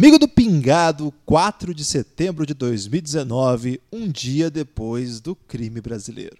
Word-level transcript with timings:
Amigo 0.00 0.18
do 0.18 0.26
Pingado, 0.26 1.12
4 1.26 1.74
de 1.74 1.84
setembro 1.84 2.46
de 2.46 2.54
2019, 2.54 3.82
um 3.92 4.08
dia 4.08 4.50
depois 4.50 5.20
do 5.20 5.36
crime 5.36 5.78
brasileiro. 5.78 6.38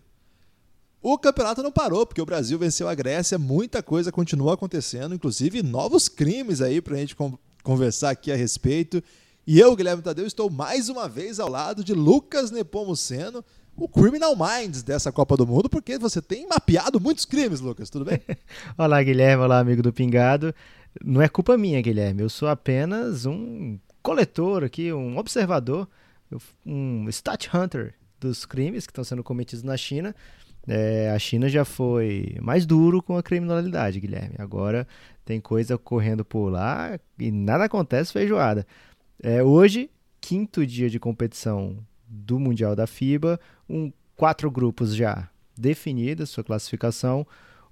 O 1.03 1.19
campeonato 1.19 1.63
não 1.63 1.71
parou, 1.71 2.07
porque 2.07 2.23
o 2.23 2.25
Brasil 2.25 2.59
venceu 2.59 2.89
a 2.89 2.95
Grécia, 2.95 3.39
muita 3.39 3.83
coisa 3.83 4.11
continua 4.11 4.55
acontecendo, 4.55 5.15
inclusive 5.15 5.63
novos 5.63 6.09
crimes 6.09 6.63
aí 6.63 6.81
pra 6.81 6.97
gente 6.97 7.15
con- 7.15 7.39
conversar 7.63 8.09
aqui 8.09 8.33
a 8.33 8.35
respeito. 8.35 9.05
E 9.47 9.61
eu, 9.61 9.77
Guilherme 9.77 10.03
Tadeu, 10.03 10.27
estou 10.27 10.49
mais 10.49 10.89
uma 10.89 11.07
vez 11.07 11.39
ao 11.39 11.51
lado 11.51 11.85
de 11.85 11.93
Lucas 11.93 12.51
Nepomuceno, 12.51 13.45
o 13.77 13.87
Criminal 13.87 14.35
Minds 14.35 14.83
dessa 14.83 15.13
Copa 15.13 15.37
do 15.37 15.47
Mundo, 15.47 15.69
porque 15.69 15.99
você 15.99 16.23
tem 16.23 16.49
mapeado 16.49 16.99
muitos 16.99 17.27
crimes, 17.27 17.61
Lucas, 17.61 17.91
tudo 17.91 18.07
bem? 18.07 18.23
Olá, 18.79 19.03
Guilherme. 19.03 19.45
Olá, 19.45 19.59
amigo 19.59 19.83
do 19.83 19.93
Pingado. 19.93 20.55
Não 21.05 21.23
é 21.23 21.29
culpa 21.29 21.57
minha, 21.57 21.81
Guilherme. 21.81 22.23
Eu 22.23 22.29
sou 22.29 22.49
apenas 22.49 23.27
um 23.27 23.79
coletor 24.03 24.65
aqui, 24.65 24.93
um 24.93 25.19
observador, 25.19 25.89
um 26.65 27.09
stat 27.09 27.49
hunter 27.55 27.95
dos 28.19 28.45
crimes 28.45 28.87
que 28.87 28.91
estão 28.91 29.05
sendo 29.05 29.23
cometidos 29.23 29.63
na 29.63 29.77
China. 29.77 30.15
É, 30.67 31.11
a 31.11 31.19
China 31.19 31.49
já 31.49 31.65
foi 31.65 32.37
mais 32.41 32.67
duro 32.67 33.03
com 33.03 33.17
a 33.17 33.23
criminalidade, 33.23 34.01
Guilherme. 34.01 34.37
Agora 34.39 34.87
tem 35.25 35.41
coisa 35.41 35.79
correndo 35.79 36.25
por 36.25 36.51
lá 36.51 36.99
e 37.19 37.31
nada 37.31 37.65
acontece 37.65 38.13
feijoada. 38.13 38.67
É, 39.23 39.43
hoje, 39.43 39.91
quinto 40.21 40.67
dia 40.67 40.91
de 40.91 40.99
competição 40.99 41.79
do 42.07 42.39
Mundial 42.39 42.75
da 42.75 42.87
FIBA, 42.87 43.41
um, 43.69 43.93
quatro 44.17 44.51
grupos 44.51 44.95
já 44.95 45.29
definidos, 45.57 46.31
sua 46.31 46.45
classificação 46.45 47.27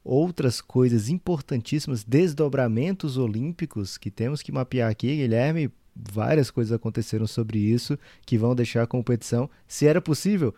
outras 0.08 0.62
coisas 0.62 1.10
importantíssimas, 1.10 2.02
desdobramentos 2.02 3.18
olímpicos 3.18 3.98
que 3.98 4.10
temos 4.10 4.40
que 4.40 4.50
mapear 4.50 4.90
aqui, 4.90 5.14
Guilherme. 5.14 5.70
Várias 5.94 6.50
coisas 6.50 6.72
aconteceram 6.72 7.26
sobre 7.26 7.58
isso 7.58 7.98
que 8.24 8.38
vão 8.38 8.54
deixar 8.54 8.82
a 8.82 8.86
competição, 8.86 9.50
se 9.66 9.86
era 9.86 10.00
possível, 10.00 10.54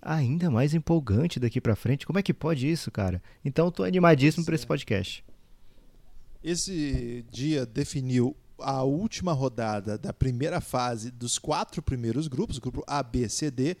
ainda 0.00 0.50
mais 0.50 0.72
empolgante 0.72 1.38
daqui 1.38 1.60
pra 1.60 1.76
frente. 1.76 2.06
Como 2.06 2.18
é 2.18 2.22
que 2.22 2.32
pode 2.32 2.70
isso, 2.70 2.90
cara? 2.90 3.22
Então, 3.44 3.70
tô 3.70 3.82
animadíssimo 3.82 4.46
para 4.46 4.54
é. 4.54 4.56
esse 4.56 4.66
podcast. 4.66 5.22
Esse 6.42 7.24
dia 7.30 7.66
definiu 7.66 8.34
a 8.58 8.82
última 8.82 9.32
rodada 9.34 9.98
da 9.98 10.12
primeira 10.12 10.60
fase 10.60 11.10
dos 11.10 11.38
quatro 11.38 11.82
primeiros 11.82 12.28
grupos, 12.28 12.58
grupo 12.58 12.82
A, 12.86 13.02
B, 13.02 13.28
C, 13.28 13.50
D. 13.50 13.76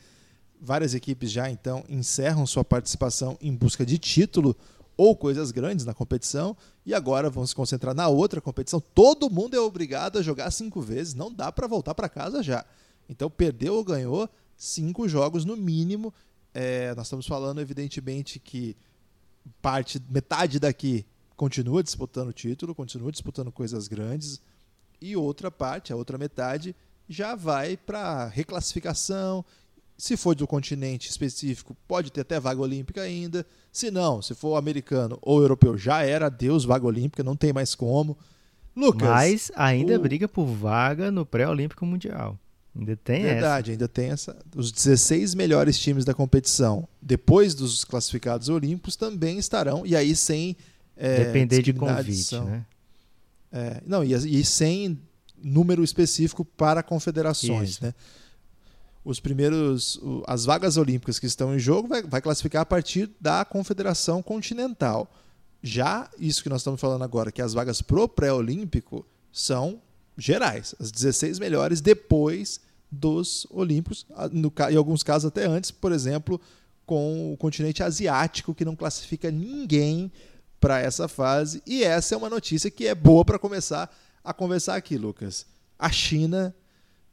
Várias 0.60 0.94
equipes 0.94 1.30
já 1.30 1.48
então 1.48 1.84
encerram 1.88 2.46
sua 2.46 2.64
participação 2.64 3.38
em 3.40 3.54
busca 3.54 3.86
de 3.86 3.96
título 3.96 4.56
ou 4.96 5.14
coisas 5.14 5.50
grandes 5.50 5.84
na 5.84 5.92
competição 5.92 6.56
e 6.84 6.94
agora 6.94 7.28
vão 7.28 7.46
se 7.46 7.54
concentrar 7.54 7.94
na 7.94 8.08
outra 8.08 8.40
competição. 8.40 8.80
Todo 8.80 9.30
mundo 9.30 9.54
é 9.54 9.60
obrigado 9.60 10.18
a 10.18 10.22
jogar 10.22 10.50
cinco 10.50 10.80
vezes, 10.80 11.14
não 11.14 11.32
dá 11.32 11.52
para 11.52 11.66
voltar 11.66 11.94
para 11.94 12.08
casa 12.08 12.42
já. 12.42 12.64
Então 13.08 13.30
perdeu 13.30 13.74
ou 13.74 13.84
ganhou 13.84 14.28
cinco 14.56 15.08
jogos 15.08 15.44
no 15.44 15.56
mínimo. 15.56 16.12
É, 16.54 16.94
nós 16.94 17.06
estamos 17.06 17.26
falando 17.26 17.60
evidentemente 17.60 18.38
que 18.38 18.76
parte 19.60 20.02
metade 20.08 20.58
daqui 20.58 21.04
continua 21.36 21.82
disputando 21.82 22.32
título, 22.32 22.74
continua 22.74 23.12
disputando 23.12 23.52
coisas 23.52 23.86
grandes, 23.88 24.40
e 25.00 25.14
outra 25.14 25.50
parte, 25.50 25.92
a 25.92 25.96
outra 25.96 26.16
metade, 26.16 26.74
já 27.08 27.34
vai 27.34 27.76
para 27.76 28.26
reclassificação. 28.26 29.44
Se 29.98 30.16
for 30.16 30.34
do 30.34 30.46
continente 30.46 31.08
específico, 31.08 31.74
pode 31.88 32.12
ter 32.12 32.20
até 32.20 32.38
vaga 32.38 32.60
olímpica 32.60 33.00
ainda. 33.02 33.46
Se 33.72 33.90
não, 33.90 34.20
se 34.20 34.34
for 34.34 34.56
americano 34.56 35.18
ou 35.22 35.40
europeu, 35.40 35.76
já 35.78 36.02
era 36.02 36.28
Deus 36.28 36.64
vaga 36.64 36.84
olímpica, 36.86 37.22
não 37.24 37.34
tem 37.36 37.52
mais 37.52 37.74
como. 37.74 38.16
Lucas, 38.76 39.08
Mas 39.08 39.52
ainda 39.56 39.96
o- 39.96 39.98
briga 40.00 40.28
por 40.28 40.44
vaga 40.46 41.10
no 41.10 41.24
pré-olímpico 41.24 41.86
mundial. 41.86 42.38
Ainda 42.78 42.94
tem 42.94 43.22
verdade, 43.22 43.70
ainda 43.70 43.88
tem 43.88 44.10
essa. 44.10 44.36
Os 44.54 44.70
16 44.70 45.34
melhores 45.34 45.78
times 45.78 46.04
da 46.04 46.12
competição, 46.12 46.86
depois 47.00 47.54
dos 47.54 47.82
classificados 47.86 48.50
olímpicos, 48.50 48.96
também 48.96 49.38
estarão, 49.38 49.86
e 49.86 49.96
aí 49.96 50.14
sem. 50.14 50.54
essa. 50.94 51.22
é, 51.22 51.24
Depender 51.24 51.62
de 51.62 51.72
convite, 51.72 52.38
né? 52.40 52.66
É, 53.50 53.80
não, 53.86 54.04
e, 54.04 54.12
e 54.12 54.44
sem 54.44 55.00
número 55.42 55.82
específico 55.82 56.44
para 56.44 56.82
confederações, 56.82 57.70
Isso. 57.70 57.84
né? 57.84 57.94
Os 59.06 59.20
primeiros, 59.20 60.00
as 60.26 60.44
vagas 60.44 60.76
olímpicas 60.76 61.20
que 61.20 61.26
estão 61.26 61.54
em 61.54 61.60
jogo 61.60 61.86
vai, 61.86 62.02
vai 62.02 62.20
classificar 62.20 62.62
a 62.62 62.66
partir 62.66 63.08
da 63.20 63.44
Confederação 63.44 64.20
Continental. 64.20 65.08
Já 65.62 66.10
isso 66.18 66.42
que 66.42 66.48
nós 66.48 66.62
estamos 66.62 66.80
falando 66.80 67.04
agora, 67.04 67.30
que 67.30 67.40
as 67.40 67.54
vagas 67.54 67.80
pro 67.80 68.08
pré-olímpico 68.08 69.06
são 69.30 69.80
gerais, 70.18 70.74
as 70.80 70.90
16 70.90 71.38
melhores 71.38 71.80
depois 71.80 72.60
dos 72.90 73.46
olímpicos, 73.50 74.04
no, 74.32 74.52
em 74.68 74.76
alguns 74.76 75.04
casos 75.04 75.28
até 75.28 75.46
antes, 75.46 75.70
por 75.70 75.92
exemplo, 75.92 76.40
com 76.84 77.32
o 77.32 77.36
continente 77.36 77.84
asiático 77.84 78.56
que 78.56 78.64
não 78.64 78.74
classifica 78.74 79.30
ninguém 79.30 80.10
para 80.58 80.80
essa 80.80 81.06
fase. 81.06 81.62
E 81.64 81.84
essa 81.84 82.16
é 82.16 82.18
uma 82.18 82.28
notícia 82.28 82.72
que 82.72 82.88
é 82.88 82.94
boa 82.94 83.24
para 83.24 83.38
começar 83.38 83.88
a 84.24 84.34
conversar 84.34 84.74
aqui, 84.74 84.98
Lucas. 84.98 85.46
A 85.78 85.92
China 85.92 86.52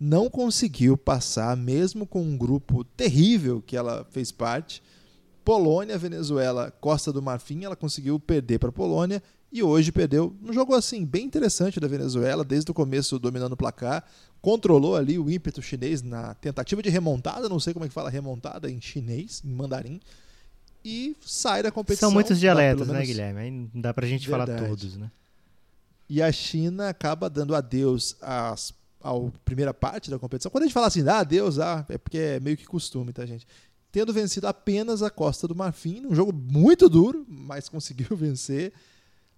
não 0.05 0.29
conseguiu 0.29 0.97
passar, 0.97 1.55
mesmo 1.55 2.05
com 2.05 2.21
um 2.21 2.37
grupo 2.37 2.83
terrível 2.83 3.61
que 3.65 3.77
ela 3.77 4.05
fez 4.11 4.31
parte. 4.33 4.83
Polônia, 5.45 5.97
Venezuela, 5.97 6.71
Costa 6.81 7.11
do 7.13 7.21
Marfim, 7.21 7.63
ela 7.63 7.75
conseguiu 7.75 8.19
perder 8.19 8.59
para 8.59 8.67
a 8.67 8.73
Polônia 8.73 9.23
e 9.49 9.63
hoje 9.63 9.93
perdeu. 9.93 10.35
Um 10.43 10.51
jogo 10.51 10.75
assim 10.75 11.05
bem 11.05 11.25
interessante 11.25 11.79
da 11.79 11.87
Venezuela, 11.87 12.43
desde 12.43 12.69
o 12.69 12.73
começo 12.73 13.17
dominando 13.17 13.53
o 13.53 13.57
placar, 13.57 14.03
controlou 14.41 14.95
ali 14.97 15.17
o 15.17 15.29
ímpeto 15.29 15.61
chinês 15.61 16.01
na 16.01 16.33
tentativa 16.35 16.81
de 16.83 16.89
remontada, 16.89 17.47
não 17.47 17.59
sei 17.59 17.71
como 17.73 17.85
é 17.85 17.87
que 17.87 17.93
fala 17.93 18.09
remontada 18.09 18.69
em 18.69 18.81
chinês, 18.81 19.41
em 19.45 19.53
mandarim, 19.53 20.01
e 20.83 21.15
sai 21.21 21.63
da 21.63 21.71
competição. 21.71 22.09
São 22.09 22.13
muitos 22.13 22.37
dialetos, 22.39 22.87
né, 22.87 22.93
menos- 22.93 23.07
Guilherme? 23.07 23.39
Aí 23.39 23.51
não 23.51 23.69
dá 23.81 23.93
pra 23.93 24.05
gente 24.05 24.27
falar 24.27 24.45
Verdade. 24.45 24.67
todos, 24.67 24.97
né? 24.97 25.09
E 26.09 26.21
a 26.21 26.29
China 26.29 26.89
acaba 26.89 27.29
dando 27.29 27.55
adeus 27.55 28.17
às, 28.21 28.73
à 29.03 29.11
primeira 29.43 29.73
parte 29.73 30.09
da 30.09 30.17
competição. 30.17 30.49
Quando 30.49 30.63
a 30.63 30.67
gente 30.67 30.73
fala 30.73 30.87
assim, 30.87 31.03
dá 31.03 31.19
adeus, 31.19 31.59
ah, 31.59 31.85
é 31.89 31.97
porque 31.97 32.17
é 32.17 32.39
meio 32.39 32.55
que 32.55 32.65
costume, 32.65 33.11
tá, 33.11 33.25
gente? 33.25 33.45
Tendo 33.91 34.13
vencido 34.13 34.47
apenas 34.47 35.03
a 35.03 35.09
Costa 35.09 35.47
do 35.47 35.55
Marfim, 35.55 35.99
num 35.99 36.15
jogo 36.15 36.33
muito 36.33 36.89
duro, 36.89 37.25
mas 37.27 37.67
conseguiu 37.69 38.15
vencer. 38.15 38.73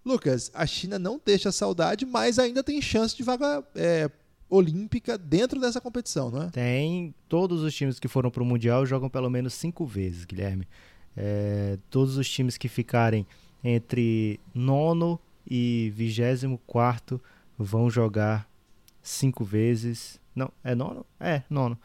Lucas, 0.06 0.52
a 0.54 0.66
China 0.66 1.00
não 1.00 1.20
deixa 1.24 1.52
saudade, 1.52 2.06
mas 2.06 2.38
ainda 2.38 2.64
tem 2.64 2.80
chance 2.82 3.16
de 3.18 3.24
vaga 3.24 3.64
é, 3.76 4.10
olímpica 4.50 5.18
dentro 5.18 5.60
dessa 5.60 5.82
competição, 5.82 6.30
não 6.30 6.44
é? 6.44 6.50
Tem 6.52 7.14
todos 7.28 7.62
os 7.64 7.74
times 7.74 8.00
que 8.00 8.08
foram 8.08 8.30
pro 8.30 8.46
Mundial 8.46 8.86
jogam 8.86 9.10
pelo 9.10 9.30
menos 9.30 9.54
cinco 9.56 9.86
vezes, 9.86 10.26
Guilherme. 10.26 10.68
É, 11.18 11.80
todos 11.90 12.18
os 12.18 12.30
times 12.30 12.58
que 12.58 12.68
ficarem 12.68 13.26
entre 13.64 14.40
nono 14.54 15.20
e 15.50 15.92
vigésimo 15.96 16.60
quarto 16.68 17.20
vão 17.58 17.90
jogar 17.90 18.48
cinco 19.06 19.44
vezes. 19.44 20.20
Não, 20.36 20.52
é 20.64 20.76
nono? 20.76 21.06
É, 21.20 21.44
nono. 21.50 21.78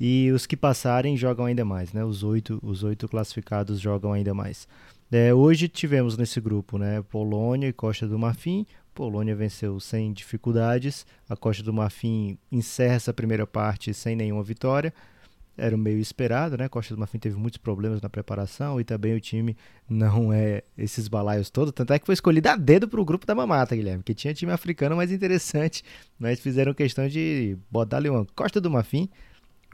E 0.00 0.30
os 0.32 0.46
que 0.46 0.56
passarem 0.56 1.16
jogam 1.16 1.44
ainda 1.44 1.64
mais, 1.64 1.92
né? 1.92 2.04
Os 2.04 2.24
oito, 2.24 2.58
os 2.62 2.82
oito 2.82 3.06
classificados 3.06 3.78
jogam 3.78 4.12
ainda 4.12 4.34
mais. 4.34 4.66
É, 5.12 5.32
hoje 5.32 5.68
tivemos 5.68 6.16
nesse 6.16 6.40
grupo, 6.40 6.76
né? 6.76 7.02
Polônia 7.02 7.68
e 7.68 7.72
Costa 7.72 8.08
do 8.08 8.18
Marfim. 8.18 8.66
Polônia 8.92 9.36
venceu 9.36 9.78
sem 9.78 10.12
dificuldades. 10.12 11.06
A 11.28 11.36
Costa 11.36 11.62
do 11.62 11.72
Marfim 11.72 12.38
encerra 12.50 12.94
essa 12.94 13.12
primeira 13.12 13.46
parte 13.46 13.94
sem 13.94 14.16
nenhuma 14.16 14.42
vitória. 14.42 14.92
Era 15.56 15.76
o 15.76 15.78
meio 15.78 15.98
esperado, 15.98 16.56
né? 16.56 16.68
Costa 16.68 16.94
do 16.94 16.98
Marfim 16.98 17.18
teve 17.18 17.36
muitos 17.36 17.58
problemas 17.58 18.02
na 18.02 18.08
preparação 18.08 18.80
e 18.80 18.84
também 18.84 19.14
o 19.14 19.20
time 19.20 19.56
não 19.88 20.32
é 20.32 20.62
esses 20.76 21.06
balaios 21.06 21.48
todos. 21.48 21.72
Tanto 21.72 21.92
é 21.92 21.98
que 21.98 22.06
foi 22.06 22.14
escolhido 22.14 22.48
a 22.48 22.56
dedo 22.56 22.88
para 22.88 23.00
o 23.00 23.04
grupo 23.04 23.24
da 23.24 23.34
mamata, 23.34 23.76
Guilherme, 23.76 24.02
que 24.02 24.14
tinha 24.14 24.34
time 24.34 24.50
africano 24.50 24.96
mais 24.96 25.12
interessante. 25.12 25.84
Mas 26.18 26.40
fizeram 26.40 26.74
questão 26.74 27.06
de 27.06 27.56
botar 27.70 27.98
ali 27.98 28.08
uma 28.08 28.26
Costa 28.34 28.60
do 28.60 28.70
Marfim, 28.70 29.08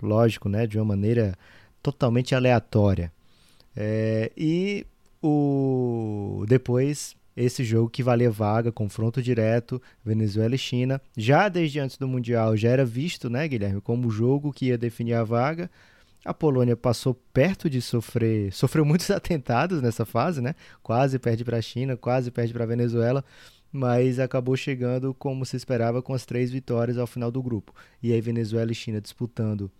lógico, 0.02 0.48
né? 0.48 0.66
De 0.66 0.78
uma 0.78 0.84
maneira 0.84 1.34
totalmente 1.82 2.34
aleatória. 2.34 3.10
É, 3.74 4.30
e 4.36 4.86
o 5.22 6.44
depois 6.48 7.16
esse 7.36 7.64
jogo 7.64 7.88
que 7.88 8.02
valia 8.02 8.30
vaga, 8.30 8.72
confronto 8.72 9.22
direto, 9.22 9.80
Venezuela 10.04 10.54
e 10.54 10.58
China, 10.58 11.00
já 11.16 11.48
desde 11.48 11.80
antes 11.80 11.96
do 11.96 12.08
Mundial 12.08 12.56
já 12.56 12.70
era 12.70 12.84
visto, 12.84 13.30
né, 13.30 13.46
Guilherme, 13.46 13.80
como 13.80 14.08
o 14.08 14.10
jogo 14.10 14.52
que 14.52 14.66
ia 14.66 14.78
definir 14.78 15.14
a 15.14 15.24
vaga. 15.24 15.70
A 16.22 16.34
Polônia 16.34 16.76
passou 16.76 17.14
perto 17.32 17.70
de 17.70 17.80
sofrer, 17.80 18.52
sofreu 18.52 18.84
muitos 18.84 19.08
atentados 19.10 19.80
nessa 19.80 20.04
fase, 20.04 20.40
né? 20.42 20.54
Quase 20.82 21.18
perde 21.18 21.44
para 21.44 21.56
a 21.56 21.62
China, 21.62 21.96
quase 21.96 22.30
perde 22.30 22.52
para 22.52 22.64
a 22.64 22.66
Venezuela, 22.66 23.24
mas 23.72 24.18
acabou 24.18 24.54
chegando 24.56 25.14
como 25.14 25.46
se 25.46 25.56
esperava 25.56 26.02
com 26.02 26.12
as 26.12 26.26
três 26.26 26.50
vitórias 26.50 26.98
ao 26.98 27.06
final 27.06 27.30
do 27.30 27.42
grupo. 27.42 27.74
E 28.02 28.12
aí 28.12 28.20
Venezuela 28.20 28.70
e 28.70 28.74
China 28.74 29.00
disputando 29.00 29.70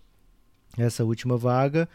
essa 0.79 1.05
última 1.05 1.37
vaga. 1.37 1.89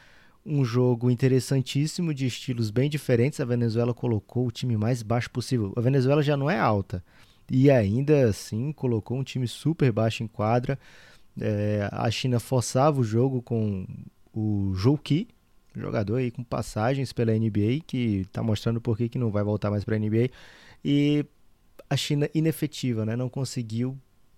Um 0.46 0.64
jogo 0.64 1.10
interessantíssimo 1.10 2.14
de 2.14 2.28
estilos 2.28 2.70
bem 2.70 2.90
diferentes. 2.90 3.40
A 3.40 3.46
Venezuela 3.46 3.94
colocou 3.94 4.48
o 4.48 4.52
time 4.52 4.78
mais 4.78 5.02
baixo 5.02 5.30
possível. 5.32 5.74
A 5.76 5.82
Venezuela 5.82 6.22
já 6.22 6.38
não 6.38 6.50
é 6.50 6.60
alta 6.60 7.04
e 7.50 7.70
ainda 7.70 8.30
assim 8.30 8.72
colocou 8.72 9.18
um 9.18 9.24
time 9.24 9.48
super 9.48 9.92
baixo 9.92 10.24
em 10.24 10.28
quadra. 10.28 10.80
É, 11.40 11.88
a 11.92 12.10
China 12.10 12.40
forçava 12.40 13.00
o 13.00 13.04
jogo 13.04 13.42
com 13.42 13.86
o 14.34 14.74
Zhou 14.76 14.98
Qi, 14.98 15.28
jogador 15.76 16.18
aí 16.18 16.32
com 16.32 16.44
passagens 16.44 17.12
pela 17.12 17.34
NBA, 17.34 17.82
que 17.86 18.22
está 18.22 18.42
mostrando 18.42 18.80
por 18.80 18.98
que 18.98 19.18
não 19.18 19.32
vai 19.32 19.44
voltar 19.44 19.70
mais 19.70 19.84
para 19.84 19.96
a 19.96 20.00
NBA. 20.00 20.30
E 20.84 21.26
a 21.90 21.98
China 21.98 22.30
inefetiva, 22.34 23.06
né? 23.06 23.16
não 23.16 23.30
conseguiu 23.30 23.98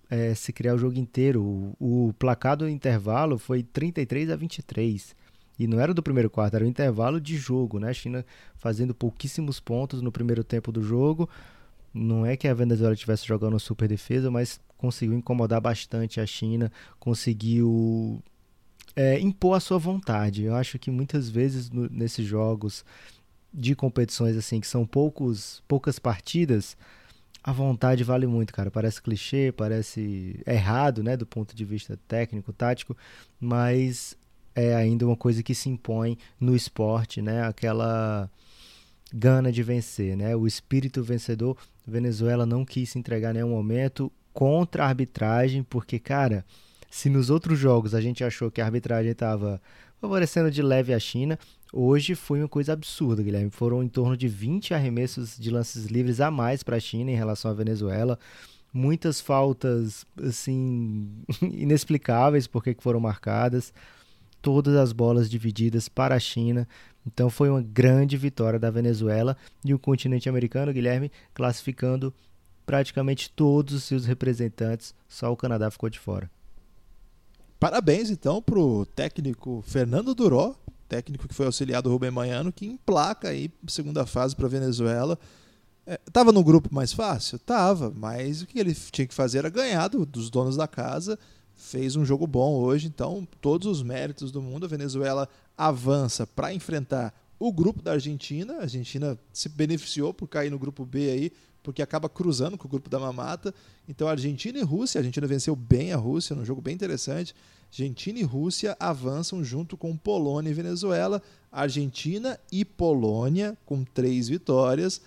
é, 0.10 0.34
se 0.34 0.52
criar 0.52 0.74
o 0.74 0.78
jogo 0.78 0.98
inteiro. 0.98 1.44
O, 1.80 2.08
o 2.08 2.14
placar 2.14 2.58
do 2.58 2.68
intervalo 2.68 3.38
foi 3.38 3.64
33 3.64 4.30
a 4.32 4.36
23. 4.36 5.16
E 5.58 5.68
não 5.68 5.80
era 5.80 5.94
do 5.94 6.04
primeiro 6.04 6.30
quarto, 6.30 6.56
era 6.56 6.66
o 6.66 6.68
intervalo 6.68 7.20
de 7.20 7.36
jogo, 7.36 7.80
né? 7.80 7.90
A 7.90 7.94
China 7.94 8.26
fazendo 8.56 8.94
pouquíssimos 8.94 9.60
pontos 9.60 10.02
no 10.02 10.12
primeiro 10.12 10.44
tempo 10.44 10.72
do 10.72 10.84
jogo. 10.84 11.30
Não 11.94 12.26
é 12.26 12.38
que 12.38 12.48
a 12.48 12.54
Venezuela 12.54 12.94
estivesse 12.94 13.26
jogando 13.26 13.60
super 13.60 13.88
defesa, 13.88 14.30
mas 14.30 14.60
conseguiu 14.78 15.18
incomodar 15.18 15.60
bastante 15.60 16.22
a 16.22 16.26
China, 16.26 16.72
conseguiu 17.00 18.22
é, 18.96 19.20
impor 19.20 19.56
a 19.56 19.60
sua 19.60 19.78
vontade. 19.78 20.44
Eu 20.44 20.56
acho 20.56 20.78
que 20.78 20.92
muitas 20.92 21.30
vezes 21.30 21.70
no, 21.70 21.90
nesses 21.90 22.26
jogos 22.26 22.86
de 23.54 23.76
competições 23.76 24.36
assim 24.38 24.60
que 24.60 24.68
são 24.68 24.86
poucos, 24.86 25.64
poucas 25.68 25.98
partidas, 25.98 26.78
a 27.44 27.52
vontade 27.52 28.04
vale 28.04 28.28
muito, 28.28 28.54
cara. 28.54 28.70
Parece 28.70 29.02
clichê, 29.02 29.52
parece 29.56 30.40
errado, 30.46 31.02
né, 31.02 31.16
do 31.16 31.26
ponto 31.26 31.56
de 31.56 31.64
vista 31.64 31.98
técnico, 32.08 32.52
tático, 32.52 32.96
mas 33.40 34.18
é 34.58 34.76
ainda 34.76 35.06
uma 35.06 35.16
coisa 35.16 35.44
que 35.44 35.54
se 35.54 35.70
impõe 35.70 36.18
no 36.40 36.56
esporte, 36.56 37.22
né? 37.22 37.44
Aquela 37.44 38.28
gana 39.14 39.52
de 39.52 39.62
vencer, 39.62 40.18
né? 40.18 40.36
O 40.36 40.48
espírito 40.48 41.04
vencedor. 41.04 41.56
Venezuela 41.86 42.44
não 42.44 42.66
quis 42.66 42.90
se 42.90 43.00
entregar 43.00 43.30
em 43.30 43.36
nenhum 43.36 43.52
momento 43.52 44.12
contra 44.34 44.84
a 44.84 44.88
arbitragem, 44.88 45.62
porque, 45.62 46.00
cara, 46.00 46.44
se 46.90 47.08
nos 47.08 47.30
outros 47.30 47.60
jogos 47.60 47.94
a 47.94 48.02
gente 48.02 48.24
achou 48.24 48.50
que 48.50 48.60
a 48.60 48.66
arbitragem 48.66 49.12
estava 49.12 49.62
favorecendo 50.02 50.50
de 50.50 50.64
leve 50.64 50.92
a 50.92 51.00
China, 51.00 51.38
hoje 51.72 52.16
foi 52.16 52.40
uma 52.40 52.50
coisa 52.50 52.74
absurda, 52.74 53.22
Guilherme. 53.22 53.52
Foram 53.52 53.84
em 53.84 53.88
torno 53.88 54.18
de 54.18 54.28
20 54.28 54.74
arremessos 54.74 55.38
de 55.38 55.52
lances 55.52 55.86
livres 55.86 56.20
a 56.20 56.32
mais 56.32 56.64
para 56.64 56.78
a 56.78 56.80
China 56.80 57.12
em 57.12 57.16
relação 57.16 57.52
à 57.52 57.54
Venezuela. 57.54 58.18
Muitas 58.74 59.22
faltas, 59.22 60.04
assim, 60.22 61.10
inexplicáveis 61.42 62.48
porque 62.48 62.74
que 62.74 62.82
foram 62.82 63.00
marcadas. 63.00 63.72
Todas 64.48 64.78
as 64.78 64.94
bolas 64.94 65.30
divididas 65.30 65.90
para 65.90 66.16
a 66.16 66.20
China. 66.20 66.66
Então 67.06 67.30
foi 67.30 67.50
uma 67.50 67.62
grande 67.62 68.16
vitória 68.16 68.58
da 68.58 68.72
Venezuela 68.72 69.36
e 69.66 69.74
o 69.74 69.78
continente 69.78 70.30
americano, 70.30 70.72
Guilherme, 70.72 71.12
classificando 71.34 72.14
praticamente 72.66 73.30
todos 73.30 73.74
os 73.74 73.84
seus 73.84 74.06
representantes, 74.06 74.96
só 75.06 75.34
o 75.34 75.36
Canadá 75.36 75.70
ficou 75.70 75.90
de 75.90 76.00
fora. 76.00 76.32
Parabéns, 77.60 78.10
então, 78.10 78.42
para 78.42 78.58
o 78.58 78.86
técnico 78.86 79.62
Fernando 79.68 80.16
Duró, 80.16 80.56
técnico 80.88 81.28
que 81.28 81.36
foi 81.36 81.48
auxiliado 81.48 81.90
do 81.90 81.92
Rubem 81.92 82.10
Manhano, 82.10 82.54
que 82.54 82.68
emplaca 82.68 83.28
aí 83.28 83.52
segunda 83.68 84.06
fase 84.06 84.34
para 84.34 84.46
a 84.46 84.50
Venezuela. 84.50 85.20
É, 85.86 86.00
tava 86.14 86.32
no 86.32 86.42
grupo 86.42 86.74
mais 86.74 86.94
fácil? 86.94 87.38
Tava, 87.38 87.92
mas 87.94 88.44
o 88.44 88.48
que 88.48 88.58
ele 88.58 88.74
tinha 88.74 89.06
que 89.08 89.14
fazer 89.14 89.40
era 89.40 89.50
ganhar 89.50 89.90
do, 89.90 90.06
dos 90.06 90.30
donos 90.30 90.56
da 90.56 90.70
casa. 90.70 91.20
Fez 91.58 91.96
um 91.96 92.06
jogo 92.06 92.28
bom 92.28 92.54
hoje, 92.54 92.86
então 92.86 93.28
todos 93.42 93.68
os 93.68 93.82
méritos 93.82 94.32
do 94.32 94.42
mundo. 94.42 94.68
A 94.68 94.70
Venezuela 94.70 95.28
avança 95.58 96.28
para 96.28 96.54
enfrentar 96.54 97.12
o 97.40 97.52
grupo 97.52 97.82
da 97.82 97.94
Argentina. 97.94 98.58
A 98.58 98.62
Argentina 98.62 99.18
se 99.34 99.50
beneficiou 99.50 100.14
por 100.14 100.28
cair 100.28 100.52
no 100.52 100.60
grupo 100.60 100.86
B 100.86 101.10
aí, 101.10 101.32
porque 101.64 101.82
acaba 101.82 102.08
cruzando 102.08 102.60
com 102.60 102.68
o 102.68 102.70
grupo 102.70 102.90
da 102.92 103.00
Mamata. 103.00 103.54
Então, 103.90 104.08
Argentina 104.08 104.60
e 104.60 104.62
Rússia, 104.62 105.00
a 105.00 105.02
Argentina 105.02 105.26
venceu 105.26 105.56
bem 105.56 105.92
a 105.92 105.98
Rússia, 105.98 106.36
num 106.36 106.46
jogo 106.46 106.62
bem 106.62 106.76
interessante. 106.76 107.34
Argentina 107.72 108.20
e 108.20 108.24
Rússia 108.24 108.78
avançam 108.80 109.44
junto 109.44 109.76
com 109.76 109.98
Polônia 109.98 110.52
e 110.52 110.54
Venezuela. 110.54 111.22
Argentina 111.52 112.40
e 112.52 112.64
Polônia 112.64 113.58
com 113.66 113.84
três 113.84 114.30
vitórias. 114.30 115.02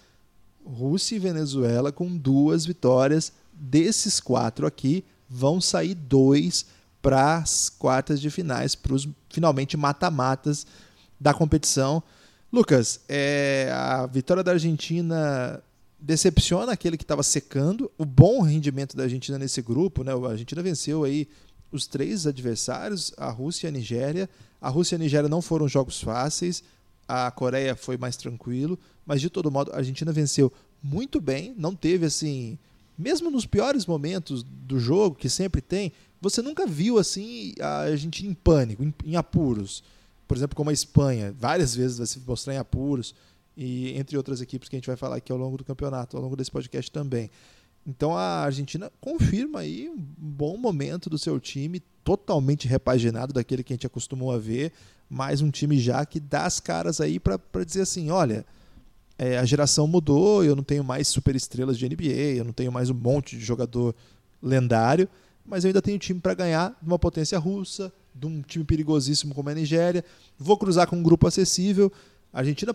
Rússia 0.64 1.14
e 1.14 1.20
Venezuela 1.20 1.92
com 1.92 2.14
duas 2.16 2.66
vitórias. 2.66 3.32
Desses 3.52 4.18
quatro 4.18 4.66
aqui, 4.66 5.04
vão 5.30 5.60
sair 5.60 5.94
dois 5.94 6.66
para 7.00 7.36
as 7.36 7.68
quartas 7.68 8.20
de 8.20 8.28
finais, 8.28 8.74
para 8.74 8.92
os 8.92 9.08
finalmente 9.30 9.76
mata-matas 9.76 10.66
da 11.18 11.32
competição. 11.32 12.02
Lucas, 12.52 13.00
é, 13.08 13.70
a 13.72 14.06
vitória 14.06 14.42
da 14.42 14.52
Argentina 14.52 15.62
decepciona 16.00 16.72
aquele 16.72 16.96
que 16.96 17.04
estava 17.04 17.22
secando. 17.22 17.90
O 17.96 18.04
bom 18.04 18.42
rendimento 18.42 18.96
da 18.96 19.04
Argentina 19.04 19.38
nesse 19.38 19.62
grupo, 19.62 20.02
né? 20.02 20.12
A 20.12 20.30
Argentina 20.30 20.62
venceu 20.62 21.04
aí 21.04 21.28
os 21.70 21.86
três 21.86 22.26
adversários, 22.26 23.12
a 23.16 23.30
Rússia 23.30 23.66
e 23.66 23.68
a 23.68 23.72
Nigéria. 23.72 24.28
A 24.60 24.68
Rússia 24.68 24.94
e 24.94 24.96
a 24.96 24.98
Nigéria 24.98 25.28
não 25.28 25.40
foram 25.40 25.68
jogos 25.68 26.00
fáceis. 26.00 26.64
A 27.06 27.30
Coreia 27.30 27.76
foi 27.76 27.96
mais 27.96 28.16
tranquilo, 28.16 28.78
mas 29.06 29.20
de 29.20 29.30
todo 29.30 29.50
modo 29.50 29.72
a 29.72 29.76
Argentina 29.76 30.12
venceu 30.12 30.52
muito 30.82 31.20
bem, 31.20 31.54
não 31.58 31.74
teve 31.74 32.06
assim, 32.06 32.58
mesmo 33.00 33.30
nos 33.30 33.46
piores 33.46 33.86
momentos 33.86 34.42
do 34.42 34.78
jogo 34.78 35.16
que 35.16 35.28
sempre 35.28 35.60
tem, 35.60 35.92
você 36.20 36.42
nunca 36.42 36.66
viu 36.66 36.98
assim 36.98 37.54
a 37.58 37.82
Argentina 37.84 38.30
em 38.30 38.34
pânico, 38.34 38.84
em, 38.84 38.94
em 39.04 39.16
apuros. 39.16 39.82
Por 40.28 40.36
exemplo, 40.36 40.54
como 40.54 40.70
a 40.70 40.72
Espanha, 40.72 41.34
várias 41.36 41.74
vezes 41.74 41.98
vai 41.98 42.06
se 42.06 42.20
mostrar 42.20 42.54
em 42.54 42.58
apuros 42.58 43.14
e 43.56 43.98
entre 43.98 44.16
outras 44.16 44.40
equipes 44.40 44.68
que 44.68 44.76
a 44.76 44.78
gente 44.78 44.86
vai 44.86 44.96
falar 44.96 45.16
aqui 45.16 45.32
ao 45.32 45.38
longo 45.38 45.56
do 45.56 45.64
campeonato, 45.64 46.16
ao 46.16 46.22
longo 46.22 46.36
desse 46.36 46.50
podcast 46.50 46.90
também. 46.90 47.30
Então 47.86 48.16
a 48.16 48.42
Argentina 48.42 48.92
confirma 49.00 49.60
aí 49.60 49.88
um 49.88 49.96
bom 49.98 50.56
momento 50.56 51.08
do 51.08 51.18
seu 51.18 51.40
time, 51.40 51.80
totalmente 52.04 52.68
repaginado 52.68 53.32
daquele 53.32 53.64
que 53.64 53.72
a 53.72 53.76
gente 53.76 53.86
acostumou 53.86 54.30
a 54.30 54.38
ver, 54.38 54.72
mais 55.08 55.40
um 55.40 55.50
time 55.50 55.78
já 55.78 56.04
que 56.04 56.20
dá 56.20 56.44
as 56.44 56.60
caras 56.60 57.00
aí 57.00 57.18
para 57.18 57.40
dizer 57.64 57.80
assim, 57.80 58.10
olha, 58.10 58.44
é, 59.20 59.36
a 59.36 59.44
geração 59.44 59.86
mudou, 59.86 60.42
eu 60.42 60.56
não 60.56 60.62
tenho 60.62 60.82
mais 60.82 61.06
super 61.06 61.36
estrelas 61.36 61.78
de 61.78 61.86
NBA, 61.86 62.38
eu 62.38 62.44
não 62.44 62.54
tenho 62.54 62.72
mais 62.72 62.88
um 62.88 62.94
monte 62.94 63.36
de 63.36 63.44
jogador 63.44 63.94
lendário, 64.42 65.06
mas 65.44 65.62
eu 65.62 65.68
ainda 65.68 65.82
tenho 65.82 65.98
time 65.98 66.18
para 66.18 66.32
ganhar 66.32 66.70
de 66.80 66.88
uma 66.88 66.98
potência 66.98 67.38
russa, 67.38 67.92
de 68.14 68.26
um 68.26 68.40
time 68.40 68.64
perigosíssimo 68.64 69.34
como 69.34 69.50
a 69.50 69.54
Nigéria. 69.54 70.02
Vou 70.38 70.56
cruzar 70.56 70.86
com 70.86 70.96
um 70.96 71.02
grupo 71.02 71.26
acessível. 71.26 71.92
A 72.32 72.38
Argentina 72.38 72.74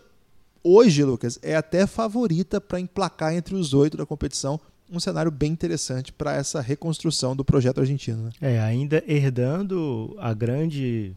hoje, 0.64 1.04
Lucas, 1.04 1.40
é 1.42 1.56
até 1.56 1.88
favorita 1.88 2.62
para 2.62 2.80
emplacar 2.80 3.34
entre 3.34 3.56
os 3.56 3.74
oito 3.74 3.98
da 3.98 4.06
competição. 4.06 4.60
Um 4.92 5.00
cenário 5.00 5.32
bem 5.32 5.52
interessante 5.52 6.14
para 6.14 6.36
essa 6.36 6.62
reconstrução 6.62 7.36
do 7.36 7.44
projeto 7.44 7.80
argentino. 7.80 8.26
Né? 8.26 8.32
É, 8.40 8.60
ainda 8.60 9.04
herdando 9.08 10.16
a 10.20 10.32
grande 10.32 11.16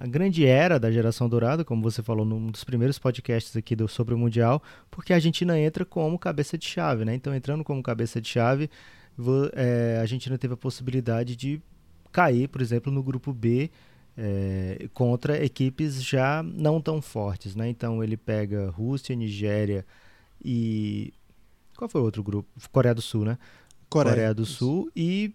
a 0.00 0.06
grande 0.06 0.46
era 0.46 0.80
da 0.80 0.90
geração 0.90 1.28
dourada, 1.28 1.62
como 1.62 1.82
você 1.82 2.02
falou 2.02 2.24
num 2.24 2.46
dos 2.46 2.64
primeiros 2.64 2.98
podcasts 2.98 3.54
aqui 3.54 3.76
do, 3.76 3.86
sobre 3.86 4.14
o 4.14 4.18
Mundial, 4.18 4.62
porque 4.90 5.12
a 5.12 5.16
Argentina 5.16 5.60
entra 5.60 5.84
como 5.84 6.18
cabeça 6.18 6.56
de 6.56 6.66
chave, 6.66 7.04
né? 7.04 7.14
Então, 7.14 7.34
entrando 7.34 7.62
como 7.62 7.82
cabeça 7.82 8.18
de 8.18 8.26
chave, 8.26 8.70
é, 9.52 9.96
a 9.98 10.00
Argentina 10.00 10.38
teve 10.38 10.54
a 10.54 10.56
possibilidade 10.56 11.36
de 11.36 11.60
cair, 12.10 12.48
por 12.48 12.62
exemplo, 12.62 12.90
no 12.90 13.02
grupo 13.02 13.30
B 13.30 13.70
é, 14.16 14.88
contra 14.94 15.44
equipes 15.44 16.02
já 16.02 16.42
não 16.42 16.80
tão 16.80 17.02
fortes, 17.02 17.54
né? 17.54 17.68
Então 17.68 18.02
ele 18.02 18.16
pega 18.16 18.70
Rússia, 18.70 19.14
Nigéria 19.14 19.84
e 20.42 21.12
qual 21.76 21.90
foi 21.90 22.00
o 22.00 22.04
outro 22.04 22.22
grupo? 22.22 22.48
Coreia 22.72 22.94
do 22.94 23.02
Sul, 23.02 23.24
né? 23.24 23.38
Coreia, 23.88 24.14
Coreia 24.14 24.34
do 24.34 24.46
Sul 24.46 24.90
e 24.96 25.34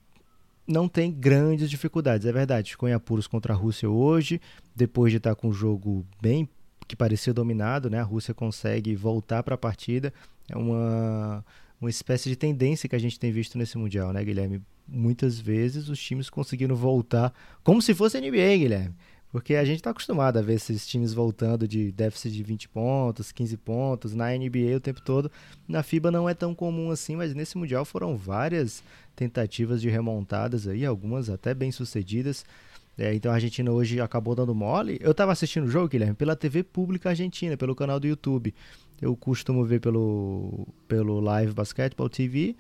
não 0.68 0.88
tem 0.88 1.12
grandes 1.12 1.70
dificuldades, 1.70 2.26
é 2.26 2.32
verdade. 2.32 2.72
Ficou 2.72 2.90
em 2.90 2.94
apuros 2.94 3.28
contra 3.28 3.54
a 3.54 3.56
Rússia 3.56 3.90
hoje, 3.90 4.42
depois 4.76 5.12
de 5.12 5.18
estar 5.18 5.36
com 5.36 5.50
o 5.50 5.54
jogo 5.54 6.06
bem 6.22 6.48
que 6.88 6.96
parecia 6.96 7.34
dominado, 7.34 7.90
né? 7.90 8.00
A 8.00 8.04
Rússia 8.04 8.34
consegue 8.34 8.96
voltar 8.96 9.42
para 9.42 9.56
a 9.56 9.58
partida. 9.58 10.14
É 10.50 10.58
uma 10.58 11.44
uma 11.82 11.90
espécie 11.90 12.30
de 12.30 12.36
tendência 12.36 12.88
que 12.88 12.96
a 12.96 13.00
gente 13.00 13.20
tem 13.20 13.32
visto 13.32 13.58
nesse 13.58 13.78
mundial, 13.78 14.14
né, 14.14 14.24
Guilherme? 14.24 14.62
muitas 14.88 15.40
vezes 15.40 15.90
os 15.90 16.00
times 16.00 16.30
conseguindo 16.30 16.76
voltar 16.76 17.34
como 17.64 17.82
se 17.82 17.94
fosse 17.94 18.20
NBA, 18.20 18.58
Guilherme. 18.58 18.96
Porque 19.36 19.56
a 19.56 19.66
gente 19.66 19.80
está 19.80 19.90
acostumado 19.90 20.40
a 20.40 20.42
ver 20.42 20.54
esses 20.54 20.88
times 20.88 21.14
voltando 21.14 21.68
de 21.68 21.92
déficit 21.92 22.34
de 22.34 22.42
20 22.42 22.70
pontos, 22.70 23.34
15 23.34 23.58
pontos, 23.58 24.16
na 24.16 24.30
NBA 24.30 24.78
o 24.78 24.80
tempo 24.80 25.02
todo. 25.02 25.30
Na 25.68 25.84
FIBA 25.84 26.10
não 26.10 26.30
é 26.30 26.34
tão 26.34 26.56
comum 26.56 26.90
assim, 26.90 27.18
mas 27.18 27.36
nesse 27.36 27.58
Mundial 27.58 27.84
foram 27.84 28.16
várias 28.16 28.82
tentativas 29.14 29.82
de 29.82 29.90
remontadas 29.90 30.70
aí, 30.70 30.86
algumas 30.86 31.30
até 31.30 31.54
bem 31.54 31.70
sucedidas. 31.70 32.46
É, 32.98 33.14
então 33.14 33.30
a 33.30 33.36
Argentina 33.36 33.70
hoje 33.70 34.00
acabou 34.00 34.36
dando 34.36 34.56
mole. 34.56 34.98
Eu 35.02 35.12
estava 35.12 35.34
assistindo 35.34 35.66
o 35.66 35.70
jogo, 35.70 35.90
Guilherme, 35.90 36.16
pela 36.16 36.38
TV 36.38 36.64
pública 36.64 37.10
argentina, 37.10 37.58
pelo 37.58 37.76
canal 37.76 38.00
do 38.00 38.08
YouTube. 38.08 38.56
Eu 39.02 39.18
costumo 39.18 39.66
ver 39.66 39.82
pelo, 39.82 40.66
pelo 40.88 41.20
Live 41.20 41.52
Basketball 41.52 42.08
TV, 42.08 42.56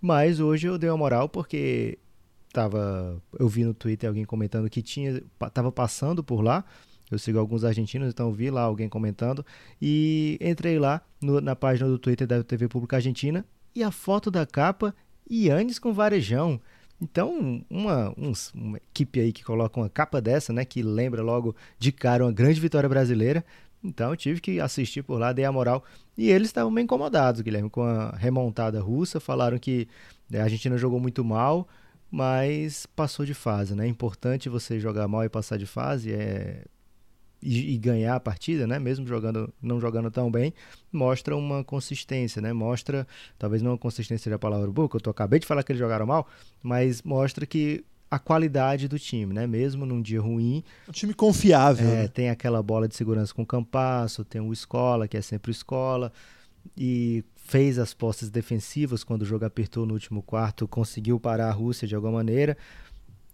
mas 0.00 0.40
hoje 0.40 0.68
eu 0.68 0.78
dei 0.78 0.88
uma 0.88 0.96
moral 0.96 1.28
porque 1.28 1.98
tava, 2.54 3.20
eu 3.36 3.48
vi 3.48 3.64
no 3.64 3.74
Twitter 3.74 4.08
alguém 4.08 4.24
comentando 4.24 4.70
que 4.70 4.80
tinha 4.80 5.20
tava 5.52 5.72
passando 5.72 6.22
por 6.22 6.40
lá. 6.40 6.64
Eu 7.10 7.18
sigo 7.18 7.38
alguns 7.38 7.64
argentinos, 7.64 8.08
então 8.08 8.32
vi 8.32 8.50
lá 8.50 8.62
alguém 8.62 8.88
comentando 8.88 9.44
e 9.82 10.38
entrei 10.40 10.78
lá 10.78 11.02
no, 11.20 11.40
na 11.40 11.54
página 11.54 11.88
do 11.88 11.98
Twitter 11.98 12.26
da 12.26 12.42
TV 12.42 12.66
Pública 12.68 12.96
Argentina 12.96 13.44
e 13.74 13.82
a 13.82 13.90
foto 13.90 14.30
da 14.30 14.46
capa 14.46 14.94
Yannis 15.30 15.78
com 15.78 15.92
varejão. 15.92 16.60
Então, 17.00 17.62
uma, 17.68 18.14
uns, 18.16 18.52
uma 18.54 18.78
equipe 18.78 19.20
aí 19.20 19.32
que 19.32 19.44
coloca 19.44 19.78
uma 19.78 19.90
capa 19.90 20.20
dessa, 20.20 20.52
né, 20.52 20.64
que 20.64 20.82
lembra 20.82 21.22
logo 21.22 21.54
de 21.78 21.92
cara 21.92 22.24
uma 22.24 22.32
grande 22.32 22.60
vitória 22.60 22.88
brasileira. 22.88 23.44
Então, 23.82 24.16
tive 24.16 24.40
que 24.40 24.60
assistir 24.60 25.02
por 25.02 25.18
lá, 25.18 25.32
dei 25.32 25.44
a 25.44 25.52
moral. 25.52 25.84
E 26.16 26.30
eles 26.30 26.48
estavam 26.48 26.70
meio 26.70 26.84
incomodados, 26.84 27.42
Guilherme, 27.42 27.68
com 27.68 27.82
a 27.82 28.10
remontada 28.12 28.80
russa. 28.80 29.20
Falaram 29.20 29.58
que 29.58 29.86
né, 30.30 30.40
a 30.40 30.44
Argentina 30.44 30.78
jogou 30.78 30.98
muito 30.98 31.22
mal, 31.22 31.68
mas 32.14 32.86
passou 32.86 33.26
de 33.26 33.34
fase, 33.34 33.74
né? 33.74 33.86
É 33.86 33.88
importante 33.88 34.48
você 34.48 34.78
jogar 34.78 35.08
mal 35.08 35.24
e 35.24 35.28
passar 35.28 35.58
de 35.58 35.66
fase. 35.66 36.12
É 36.12 36.62
e, 37.42 37.74
e, 37.74 37.76
ganhar 37.76 38.14
a 38.14 38.20
partida, 38.20 38.66
né? 38.68 38.78
Mesmo 38.78 39.06
jogando, 39.06 39.52
não 39.60 39.78
jogando 39.78 40.10
tão 40.10 40.30
bem, 40.30 40.54
mostra 40.90 41.36
uma 41.36 41.62
consistência, 41.62 42.40
né? 42.40 42.52
Mostra, 42.54 43.06
talvez 43.36 43.60
não 43.60 43.72
a 43.72 43.78
consistência 43.78 44.24
seja 44.24 44.36
a 44.36 44.38
palavra 44.38 44.70
boa, 44.70 44.88
que 44.88 44.96
eu 44.96 45.00
tô, 45.00 45.10
acabei 45.10 45.40
de 45.40 45.46
falar 45.46 45.62
que 45.62 45.72
eles 45.72 45.80
jogaram 45.80 46.06
mal, 46.06 46.26
mas 46.62 47.02
mostra 47.02 47.44
que 47.44 47.84
a 48.10 48.18
qualidade 48.18 48.88
do 48.88 48.98
time, 48.98 49.34
né? 49.34 49.46
Mesmo 49.46 49.84
num 49.84 50.00
dia 50.00 50.20
ruim. 50.20 50.62
Um 50.88 50.92
time 50.92 51.12
confiável. 51.12 51.86
É, 51.86 52.02
né? 52.02 52.08
Tem 52.08 52.30
aquela 52.30 52.62
bola 52.62 52.88
de 52.88 52.94
segurança 52.94 53.34
com 53.34 53.42
o 53.42 53.46
Campasso, 53.46 54.24
tem 54.24 54.40
o 54.40 54.52
Escola, 54.52 55.06
que 55.06 55.16
é 55.16 55.20
sempre 55.20 55.50
o 55.50 55.52
Escola, 55.52 56.12
e 56.78 57.24
fez 57.44 57.78
as 57.78 57.92
postas 57.92 58.30
defensivas 58.30 59.04
quando 59.04 59.22
o 59.22 59.26
jogo 59.26 59.44
apertou 59.44 59.84
no 59.86 59.92
último 59.92 60.22
quarto, 60.22 60.66
conseguiu 60.66 61.20
parar 61.20 61.48
a 61.48 61.52
Rússia 61.52 61.86
de 61.86 61.94
alguma 61.94 62.14
maneira. 62.14 62.56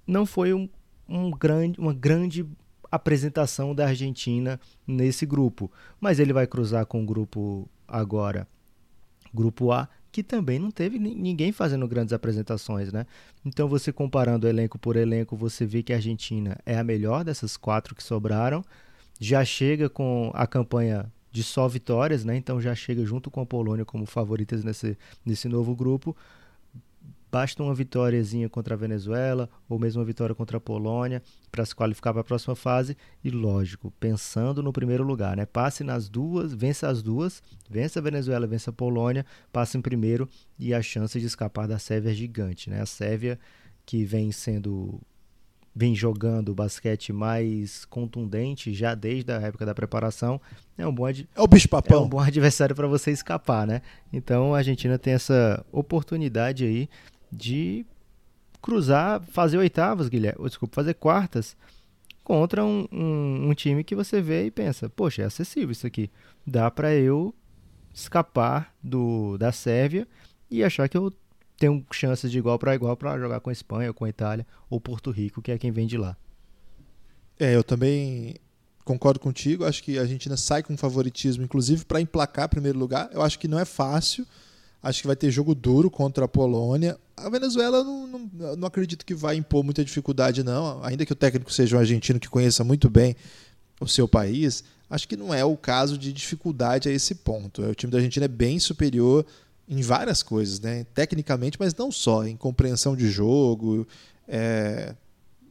Não 0.07 0.27
foi 0.27 0.53
um, 0.53 0.69
um 1.09 1.31
grande, 1.31 1.79
uma 1.79 1.95
grande 1.95 2.45
apresentação 2.91 3.73
da 3.73 3.87
Argentina 3.87 4.61
nesse 4.85 5.25
grupo. 5.25 5.71
Mas 6.01 6.19
ele 6.19 6.33
vai 6.33 6.47
cruzar 6.47 6.85
com 6.87 7.03
o 7.03 7.07
grupo 7.07 7.69
agora, 7.87 8.49
grupo 9.33 9.71
A, 9.71 9.89
que 10.11 10.25
também 10.25 10.59
não 10.59 10.73
teve 10.73 10.99
ninguém 10.99 11.53
fazendo 11.53 11.87
grandes 11.87 12.13
apresentações, 12.13 12.93
né? 12.93 13.07
Então 13.45 13.69
você 13.69 13.93
comparando 13.93 14.49
elenco 14.49 14.77
por 14.77 14.97
elenco, 14.97 15.37
você 15.37 15.65
vê 15.65 15.85
que 15.85 15.93
a 15.93 15.97
Argentina 15.97 16.59
é 16.67 16.77
a 16.77 16.83
melhor 16.83 17.23
dessas 17.23 17.57
quatro 17.57 17.95
que 17.95 18.03
sobraram, 18.03 18.65
já 19.21 19.45
chega 19.45 19.89
com 19.89 20.33
a 20.35 20.49
campanha 20.49 21.07
de 21.31 21.43
só 21.43 21.69
vitórias, 21.69 22.25
né? 22.25 22.37
Então 22.37 22.61
já 22.61 22.75
chega 22.75 23.05
junto 23.05 23.31
com 23.31 23.41
a 23.41 23.47
Polônia 23.47 23.85
como 23.85 24.07
favoritas 24.07 24.65
nesse, 24.65 24.97
nesse 25.25 25.49
novo 25.49 25.75
grupo. 25.75 26.17
Basta 27.33 27.63
uma 27.63 27.73
vitóriazinha 27.73 28.49
contra 28.49 28.75
a 28.75 28.77
Venezuela 28.77 29.49
ou 29.69 29.79
mesmo 29.79 30.01
uma 30.01 30.07
vitória 30.07 30.35
contra 30.35 30.57
a 30.57 30.61
Polônia 30.61 31.23
para 31.53 31.65
se 31.65 31.73
qualificar 31.73 32.13
para 32.13 32.23
a 32.23 32.25
próxima 32.25 32.57
fase. 32.57 32.97
E 33.23 33.31
lógico, 33.31 33.93
pensando 34.01 34.61
no 34.63 34.73
primeiro 34.73 35.05
lugar, 35.05 35.37
né? 35.37 35.47
Passe 35.47 35.85
nas 35.85 36.09
duas, 36.09 36.53
vença 36.53 36.89
as 36.89 37.03
duas, 37.03 37.41
vença 37.69 38.01
a 38.01 38.03
Venezuela, 38.03 38.49
vença 38.49 38.71
a 38.71 38.73
Polônia, 38.73 39.25
passe 39.53 39.79
em 39.79 39.81
primeiro 39.81 40.29
e 40.59 40.75
a 40.75 40.83
chance 40.83 41.21
de 41.21 41.27
escapar 41.27 41.69
da 41.69 41.79
Sérvia 41.79 42.11
é 42.11 42.15
gigante, 42.15 42.69
né? 42.69 42.81
A 42.81 42.87
Sérvia 42.87 43.39
que 43.87 44.05
vem 44.05 44.33
sendo 44.33 45.01
vem 45.81 45.95
jogando 45.95 46.51
o 46.51 46.55
basquete 46.55 47.11
mais 47.11 47.87
contundente 47.87 48.75
já 48.75 48.95
desde 48.95 49.33
a 49.33 49.41
época 49.41 49.65
da 49.65 49.75
preparação, 49.75 50.39
é 50.77 50.87
um 50.87 50.95
bom, 50.95 51.09
é 51.09 51.15
o 51.39 51.47
bicho 51.47 51.71
papão. 51.71 52.03
É 52.03 52.05
um 52.05 52.09
bom 52.09 52.21
adversário 52.21 52.77
para 52.77 52.87
você 52.87 53.11
escapar, 53.11 53.67
né? 53.67 53.81
Então 54.13 54.55
a 54.55 54.59
Argentina 54.59 54.99
tem 54.99 55.15
essa 55.15 55.65
oportunidade 55.73 56.67
aí 56.67 56.87
de 57.33 57.87
cruzar, 58.61 59.23
fazer 59.33 59.57
oitavas, 59.57 60.11
Guilherme, 60.11 60.45
desculpa, 60.45 60.75
fazer 60.75 60.93
quartas 60.93 61.57
contra 62.23 62.63
um, 62.63 62.87
um, 62.93 63.49
um, 63.49 63.55
time 63.55 63.83
que 63.83 63.95
você 63.95 64.21
vê 64.21 64.45
e 64.45 64.51
pensa, 64.51 64.87
poxa, 64.91 65.23
é 65.23 65.25
acessível 65.25 65.71
isso 65.71 65.87
aqui, 65.87 66.11
dá 66.47 66.71
para 66.71 66.95
eu 66.95 67.35
escapar 67.95 68.75
do 68.83 69.39
da 69.39 69.51
Sérvia 69.51 70.07
e 70.51 70.63
achar 70.63 70.91
que 70.91 70.97
eu 70.99 71.11
tenho 71.61 71.85
chances 71.93 72.31
de 72.31 72.39
igual 72.39 72.59
para 72.59 72.75
igual 72.75 72.97
para 72.97 73.19
jogar 73.19 73.39
com 73.39 73.51
a 73.51 73.53
Espanha, 73.53 73.93
com 73.93 74.07
a 74.07 74.09
Itália 74.09 74.47
ou 74.71 74.81
Porto 74.81 75.11
Rico, 75.11 75.43
que 75.43 75.53
é 75.53 75.59
quem 75.59 75.71
vem 75.71 75.87
de 75.87 75.99
lá. 75.99 76.17
É, 77.39 77.55
eu 77.55 77.63
também 77.63 78.37
concordo 78.83 79.21
contigo. 79.21 79.67
Acho 79.67 79.83
que 79.83 79.99
a 79.99 80.01
Argentina 80.01 80.39
sai 80.39 80.63
com 80.63 80.75
favoritismo, 80.75 81.45
inclusive 81.45 81.85
para 81.85 82.01
emplacar 82.01 82.49
primeiro 82.49 82.79
lugar. 82.79 83.11
Eu 83.13 83.21
acho 83.21 83.39
que 83.39 83.47
não 83.47 83.59
é 83.59 83.67
fácil. 83.67 84.27
Acho 84.83 85.03
que 85.03 85.07
vai 85.07 85.15
ter 85.15 85.31
jogo 85.31 85.55
duro 85.55 85.91
contra 85.91 86.25
a 86.25 86.29
Polônia. 86.29 86.99
A 87.15 87.29
Venezuela 87.29 87.85
não, 87.85 88.07
não, 88.07 88.57
não, 88.57 88.67
acredito 88.67 89.05
que 89.05 89.15
vai 89.15 89.37
impor 89.37 89.63
muita 89.63 89.85
dificuldade, 89.85 90.43
não. 90.43 90.83
Ainda 90.83 91.05
que 91.05 91.13
o 91.13 91.17
técnico 91.17 91.53
seja 91.53 91.77
um 91.77 91.79
argentino 91.79 92.19
que 92.19 92.29
conheça 92.31 92.65
muito 92.65 92.89
bem 92.89 93.15
o 93.79 93.87
seu 93.87 94.09
país, 94.09 94.65
acho 94.89 95.07
que 95.07 95.17
não 95.17 95.35
é 95.35 95.45
o 95.45 95.59
caso 95.59 95.99
de 95.99 96.11
dificuldade 96.11 96.89
a 96.89 96.93
esse 96.93 97.17
ponto. 97.17 97.61
O 97.61 97.75
time 97.75 97.93
da 97.93 97.99
Argentina 97.99 98.25
é 98.25 98.29
bem 98.29 98.59
superior 98.59 99.27
em 99.71 99.81
várias 99.83 100.21
coisas, 100.21 100.59
né? 100.59 100.85
tecnicamente, 100.93 101.57
mas 101.61 101.73
não 101.77 101.93
só, 101.93 102.27
em 102.27 102.37
compreensão 102.37 102.97
de 102.97 103.09
jogo, 103.09 103.87
é, 104.27 104.97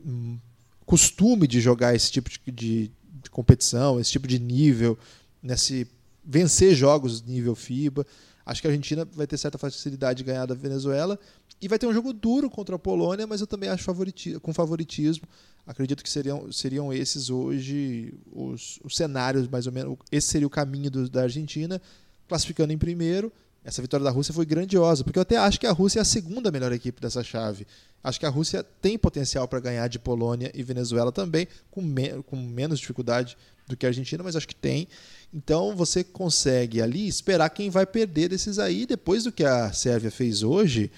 hum, 0.05 0.37
costume 0.85 1.47
de 1.47 1.61
jogar 1.61 1.95
esse 1.95 2.11
tipo 2.11 2.29
de, 2.29 2.39
de, 2.51 2.91
de 3.23 3.29
competição, 3.29 3.97
esse 3.97 4.11
tipo 4.11 4.27
de 4.27 4.37
nível, 4.37 4.99
nesse 5.41 5.87
vencer 6.21 6.75
jogos 6.75 7.21
nível 7.21 7.55
FIBA. 7.55 8.05
Acho 8.45 8.59
que 8.59 8.67
a 8.67 8.71
Argentina 8.71 9.07
vai 9.13 9.25
ter 9.25 9.37
certa 9.37 9.57
facilidade 9.57 10.17
de 10.17 10.23
ganhar 10.25 10.45
da 10.45 10.53
Venezuela 10.53 11.17
e 11.61 11.69
vai 11.69 11.79
ter 11.79 11.87
um 11.87 11.93
jogo 11.93 12.11
duro 12.11 12.49
contra 12.49 12.75
a 12.75 12.79
Polônia, 12.79 13.25
mas 13.25 13.39
eu 13.39 13.47
também 13.47 13.69
acho 13.69 13.83
favoriti 13.83 14.37
com 14.39 14.53
favoritismo. 14.53 15.27
Acredito 15.65 16.03
que 16.03 16.09
seriam, 16.09 16.51
seriam 16.51 16.91
esses 16.91 17.29
hoje 17.29 18.13
os, 18.33 18.79
os 18.83 18.97
cenários, 18.97 19.47
mais 19.47 19.65
ou 19.65 19.71
menos. 19.71 19.97
Esse 20.11 20.27
seria 20.27 20.47
o 20.47 20.49
caminho 20.49 20.91
do, 20.91 21.09
da 21.09 21.21
Argentina, 21.21 21.81
classificando 22.27 22.73
em 22.73 22.77
primeiro. 22.77 23.31
Essa 23.63 23.81
vitória 23.81 24.03
da 24.03 24.09
Rússia 24.09 24.33
foi 24.33 24.45
grandiosa, 24.45 25.03
porque 25.03 25.19
eu 25.19 25.21
até 25.21 25.37
acho 25.37 25.59
que 25.59 25.67
a 25.67 25.71
Rússia 25.71 25.99
é 25.99 26.01
a 26.01 26.05
segunda 26.05 26.51
melhor 26.51 26.71
equipe 26.71 27.01
dessa 27.01 27.23
chave. 27.23 27.67
Acho 28.03 28.19
que 28.19 28.25
a 28.25 28.29
Rússia 28.29 28.63
tem 28.81 28.97
potencial 28.97 29.47
para 29.47 29.59
ganhar 29.59 29.87
de 29.89 29.99
Polônia 29.99 30.51
e 30.55 30.63
Venezuela 30.63 31.11
também, 31.11 31.47
com, 31.69 31.81
me 31.81 32.23
com 32.23 32.37
menos 32.37 32.79
dificuldade 32.79 33.37
do 33.67 33.75
que 33.75 33.85
a 33.85 33.89
Argentina, 33.89 34.23
mas 34.23 34.35
acho 34.35 34.47
que 34.47 34.55
tem. 34.55 34.87
Então 35.33 35.75
você 35.75 36.03
consegue 36.03 36.81
ali 36.81 37.07
esperar 37.07 37.49
quem 37.49 37.69
vai 37.69 37.85
perder 37.85 38.29
desses 38.29 38.57
aí. 38.57 38.85
Depois 38.85 39.25
do 39.25 39.31
que 39.31 39.43
a 39.43 39.71
Sérvia 39.73 40.09
fez 40.09 40.41
hoje, 40.41 40.89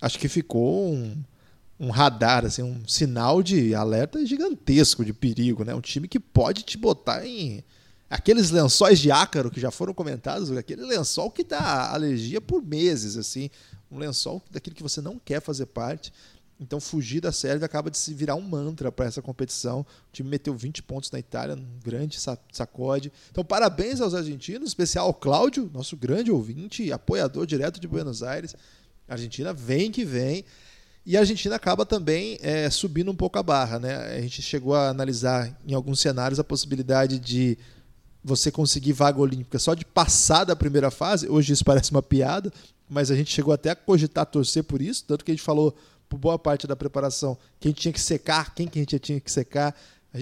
acho 0.00 0.18
que 0.18 0.28
ficou 0.28 0.94
um, 0.94 1.22
um 1.78 1.90
radar, 1.90 2.46
assim, 2.46 2.62
um 2.62 2.86
sinal 2.86 3.42
de 3.42 3.74
alerta 3.74 4.24
gigantesco 4.24 5.04
de 5.04 5.12
perigo, 5.12 5.64
né? 5.64 5.74
Um 5.74 5.80
time 5.80 6.06
que 6.06 6.20
pode 6.20 6.62
te 6.62 6.78
botar 6.78 7.26
em 7.26 7.62
aqueles 8.14 8.52
lençóis 8.52 9.00
de 9.00 9.10
ácaro 9.10 9.50
que 9.50 9.58
já 9.58 9.72
foram 9.72 9.92
comentados, 9.92 10.48
aquele 10.52 10.82
lençol 10.82 11.32
que 11.32 11.42
dá 11.42 11.92
alergia 11.92 12.40
por 12.40 12.62
meses, 12.62 13.16
assim, 13.16 13.50
um 13.90 13.98
lençol 13.98 14.40
daquilo 14.52 14.76
que 14.76 14.84
você 14.84 15.00
não 15.00 15.18
quer 15.18 15.42
fazer 15.42 15.66
parte. 15.66 16.12
Então, 16.60 16.78
fugir 16.78 17.20
da 17.20 17.32
Sérvia 17.32 17.66
acaba 17.66 17.90
de 17.90 17.98
se 17.98 18.14
virar 18.14 18.36
um 18.36 18.40
mantra 18.40 18.92
para 18.92 19.06
essa 19.06 19.20
competição. 19.20 19.80
O 19.80 20.12
time 20.12 20.28
meteu 20.28 20.54
20 20.54 20.84
pontos 20.84 21.10
na 21.10 21.18
Itália, 21.18 21.56
um 21.56 21.80
grande 21.82 22.16
sacode. 22.52 23.12
Então, 23.32 23.44
parabéns 23.44 24.00
aos 24.00 24.14
argentinos, 24.14 24.68
especial 24.68 25.08
ao 25.08 25.14
Cláudio, 25.14 25.68
nosso 25.74 25.96
grande 25.96 26.30
ouvinte, 26.30 26.92
apoiador 26.92 27.44
direto 27.44 27.80
de 27.80 27.88
Buenos 27.88 28.22
Aires. 28.22 28.54
A 29.08 29.14
Argentina 29.14 29.52
vem 29.52 29.90
que 29.90 30.04
vem. 30.04 30.44
E 31.04 31.16
a 31.16 31.20
Argentina 31.20 31.56
acaba 31.56 31.84
também 31.84 32.38
é, 32.40 32.70
subindo 32.70 33.10
um 33.10 33.16
pouco 33.16 33.40
a 33.40 33.42
barra. 33.42 33.80
Né? 33.80 33.96
A 34.16 34.20
gente 34.20 34.40
chegou 34.40 34.76
a 34.76 34.88
analisar 34.88 35.60
em 35.66 35.74
alguns 35.74 35.98
cenários 35.98 36.38
a 36.38 36.44
possibilidade 36.44 37.18
de 37.18 37.58
você 38.24 38.50
conseguir 38.50 38.92
vaga 38.92 39.20
olímpica 39.20 39.58
só 39.58 39.74
de 39.74 39.84
passar 39.84 40.44
da 40.44 40.56
primeira 40.56 40.90
fase. 40.90 41.28
Hoje 41.28 41.52
isso 41.52 41.64
parece 41.64 41.90
uma 41.90 42.02
piada, 42.02 42.50
mas 42.88 43.10
a 43.10 43.16
gente 43.16 43.30
chegou 43.30 43.52
até 43.52 43.70
a 43.70 43.76
cogitar 43.76 44.24
torcer 44.24 44.64
por 44.64 44.80
isso, 44.80 45.04
tanto 45.06 45.24
que 45.24 45.30
a 45.30 45.34
gente 45.34 45.44
falou 45.44 45.76
por 46.08 46.18
boa 46.18 46.38
parte 46.38 46.66
da 46.66 46.74
preparação, 46.74 47.36
quem 47.60 47.72
tinha 47.72 47.92
que 47.92 48.00
secar, 48.00 48.54
quem 48.54 48.66
que 48.66 48.78
a 48.78 48.82
gente 48.82 48.98
tinha 48.98 49.20
que 49.20 49.30
secar. 49.30 49.74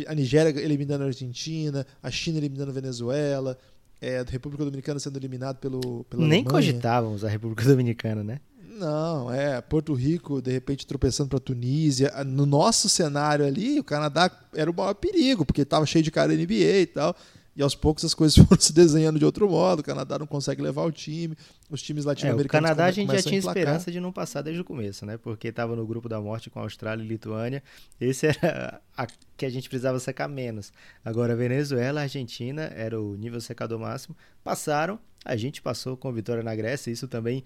A 0.06 0.14
Nigéria 0.14 0.58
eliminando 0.60 1.04
a 1.04 1.06
Argentina, 1.08 1.86
a 2.02 2.10
China 2.10 2.38
eliminando 2.38 2.70
a 2.70 2.74
Venezuela, 2.74 3.58
é, 4.00 4.18
a 4.18 4.24
República 4.24 4.64
Dominicana 4.64 4.98
sendo 4.98 5.18
eliminado 5.18 5.58
pelo 5.58 6.04
pela 6.04 6.22
Nem 6.22 6.40
Alemanha. 6.40 6.50
cogitávamos 6.50 7.24
a 7.24 7.28
República 7.28 7.64
Dominicana, 7.64 8.24
né? 8.24 8.40
Não, 8.78 9.30
é. 9.30 9.60
Porto 9.60 9.92
Rico, 9.92 10.40
de 10.40 10.50
repente, 10.50 10.86
tropeçando 10.86 11.28
para 11.28 11.36
a 11.36 11.40
Tunísia. 11.40 12.10
No 12.24 12.46
nosso 12.46 12.88
cenário 12.88 13.44
ali, 13.44 13.78
o 13.78 13.84
Canadá 13.84 14.30
era 14.54 14.70
o 14.70 14.74
maior 14.74 14.94
perigo, 14.94 15.44
porque 15.44 15.60
estava 15.60 15.84
cheio 15.84 16.02
de 16.02 16.10
cara 16.10 16.34
NBA 16.34 16.80
e 16.80 16.86
tal. 16.86 17.14
E 17.54 17.62
aos 17.62 17.74
poucos 17.74 18.04
as 18.04 18.14
coisas 18.14 18.36
foram 18.46 18.60
se 18.60 18.72
desenhando 18.72 19.18
de 19.18 19.24
outro 19.24 19.48
modo. 19.48 19.80
O 19.80 19.82
Canadá 19.82 20.18
não 20.18 20.26
consegue 20.26 20.62
levar 20.62 20.82
o 20.82 20.92
time, 20.92 21.36
os 21.70 21.82
times 21.82 22.04
latino-americanos. 22.04 22.68
É, 22.68 22.72
o 22.72 22.74
Canadá 22.74 22.86
a 22.86 22.90
gente 22.90 23.12
já 23.12 23.22
tinha 23.22 23.38
esperança 23.38 23.90
de 23.90 24.00
não 24.00 24.12
passar 24.12 24.42
desde 24.42 24.60
o 24.60 24.64
começo, 24.64 25.04
né? 25.04 25.16
Porque 25.16 25.48
estava 25.48 25.76
no 25.76 25.86
grupo 25.86 26.08
da 26.08 26.20
morte 26.20 26.50
com 26.50 26.58
a 26.58 26.62
Austrália 26.62 27.02
e 27.02 27.06
Lituânia. 27.06 27.62
Esse 28.00 28.26
era 28.42 28.80
a 28.96 29.06
que 29.36 29.46
a 29.46 29.50
gente 29.50 29.68
precisava 29.68 29.98
secar 29.98 30.28
menos. 30.28 30.72
Agora, 31.04 31.34
Venezuela, 31.34 32.02
Argentina 32.02 32.72
era 32.74 33.00
o 33.00 33.16
nível 33.16 33.40
secador 33.40 33.78
máximo. 33.78 34.16
Passaram, 34.44 34.98
a 35.24 35.36
gente 35.36 35.60
passou 35.60 35.96
com 35.96 36.12
vitória 36.12 36.42
na 36.42 36.54
Grécia. 36.54 36.90
Isso 36.90 37.08
também 37.08 37.44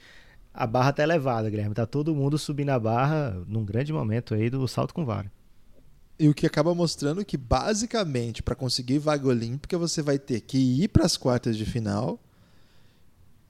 a 0.57 0.67
barra 0.67 0.91
tá 0.91 1.03
elevada, 1.03 1.51
Guilherme. 1.51 1.75
Tá 1.75 1.85
todo 1.85 2.15
mundo 2.15 2.39
subindo 2.39 2.71
a 2.71 2.79
barra 2.79 3.37
num 3.47 3.63
grande 3.63 3.93
momento 3.93 4.35
aí 4.35 4.49
do 4.49 4.67
salto 4.67 4.95
com 4.95 5.05
vara. 5.05 5.31
E 6.19 6.29
o 6.29 6.35
que 6.35 6.47
acaba 6.47 6.75
mostrando 6.75 7.25
que, 7.25 7.37
basicamente, 7.37 8.43
para 8.43 8.55
conseguir 8.55 8.99
vaga 8.99 9.29
olímpica, 9.29 9.77
você 9.77 10.01
vai 10.01 10.19
ter 10.19 10.41
que 10.41 10.57
ir 10.57 10.89
para 10.89 11.05
as 11.05 11.17
quartas 11.17 11.57
de 11.57 11.67
final 11.67 12.19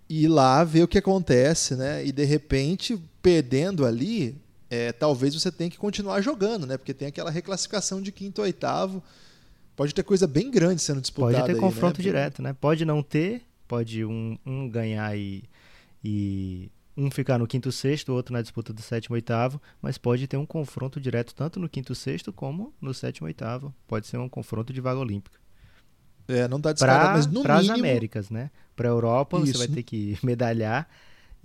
e 0.09 0.27
lá 0.27 0.63
ver 0.65 0.83
o 0.83 0.89
que 0.89 0.99
acontece, 0.99 1.75
né? 1.75 2.05
E 2.05 2.13
de 2.13 2.25
repente, 2.25 3.01
perdendo 3.23 3.85
ali, 3.85 4.37
é, 4.71 4.93
talvez 4.93 5.35
você 5.35 5.51
tenha 5.51 5.71
que 5.71 5.79
continuar 5.79 6.21
jogando, 6.21 6.67
né? 6.67 6.77
Porque 6.77 6.95
tem 6.95 7.09
aquela 7.09 7.31
reclassificação 7.31 8.01
de 8.01 8.13
quinto 8.13 8.41
ou 8.41 8.45
oitavo. 8.45 9.03
Pode 9.75 9.95
ter 9.95 10.03
coisa 10.03 10.27
bem 10.27 10.51
grande 10.51 10.81
sendo 10.81 11.01
disputada. 11.01 11.39
Pode 11.39 11.47
ter 11.47 11.55
aí, 11.55 11.61
confronto 11.61 11.99
né? 11.99 12.03
direto, 12.03 12.43
né? 12.43 12.53
Pode 12.53 12.85
não 12.85 13.03
ter, 13.03 13.43
pode 13.69 14.05
um, 14.05 14.39
um 14.45 14.69
ganhar 14.69 15.17
e, 15.17 15.45
e 16.03 16.71
um 16.97 17.11
ficar 17.11 17.39
no 17.39 17.47
quinto 17.47 17.71
sexto, 17.71 18.11
o 18.11 18.15
outro 18.15 18.33
na 18.33 18.41
disputa 18.41 18.73
do 18.73 18.81
sétimo 18.81 19.15
oitavo, 19.15 19.61
mas 19.83 19.99
pode 19.99 20.27
ter 20.27 20.37
um 20.37 20.47
confronto 20.47 21.01
direto 21.01 21.35
tanto 21.35 21.61
no 21.61 21.69
quinto 21.69 21.95
sexto 21.95 22.33
como 22.33 22.73
no 22.81 22.95
sétimo 22.95 23.27
oitavo. 23.27 23.75
Pode 23.87 24.07
ser 24.07 24.17
um 24.17 24.29
confronto 24.29 24.73
de 24.73 24.81
vaga 24.81 24.99
olímpica. 24.99 25.39
É, 26.29 26.49
não 26.49 26.59
dá 26.59 26.73
descarado, 26.73 27.13
mas 27.13 27.27
no 27.27 27.43
Para 27.43 27.57
mínimo... 27.57 27.75
as 27.75 27.79
Américas, 27.79 28.31
né? 28.31 28.51
Para 28.75 28.89
a 28.89 28.91
Europa 28.91 29.39
Isso. 29.39 29.53
você 29.53 29.59
vai 29.59 29.69
ter 29.69 29.83
que 29.83 30.19
medalhar 30.25 30.89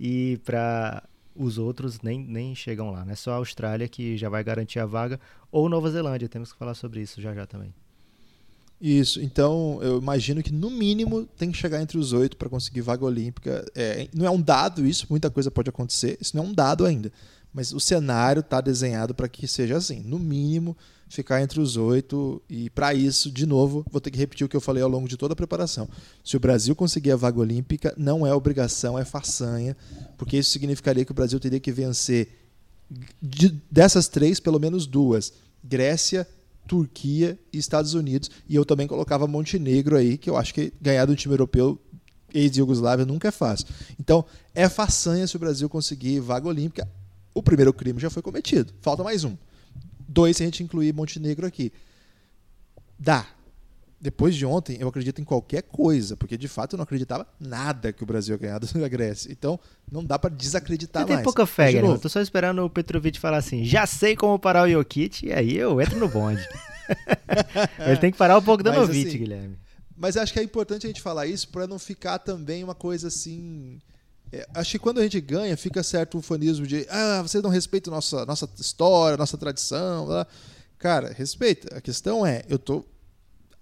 e 0.00 0.40
para 0.44 1.02
os 1.34 1.58
outros 1.58 2.00
nem, 2.00 2.18
nem 2.18 2.54
chegam 2.54 2.90
lá, 2.90 3.04
né? 3.04 3.14
Só 3.14 3.32
a 3.32 3.36
Austrália 3.36 3.88
que 3.88 4.16
já 4.16 4.28
vai 4.28 4.42
garantir 4.42 4.78
a 4.78 4.86
vaga 4.86 5.20
ou 5.50 5.68
Nova 5.68 5.90
Zelândia, 5.90 6.28
temos 6.28 6.52
que 6.52 6.58
falar 6.58 6.74
sobre 6.74 7.00
isso 7.00 7.20
já 7.20 7.34
já 7.34 7.46
também. 7.46 7.74
Isso, 8.82 9.22
então 9.22 9.78
eu 9.80 9.98
imagino 9.98 10.42
que 10.42 10.52
no 10.52 10.68
mínimo 10.68 11.24
tem 11.38 11.52
que 11.52 11.56
chegar 11.56 11.80
entre 11.80 11.96
os 11.96 12.12
oito 12.12 12.36
para 12.36 12.48
conseguir 12.48 12.80
vaga 12.80 13.04
olímpica. 13.04 13.64
É, 13.76 14.08
não 14.12 14.26
é 14.26 14.30
um 14.30 14.42
dado 14.42 14.84
isso, 14.84 15.06
muita 15.08 15.30
coisa 15.30 15.52
pode 15.52 15.70
acontecer, 15.70 16.18
isso 16.20 16.36
não 16.36 16.42
é 16.42 16.46
um 16.48 16.52
dado 16.52 16.84
ainda. 16.84 17.12
Mas 17.54 17.72
o 17.72 17.78
cenário 17.78 18.40
está 18.40 18.60
desenhado 18.60 19.14
para 19.14 19.28
que 19.28 19.46
seja 19.46 19.76
assim. 19.76 20.00
No 20.00 20.18
mínimo, 20.18 20.76
ficar 21.08 21.40
entre 21.40 21.60
os 21.60 21.76
oito. 21.76 22.42
E 22.48 22.70
para 22.70 22.92
isso, 22.92 23.30
de 23.30 23.46
novo, 23.46 23.84
vou 23.88 24.00
ter 24.00 24.10
que 24.10 24.18
repetir 24.18 24.44
o 24.44 24.48
que 24.48 24.56
eu 24.56 24.60
falei 24.60 24.82
ao 24.82 24.88
longo 24.88 25.06
de 25.06 25.16
toda 25.16 25.34
a 25.34 25.36
preparação. 25.36 25.88
Se 26.24 26.36
o 26.36 26.40
Brasil 26.40 26.74
conseguir 26.74 27.12
a 27.12 27.16
vaga 27.16 27.38
olímpica, 27.38 27.94
não 27.96 28.26
é 28.26 28.34
obrigação, 28.34 28.98
é 28.98 29.04
façanha, 29.04 29.76
porque 30.16 30.38
isso 30.38 30.50
significaria 30.50 31.04
que 31.04 31.12
o 31.12 31.14
Brasil 31.14 31.38
teria 31.38 31.60
que 31.60 31.70
vencer 31.70 32.28
de, 33.20 33.50
dessas 33.70 34.08
três, 34.08 34.40
pelo 34.40 34.58
menos 34.58 34.86
duas: 34.86 35.32
Grécia, 35.62 36.26
Turquia 36.72 37.38
e 37.52 37.58
Estados 37.58 37.92
Unidos. 37.92 38.30
E 38.48 38.54
eu 38.56 38.64
também 38.64 38.86
colocava 38.86 39.26
Montenegro 39.26 39.94
aí, 39.94 40.16
que 40.16 40.30
eu 40.30 40.38
acho 40.38 40.54
que 40.54 40.72
ganhar 40.80 41.04
do 41.04 41.14
time 41.14 41.34
europeu 41.34 41.78
ex-Yugoslávia 42.32 43.04
nunca 43.04 43.28
é 43.28 43.30
fácil. 43.30 43.66
Então, 44.00 44.24
é 44.54 44.66
façanha 44.70 45.26
se 45.26 45.36
o 45.36 45.38
Brasil 45.38 45.68
conseguir 45.68 46.18
vaga 46.20 46.48
olímpica. 46.48 46.88
O 47.34 47.42
primeiro 47.42 47.74
crime 47.74 48.00
já 48.00 48.08
foi 48.08 48.22
cometido. 48.22 48.72
Falta 48.80 49.04
mais 49.04 49.22
um. 49.22 49.36
Dois 50.08 50.38
se 50.38 50.44
a 50.44 50.46
gente 50.46 50.62
incluir 50.62 50.94
Montenegro 50.94 51.46
aqui. 51.46 51.70
Dá. 52.98 53.26
Depois 54.02 54.34
de 54.34 54.44
ontem, 54.44 54.78
eu 54.80 54.88
acredito 54.88 55.20
em 55.20 55.24
qualquer 55.24 55.62
coisa, 55.62 56.16
porque 56.16 56.36
de 56.36 56.48
fato 56.48 56.74
eu 56.74 56.76
não 56.76 56.82
acreditava 56.82 57.24
nada 57.38 57.92
que 57.92 58.02
o 58.02 58.06
Brasil 58.06 58.34
ia 58.34 58.38
ganhar 58.38 58.58
da 58.58 58.88
Grécia. 58.88 59.30
Então, 59.30 59.60
não 59.90 60.04
dá 60.04 60.18
para 60.18 60.28
desacreditar 60.28 61.02
Você 61.02 61.06
tem 61.06 61.16
mais. 61.16 61.24
pouca 61.24 61.46
fé, 61.46 61.66
Mas, 61.66 61.74
Guilherme. 61.76 61.98
Tô 62.00 62.08
só 62.08 62.20
esperando 62.20 62.64
o 62.64 62.68
Petrovic 62.68 63.20
falar 63.20 63.36
assim: 63.36 63.64
já 63.64 63.86
sei 63.86 64.16
como 64.16 64.36
parar 64.40 64.64
o 64.64 64.70
Jokic, 64.70 65.26
e 65.26 65.32
aí 65.32 65.56
eu 65.56 65.80
entro 65.80 66.00
no 66.00 66.08
bonde. 66.08 66.42
Ele 67.86 67.96
tem 67.98 68.10
que 68.10 68.18
parar 68.18 68.36
o 68.36 68.40
Bogdanovic, 68.40 69.06
assim, 69.06 69.18
Guilherme. 69.18 69.56
Mas 69.96 70.16
acho 70.16 70.32
que 70.32 70.40
é 70.40 70.42
importante 70.42 70.84
a 70.84 70.88
gente 70.88 71.00
falar 71.00 71.28
isso 71.28 71.48
para 71.48 71.68
não 71.68 71.78
ficar 71.78 72.18
também 72.18 72.64
uma 72.64 72.74
coisa 72.74 73.06
assim. 73.06 73.78
É, 74.32 74.44
acho 74.52 74.72
que 74.72 74.78
quando 74.80 74.98
a 74.98 75.02
gente 75.04 75.20
ganha, 75.20 75.56
fica 75.56 75.80
certo 75.80 76.14
o 76.14 76.18
ufanismo 76.18 76.66
de 76.66 76.84
ah, 76.90 77.22
vocês 77.22 77.40
não 77.40 77.50
respeitam 77.50 77.94
nossa, 77.94 78.26
nossa 78.26 78.48
história, 78.58 79.16
nossa 79.16 79.38
tradição. 79.38 80.06
Blá. 80.06 80.26
Cara, 80.76 81.12
respeita. 81.16 81.76
A 81.76 81.80
questão 81.80 82.26
é, 82.26 82.42
eu 82.48 82.58
tô. 82.58 82.84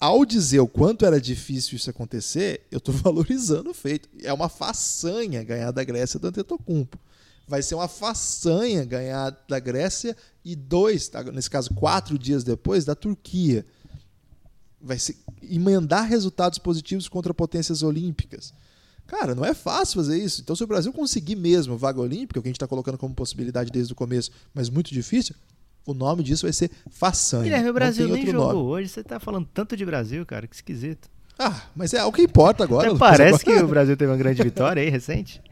Ao 0.01 0.25
dizer 0.25 0.61
o 0.61 0.67
quanto 0.67 1.05
era 1.05 1.21
difícil 1.21 1.77
isso 1.77 1.91
acontecer, 1.91 2.67
eu 2.71 2.81
tô 2.81 2.91
valorizando 2.93 3.71
o 3.71 3.75
feito. 3.75 4.09
É 4.23 4.33
uma 4.33 4.49
façanha 4.49 5.45
ganhar 5.45 5.71
da 5.71 5.85
Grécia 5.85 6.19
do 6.19 6.27
Antetokounmpo. 6.27 6.99
Vai 7.47 7.63
ser 7.63 7.75
uma 7.75 7.89
façanha 7.89 8.85
ganhar 8.85 9.31
da 9.47 9.59
Grécia 9.59 10.17
e 10.45 10.57
dois, 10.57 11.09
tá? 11.09 11.23
nesse 11.25 11.51
caso 11.51 11.75
quatro 11.75 12.19
dias 12.19 12.43
depois, 12.43 12.85
da 12.85 12.95
Turquia 12.95 13.67
vai 14.81 14.99
ser 14.99 15.19
emendar 15.43 16.07
resultados 16.07 16.59
positivos 16.59 17.09
contra 17.09 17.35
potências 17.35 17.83
olímpicas. 17.83 18.55
Cara, 19.07 19.35
não 19.35 19.45
é 19.45 19.53
fácil 19.53 19.97
fazer 19.97 20.17
isso. 20.17 20.41
Então, 20.41 20.55
se 20.57 20.65
o 20.65 20.67
Brasil 20.67 20.93
conseguir 20.93 21.37
mesmo 21.37 21.77
vaga 21.77 22.01
olímpica, 22.01 22.39
o 22.39 22.43
que 22.43 22.49
a 22.49 22.51
gente 22.51 22.57
está 22.57 22.69
colocando 22.69 22.97
como 22.97 23.15
possibilidade 23.15 23.71
desde 23.71 23.93
o 23.93 23.97
começo, 23.97 24.31
mas 24.55 24.71
muito 24.71 24.95
difícil, 24.95 25.35
o 25.87 25.95
nome 25.95 26.23
disso 26.23 26.47
vai 26.47 26.53
ser 26.53 26.71
façanha. 26.91 27.45
Guilherme, 27.45 27.71
o 27.71 27.75
Brasil 27.75 28.09
nem 28.09 28.27
jogou 28.27 28.53
nome. 28.53 28.59
hoje. 28.59 28.89
Você 28.89 29.03
tá 29.03 29.19
falando 29.19 29.49
tanto 29.53 29.77
de 29.77 29.85
Brasil, 29.85 30.25
cara, 30.27 30.47
que 30.47 30.55
esquisito. 30.55 31.09
Ah, 31.39 31.63
mas 31.75 31.95
é 31.95 32.05
o 32.05 32.13
que 32.13 32.23
importa 32.23 32.65
agora. 32.65 32.89
Até 32.89 32.99
parece 32.99 33.45
que 33.45 33.53
o 33.53 33.67
Brasil 33.67 33.97
teve 33.97 34.11
uma 34.11 34.19
grande 34.19 34.43
vitória 34.43 34.83
aí, 34.83 34.91
recente. 34.91 35.41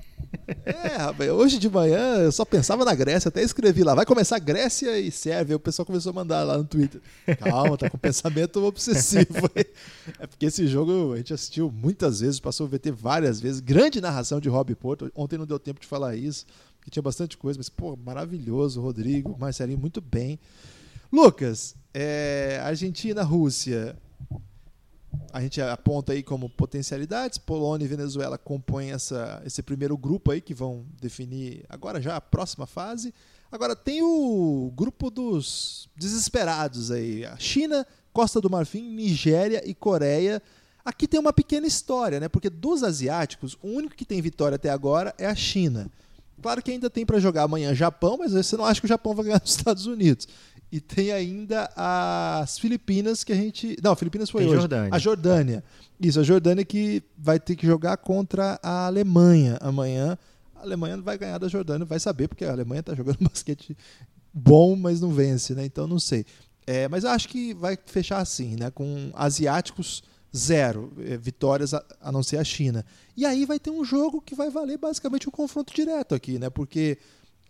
É, 0.65 0.97
rapaz, 0.97 1.31
hoje 1.31 1.59
de 1.59 1.71
manhã 1.71 2.17
eu 2.17 2.33
só 2.33 2.45
pensava 2.45 2.85
na 2.85 2.95
Grécia, 2.95 3.29
até 3.29 3.43
escrevi 3.43 3.83
lá, 3.83 3.95
vai 3.95 4.05
começar 4.05 4.39
Grécia 4.39 4.99
e 4.99 5.11
Sérvia. 5.11 5.57
O 5.57 5.61
pessoal 5.61 5.87
começou 5.87 6.11
a 6.11 6.13
mandar 6.13 6.43
lá 6.43 6.59
no 6.59 6.65
Twitter. 6.65 7.01
Calma, 7.39 7.79
tá 7.79 7.89
com 7.89 7.97
pensamento 7.99 8.63
obsessivo. 8.63 9.51
é 10.19 10.27
porque 10.27 10.47
esse 10.47 10.67
jogo 10.67 11.15
a 11.15 11.17
gente 11.17 11.33
assistiu 11.33 11.71
muitas 11.71 12.21
vezes, 12.21 12.41
passou 12.41 12.67
o 12.67 12.69
VT 12.69 12.91
várias 12.91 13.41
vezes. 13.41 13.61
Grande 13.61 14.01
narração 14.01 14.41
de 14.41 14.49
Rob 14.49 14.75
Porto. 14.75 15.11
Ontem 15.15 15.39
não 15.39 15.47
deu 15.47 15.59
tempo 15.59 15.81
de 15.81 15.87
falar 15.87 16.15
isso, 16.15 16.45
porque 16.89 16.91
tinha 16.91 17.03
bastante 17.03 17.37
coisa, 17.37 17.59
mas, 17.59 17.69
pô, 17.69 17.97
maravilhoso. 17.97 18.81
Rodrigo, 18.81 19.37
Marcelinho, 19.39 19.79
muito 19.79 20.01
bem. 20.01 20.41
Lucas, 21.13 21.77
é, 21.93 22.61
Argentina, 22.65 23.23
Rússia. 23.23 23.97
A 25.33 25.41
gente 25.41 25.61
aponta 25.61 26.13
aí 26.13 26.23
como 26.23 26.49
potencialidades. 26.49 27.39
Polônia 27.39 27.85
e 27.85 27.89
Venezuela 27.89 28.39
compõem 28.39 28.93
essa, 28.93 29.43
esse 29.45 29.63
primeiro 29.63 29.97
grupo 29.97 30.31
aí 30.31 30.41
que 30.41 30.55
vão 30.55 30.87
definir 31.01 31.65
agora 31.69 32.01
já 32.01 32.17
a 32.17 32.21
próxima 32.21 32.67
fase. 32.67 33.13
Agora 33.53 33.77
tem 33.77 34.03
o 34.03 34.73
grupo 34.75 35.11
dos 35.11 35.89
desesperados 35.97 36.91
aí. 36.91 37.25
A 37.27 37.37
China, 37.39 37.87
Costa 38.13 38.41
do 38.41 38.51
Marfim, 38.51 38.83
Nigéria 38.83 39.63
e 39.69 39.75
Coreia. 39.75 40.43
Aqui 40.85 41.07
tem 41.07 41.21
uma 41.21 41.33
pequena 41.33 41.67
história, 41.67 42.19
né? 42.19 42.29
Porque 42.29 42.49
dos 42.49 42.83
asiáticos, 42.83 43.59
o 43.63 43.69
único 43.69 43.95
que 43.95 44.07
tem 44.07 44.23
vitória 44.23 44.57
até 44.57 44.71
agora 44.71 45.15
é 45.19 45.27
a 45.27 45.35
China. 45.35 45.91
Claro 46.41 46.63
que 46.63 46.71
ainda 46.71 46.89
tem 46.89 47.05
para 47.05 47.19
jogar 47.19 47.45
amanhã 47.45 47.75
Japão, 47.75 48.17
mas 48.19 48.33
você 48.33 48.57
não 48.57 48.65
acha 48.65 48.81
que 48.81 48.87
o 48.87 48.89
Japão 48.89 49.15
vai 49.15 49.27
ganhar 49.27 49.41
dos 49.41 49.57
Estados 49.57 49.87
Unidos. 49.87 50.29
E 50.71 50.81
tem 50.81 51.13
ainda 51.13 51.71
as 51.75 52.59
Filipinas 52.59 53.25
que 53.25 53.33
a 53.33 53.37
gente. 53.37 53.77
Não, 53.83 53.97
Filipinas 53.97 54.29
foi 54.29 54.43
Tem 54.43 54.51
hoje. 54.51 54.61
Jordânia. 54.61 54.91
A 54.93 54.99
Jordânia. 54.99 55.65
Isso, 55.99 56.21
a 56.21 56.23
Jordânia 56.23 56.65
que 56.65 57.03
vai 57.17 57.41
ter 57.41 57.57
que 57.57 57.67
jogar 57.67 57.97
contra 57.97 58.61
a 58.63 58.87
Alemanha 58.87 59.57
amanhã. 59.61 60.19
A 60.55 60.63
Alemanha 60.63 60.97
não 60.97 61.05
vai 61.05 61.17
ganhar 61.17 61.39
da 61.39 61.49
Jordânia, 61.49 61.87
vai 61.87 61.99
saber, 61.99 62.29
porque 62.29 62.45
a 62.45 62.53
Alemanha 62.53 62.81
está 62.81 62.95
jogando 62.95 63.19
basquete 63.25 63.77
bom, 64.33 64.77
mas 64.77 65.01
não 65.01 65.11
vence, 65.11 65.55
né? 65.55 65.65
Então 65.65 65.87
não 65.87 65.99
sei. 65.99 66.25
É, 66.67 66.87
mas 66.87 67.05
eu 67.05 67.11
acho 67.11 67.29
que 67.29 67.55
vai 67.55 67.79
fechar 67.87 68.19
assim, 68.19 68.57
né? 68.57 68.71
Com 68.71 69.11
asiáticos 69.15 70.03
zero 70.37 70.93
é, 70.99 71.17
vitórias 71.17 71.75
a, 71.75 71.85
a 72.01 72.13
não 72.13 72.23
ser 72.23 72.39
a 72.39 72.45
China. 72.45 72.85
E 73.17 73.25
aí 73.25 73.45
vai 73.45 73.59
ter 73.59 73.71
um 73.71 73.85
jogo 73.85 74.21
que 74.21 74.35
vai 74.35 74.51
valer 74.51 74.79
basicamente 74.79 75.29
um 75.29 75.33
confronto 75.33 75.75
direto 75.75 76.15
aqui, 76.15 76.39
né? 76.39 76.51
Porque 76.51 76.99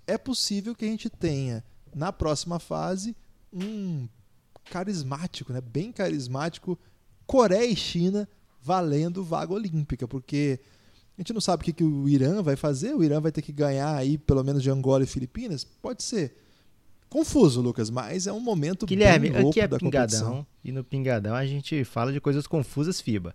é 0.07 0.17
possível 0.17 0.75
que 0.75 0.85
a 0.85 0.89
gente 0.89 1.11
tenha 1.11 1.65
na 1.95 2.13
próxima 2.13 2.59
fase 2.59 3.17
um 3.53 4.09
carismático, 4.71 5.53
né? 5.53 5.61
Bem 5.61 5.93
carismático 5.93 6.79
Coreia 7.27 7.67
e 7.67 7.77
China 7.77 8.29
valendo 8.61 9.23
vaga 9.23 9.53
olímpica, 9.53 10.09
porque 10.09 10.61
a 11.17 11.21
gente 11.21 11.33
não 11.33 11.41
sabe 11.41 11.63
o 11.63 11.65
que, 11.65 11.73
que 11.73 11.85
o 11.85 12.09
Irã 12.09 12.43
vai 12.43 12.57
fazer. 12.57 12.95
O 12.95 13.03
Irã 13.03 13.21
vai 13.21 13.33
ter 13.33 13.43
que 13.43 13.53
ganhar 13.53 13.95
aí 13.95 14.17
pelo 14.17 14.43
menos 14.43 14.63
de 14.63 14.71
Angola 14.71 15.05
e 15.05 15.07
Filipinas. 15.07 15.65
Pode 15.65 16.03
ser. 16.03 16.35
Confuso, 17.09 17.61
Lucas, 17.61 17.91
mas 17.91 18.27
é 18.27 18.33
um 18.33 18.41
momento 18.41 18.85
Guilherme, 18.85 19.31
bem 19.31 19.43
louco 19.43 19.51
aqui 19.51 19.61
é 19.61 19.69
da 19.69 19.79
competição. 19.79 20.47
E 20.69 20.73
no 20.73 20.85
Pingadão 20.85 21.35
a 21.35 21.47
gente 21.47 21.83
fala 21.83 22.13
de 22.13 22.21
coisas 22.21 22.47
confusas 22.47 23.01
FIBA. 23.01 23.35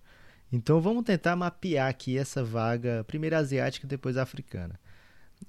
Então 0.51 0.79
vamos 0.79 1.03
tentar 1.03 1.35
mapear 1.35 1.89
aqui 1.89 2.15
essa 2.15 2.43
vaga, 2.43 3.03
primeiro 3.07 3.35
asiática 3.35 3.87
e 3.87 3.89
depois 3.89 4.17
africana. 4.17 4.79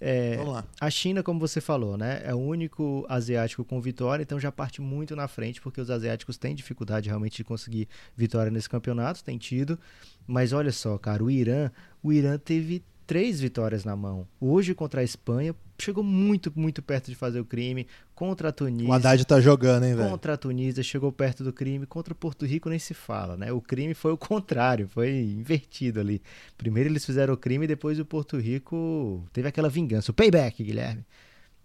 É, 0.00 0.38
Vamos 0.38 0.54
lá. 0.54 0.64
A 0.80 0.88
China, 0.88 1.22
como 1.22 1.38
você 1.38 1.60
falou, 1.60 1.96
né, 1.96 2.22
é 2.24 2.34
o 2.34 2.38
único 2.38 3.04
asiático 3.08 3.64
com 3.64 3.80
vitória, 3.82 4.22
então 4.22 4.40
já 4.40 4.50
parte 4.50 4.80
muito 4.80 5.14
na 5.14 5.28
frente, 5.28 5.60
porque 5.60 5.78
os 5.80 5.90
asiáticos 5.90 6.38
têm 6.38 6.54
dificuldade 6.54 7.08
realmente 7.08 7.36
de 7.36 7.44
conseguir 7.44 7.86
vitória 8.16 8.50
nesse 8.50 8.68
campeonato, 8.68 9.22
tem 9.22 9.36
tido. 9.36 9.78
Mas 10.26 10.54
olha 10.54 10.72
só, 10.72 10.96
cara, 10.96 11.22
o 11.22 11.30
Irã, 11.30 11.70
o 12.02 12.12
Irã 12.12 12.38
teve 12.38 12.82
três 13.06 13.40
vitórias 13.40 13.84
na 13.84 13.94
mão. 13.94 14.26
Hoje 14.40 14.74
contra 14.74 15.00
a 15.00 15.04
Espanha, 15.04 15.54
chegou 15.78 16.02
muito, 16.02 16.52
muito 16.54 16.82
perto 16.82 17.10
de 17.10 17.14
fazer 17.14 17.40
o 17.40 17.44
crime. 17.44 17.86
Contra 18.14 18.48
a 18.48 18.52
Tunísia. 18.52 18.88
O 18.88 18.92
Haddad 18.92 19.24
tá 19.24 19.40
jogando, 19.40 19.84
hein, 19.84 19.94
velho? 19.94 20.10
Contra 20.10 20.34
a 20.34 20.36
Tunísia, 20.36 20.82
chegou 20.82 21.10
perto 21.12 21.42
do 21.42 21.52
crime. 21.52 21.86
Contra 21.86 22.14
Porto 22.14 22.46
Rico 22.46 22.68
nem 22.68 22.78
se 22.78 22.94
fala, 22.94 23.36
né? 23.36 23.52
O 23.52 23.60
crime 23.60 23.94
foi 23.94 24.12
o 24.12 24.16
contrário, 24.16 24.88
foi 24.88 25.10
invertido 25.10 26.00
ali. 26.00 26.22
Primeiro 26.56 26.88
eles 26.88 27.04
fizeram 27.04 27.34
o 27.34 27.36
crime, 27.36 27.66
depois 27.66 27.98
o 27.98 28.04
Porto 28.04 28.38
Rico 28.38 29.24
teve 29.32 29.48
aquela 29.48 29.68
vingança. 29.68 30.10
O 30.10 30.14
payback, 30.14 30.62
Guilherme. 30.62 31.04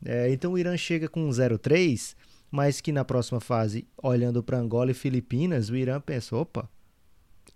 É, 0.03 0.31
então 0.31 0.53
o 0.53 0.57
Irã 0.57 0.75
chega 0.77 1.07
com 1.07 1.27
0-3, 1.29 2.15
mas 2.49 2.79
que 2.81 2.91
na 2.91 3.03
próxima 3.03 3.39
fase, 3.39 3.85
olhando 4.01 4.41
para 4.41 4.57
Angola 4.57 4.91
e 4.91 4.93
Filipinas, 4.93 5.69
o 5.69 5.75
Irã 5.75 5.99
pensa: 5.99 6.35
opa, 6.35 6.69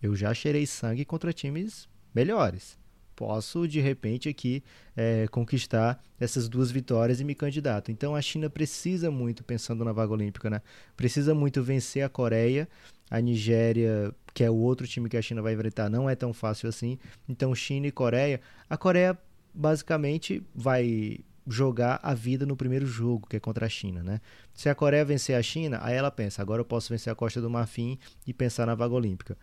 eu 0.01 0.15
já 0.15 0.33
cheirei 0.33 0.65
sangue 0.65 1.05
contra 1.05 1.33
times 1.33 1.87
melhores 2.13 2.82
posso 3.23 3.65
de 3.65 3.79
repente 3.79 4.27
aqui 4.27 4.61
é, 4.97 5.27
conquistar 5.31 6.03
essas 6.19 6.49
duas 6.49 6.69
vitórias 6.69 7.21
e 7.21 7.23
me 7.23 7.33
candidato. 7.33 7.89
Então 7.89 8.15
a 8.15 8.21
China 8.21 8.49
precisa 8.49 9.09
muito, 9.09 9.45
pensando 9.45 9.85
na 9.85 9.93
vaga 9.93 10.11
olímpica, 10.11 10.49
né? 10.49 10.61
Precisa 10.97 11.33
muito 11.33 11.63
vencer 11.63 12.03
a 12.03 12.09
Coreia, 12.09 12.67
a 13.09 13.21
Nigéria, 13.21 14.13
que 14.33 14.43
é 14.43 14.49
o 14.49 14.55
outro 14.55 14.85
time 14.85 15.07
que 15.07 15.15
a 15.15 15.21
China 15.21 15.41
vai 15.41 15.53
enfrentar, 15.53 15.89
não 15.89 16.09
é 16.09 16.15
tão 16.15 16.33
fácil 16.33 16.67
assim. 16.67 16.99
Então 17.29 17.55
China 17.55 17.87
e 17.87 17.91
Coreia, 17.91 18.41
a 18.69 18.75
Coreia 18.75 19.17
basicamente 19.53 20.43
vai 20.53 21.19
jogar 21.47 22.01
a 22.03 22.13
vida 22.13 22.45
no 22.45 22.57
primeiro 22.57 22.85
jogo, 22.85 23.27
que 23.27 23.37
é 23.37 23.39
contra 23.39 23.65
a 23.65 23.69
China, 23.69 24.03
né? 24.03 24.19
Se 24.53 24.67
a 24.67 24.75
Coreia 24.75 25.05
vencer 25.05 25.37
a 25.37 25.41
China, 25.41 25.79
aí 25.81 25.95
ela 25.95 26.11
pensa, 26.11 26.41
agora 26.41 26.59
eu 26.59 26.65
posso 26.65 26.89
vencer 26.89 27.11
a 27.11 27.15
Costa 27.15 27.39
do 27.39 27.49
Marfim 27.49 27.97
e 28.27 28.33
pensar 28.33 28.65
na 28.65 28.75
vaga 28.75 28.93
olímpica. 28.93 29.37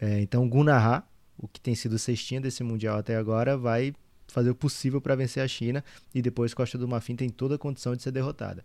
É, 0.00 0.20
então 0.20 0.48
Gunaha 0.48 1.04
o 1.38 1.46
que 1.46 1.60
tem 1.60 1.74
sido 1.74 1.98
cestinha 1.98 2.40
desse 2.40 2.62
Mundial 2.62 2.98
até 2.98 3.16
agora, 3.16 3.56
vai 3.56 3.94
fazer 4.26 4.50
o 4.50 4.54
possível 4.54 5.00
para 5.00 5.14
vencer 5.14 5.42
a 5.42 5.48
China 5.48 5.82
e 6.14 6.20
depois 6.20 6.52
Costa 6.52 6.76
do 6.76 6.86
Marfim 6.86 7.16
tem 7.16 7.30
toda 7.30 7.54
a 7.54 7.58
condição 7.58 7.96
de 7.96 8.02
ser 8.02 8.10
derrotada. 8.10 8.64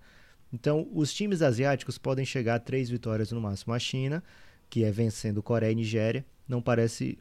Então, 0.51 0.87
os 0.93 1.13
times 1.13 1.41
asiáticos 1.41 1.97
podem 1.97 2.25
chegar 2.25 2.55
a 2.55 2.59
três 2.59 2.89
vitórias 2.89 3.31
no 3.31 3.41
máximo. 3.41 3.73
A 3.73 3.79
China, 3.79 4.23
que 4.69 4.83
é 4.83 4.91
vencendo 4.91 5.41
Coreia 5.41 5.71
e 5.71 5.75
Nigéria, 5.75 6.25
não 6.47 6.61
parece 6.61 7.17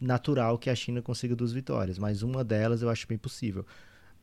natural 0.00 0.58
que 0.58 0.70
a 0.70 0.74
China 0.74 1.00
consiga 1.00 1.34
duas 1.34 1.52
vitórias, 1.52 1.98
mas 1.98 2.22
uma 2.22 2.44
delas 2.44 2.82
eu 2.82 2.90
acho 2.90 3.08
bem 3.08 3.18
possível. 3.18 3.66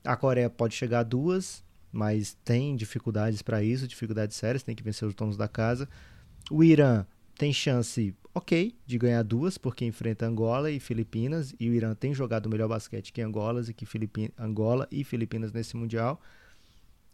A 0.04 0.16
Coreia 0.16 0.50
pode 0.50 0.76
chegar 0.76 1.00
a 1.00 1.04
duas, 1.04 1.64
mas 1.92 2.38
tem 2.46 2.76
dificuldades 2.76 3.42
para 3.42 3.64
isso, 3.64 3.88
dificuldades 3.88 4.38
sérias, 4.38 4.64
tem 4.64 4.76
que 4.76 4.84
vencer 4.84 5.08
os 5.08 5.16
donos 5.16 5.36
da 5.36 5.48
casa. 5.48 5.90
O 6.52 6.64
Irã 6.64 7.06
tem 7.38 7.52
chance 7.52 8.16
ok 8.36 8.76
de 8.86 8.98
ganhar 8.98 9.24
duas, 9.24 9.58
porque 9.58 9.86
enfrenta 9.86 10.28
Angola 10.28 10.70
e 10.70 10.80
Filipinas, 10.80 11.56
e 11.58 11.70
o 11.70 11.74
Irã 11.74 11.96
tem 11.96 12.14
jogado 12.14 12.50
melhor 12.50 12.68
basquete 12.68 13.14
que 13.14 13.22
Angola 13.22 13.64
e, 13.68 13.74
que 13.74 13.86
Filipin 13.86 14.30
Angola 14.38 14.88
e 14.92 15.04
Filipinas 15.04 15.54
nesse 15.54 15.78
Mundial. 15.78 16.22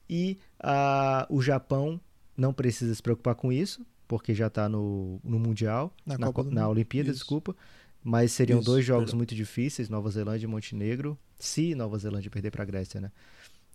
E 0.09 0.37
uh, 0.59 1.33
o 1.33 1.41
Japão 1.41 2.01
não 2.35 2.51
precisa 2.51 2.93
se 2.93 3.01
preocupar 3.01 3.35
com 3.35 3.53
isso, 3.53 3.85
porque 4.07 4.33
já 4.33 4.47
está 4.47 4.67
no, 4.67 5.21
no 5.23 5.39
Mundial, 5.39 5.95
na, 6.05 6.17
na, 6.17 6.31
na 6.51 6.67
Olimpíada, 6.67 7.09
isso. 7.09 7.19
desculpa. 7.19 7.55
Mas 8.03 8.31
seriam 8.31 8.59
isso, 8.59 8.65
dois 8.65 8.83
jogos 8.83 9.13
muito 9.13 9.35
difíceis, 9.35 9.87
Nova 9.87 10.09
Zelândia 10.09 10.47
e 10.47 10.49
Montenegro, 10.49 11.17
se 11.37 11.75
Nova 11.75 11.99
Zelândia 11.99 12.31
perder 12.31 12.49
para 12.49 12.63
a 12.63 12.65
Grécia, 12.65 12.99
né? 12.99 13.11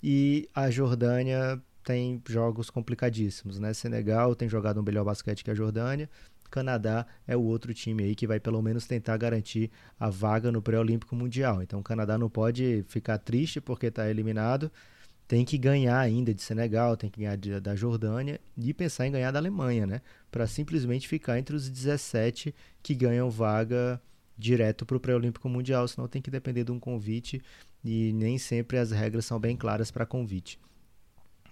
E 0.03 0.49
a 0.53 0.69
Jordânia 0.69 1.63
tem 1.85 2.21
jogos 2.29 2.69
complicadíssimos, 2.69 3.61
né? 3.61 3.73
Senegal 3.73 4.35
tem 4.35 4.49
jogado 4.49 4.81
um 4.81 4.83
melhor 4.83 5.05
basquete 5.05 5.45
que 5.45 5.51
a 5.51 5.55
Jordânia, 5.55 6.11
Canadá 6.57 7.07
é 7.27 7.37
o 7.37 7.43
outro 7.43 7.75
time 7.75 8.03
aí 8.03 8.15
que 8.15 8.27
vai 8.27 8.41
pelo 8.41 8.63
menos 8.63 8.87
tentar 8.87 9.19
garantir 9.19 9.71
a 10.01 10.09
vaga 10.09 10.51
no 10.51 10.63
pré-olímpico 10.63 11.15
mundial. 11.15 11.63
Então 11.63 11.81
o 11.81 11.83
Canadá 11.83 12.17
não 12.17 12.31
pode 12.31 12.83
ficar 12.89 13.19
triste 13.19 13.61
porque 13.61 13.87
está 13.87 14.09
eliminado, 14.09 14.73
tem 15.29 15.45
que 15.45 15.59
ganhar 15.59 15.99
ainda 15.99 16.33
de 16.33 16.43
Senegal, 16.43 16.97
tem 16.97 17.11
que 17.11 17.21
ganhar 17.21 17.37
de, 17.37 17.61
da 17.61 17.77
Jordânia 17.77 18.41
e 18.57 18.73
pensar 18.73 19.07
em 19.07 19.13
ganhar 19.13 19.31
da 19.33 19.39
Alemanha, 19.39 19.87
né? 19.87 20.01
Para 20.31 20.47
simplesmente 20.47 21.07
ficar 21.07 21.39
entre 21.39 21.55
os 21.55 21.69
17 21.69 22.55
que 22.83 22.95
ganham 22.95 23.29
vaga 23.29 24.01
direto 24.39 24.87
para 24.87 24.97
o 24.97 25.01
pré-olímpico 25.01 25.51
mundial, 25.51 25.87
senão 25.87 26.09
tem 26.09 26.23
que 26.23 26.31
depender 26.31 26.65
de 26.65 26.73
um 26.73 26.81
convite 26.81 27.43
e 27.85 28.15
nem 28.15 28.39
sempre 28.39 28.79
as 28.79 28.91
regras 28.93 29.27
são 29.27 29.39
bem 29.39 29.57
claras 29.57 29.91
para 29.91 30.07
convite. 30.07 30.59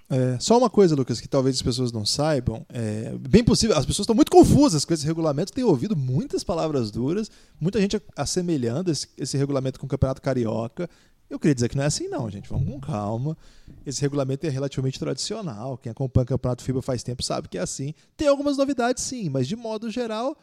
É, 0.08 0.38
só 0.38 0.58
uma 0.58 0.68
coisa, 0.68 0.94
Lucas, 0.94 1.20
que 1.20 1.28
talvez 1.28 1.56
as 1.56 1.62
pessoas 1.62 1.90
não 1.90 2.04
saibam. 2.04 2.64
É 2.68 3.14
bem 3.18 3.42
possível, 3.42 3.76
as 3.76 3.86
pessoas 3.86 4.04
estão 4.04 4.14
muito 4.14 4.30
confusas 4.30 4.84
com 4.84 4.92
esse 4.92 5.06
regulamento, 5.06 5.52
têm 5.52 5.64
ouvido 5.64 5.96
muitas 5.96 6.44
palavras 6.44 6.90
duras, 6.90 7.30
muita 7.60 7.80
gente 7.80 8.00
assemelhando 8.16 8.90
esse, 8.90 9.08
esse 9.16 9.36
regulamento 9.36 9.80
com 9.80 9.86
o 9.86 9.88
Campeonato 9.88 10.20
Carioca. 10.20 10.88
Eu 11.28 11.38
queria 11.38 11.54
dizer 11.54 11.68
que 11.68 11.76
não 11.76 11.84
é 11.84 11.86
assim, 11.86 12.06
não, 12.08 12.30
gente. 12.30 12.48
Vamos 12.48 12.70
com 12.70 12.78
calma. 12.78 13.36
Esse 13.84 14.00
regulamento 14.02 14.46
é 14.46 14.50
relativamente 14.50 14.98
tradicional. 14.98 15.78
Quem 15.78 15.90
acompanha 15.90 16.24
o 16.24 16.28
Campeonato 16.28 16.62
FIBA 16.62 16.82
faz 16.82 17.02
tempo 17.02 17.22
sabe 17.22 17.48
que 17.48 17.58
é 17.58 17.62
assim. 17.62 17.94
Tem 18.16 18.28
algumas 18.28 18.56
novidades, 18.56 19.02
sim, 19.02 19.28
mas 19.30 19.48
de 19.48 19.56
modo 19.56 19.90
geral 19.90 20.36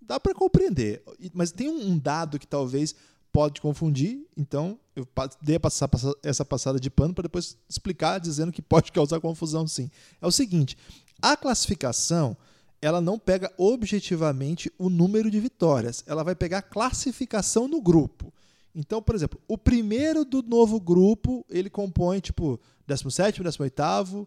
dá 0.00 0.20
para 0.20 0.34
compreender. 0.34 1.02
Mas 1.32 1.50
tem 1.50 1.68
um 1.68 1.98
dado 1.98 2.38
que 2.38 2.46
talvez 2.46 2.94
pode 3.36 3.60
confundir, 3.60 4.26
então 4.34 4.78
eu 4.96 5.06
dei 5.42 5.58
passar, 5.58 5.90
essa 6.22 6.42
passada 6.42 6.80
de 6.80 6.88
pano 6.88 7.12
para 7.12 7.24
depois 7.24 7.58
explicar 7.68 8.18
dizendo 8.18 8.50
que 8.50 8.62
pode 8.62 8.90
causar 8.90 9.20
confusão 9.20 9.66
sim. 9.66 9.90
É 10.22 10.26
o 10.26 10.30
seguinte, 10.30 10.74
a 11.20 11.36
classificação 11.36 12.34
ela 12.80 12.98
não 12.98 13.18
pega 13.18 13.52
objetivamente 13.58 14.72
o 14.78 14.88
número 14.88 15.30
de 15.30 15.38
vitórias, 15.38 16.02
ela 16.06 16.24
vai 16.24 16.34
pegar 16.34 16.58
a 16.58 16.62
classificação 16.62 17.68
no 17.68 17.78
grupo. 17.78 18.32
Então, 18.74 19.02
por 19.02 19.14
exemplo, 19.14 19.38
o 19.46 19.58
primeiro 19.58 20.24
do 20.24 20.42
novo 20.42 20.80
grupo, 20.80 21.44
ele 21.50 21.68
compõe 21.68 22.20
tipo 22.20 22.58
17, 22.86 23.42
18, 23.42 24.26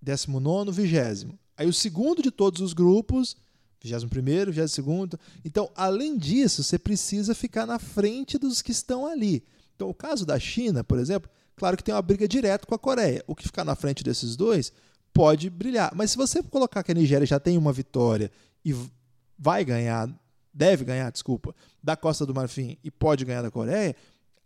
19, 0.00 0.72
20. 0.72 1.38
Aí 1.58 1.68
o 1.68 1.74
segundo 1.74 2.22
de 2.22 2.30
todos 2.30 2.62
os 2.62 2.72
grupos 2.72 3.36
21º, 3.84 4.50
22º. 4.50 5.18
Então, 5.44 5.70
além 5.74 6.16
disso, 6.16 6.62
você 6.62 6.78
precisa 6.78 7.34
ficar 7.34 7.66
na 7.66 7.78
frente 7.78 8.38
dos 8.38 8.62
que 8.62 8.72
estão 8.72 9.06
ali. 9.06 9.44
Então, 9.74 9.88
o 9.88 9.94
caso 9.94 10.24
da 10.24 10.38
China, 10.38 10.82
por 10.82 10.98
exemplo, 10.98 11.30
claro 11.54 11.76
que 11.76 11.84
tem 11.84 11.94
uma 11.94 12.02
briga 12.02 12.26
direta 12.26 12.66
com 12.66 12.74
a 12.74 12.78
Coreia. 12.78 13.22
O 13.26 13.34
que 13.34 13.44
ficar 13.44 13.64
na 13.64 13.74
frente 13.74 14.02
desses 14.02 14.36
dois 14.36 14.72
pode 15.12 15.48
brilhar. 15.50 15.92
Mas 15.94 16.10
se 16.10 16.16
você 16.16 16.42
colocar 16.42 16.82
que 16.82 16.92
a 16.92 16.94
Nigéria 16.94 17.26
já 17.26 17.40
tem 17.40 17.56
uma 17.56 17.72
vitória 17.72 18.30
e 18.64 18.74
vai 19.38 19.64
ganhar, 19.64 20.08
deve 20.52 20.84
ganhar, 20.84 21.10
desculpa, 21.10 21.54
da 21.82 21.96
Costa 21.96 22.26
do 22.26 22.34
Marfim 22.34 22.78
e 22.82 22.90
pode 22.90 23.24
ganhar 23.24 23.42
da 23.42 23.50
Coreia, 23.50 23.94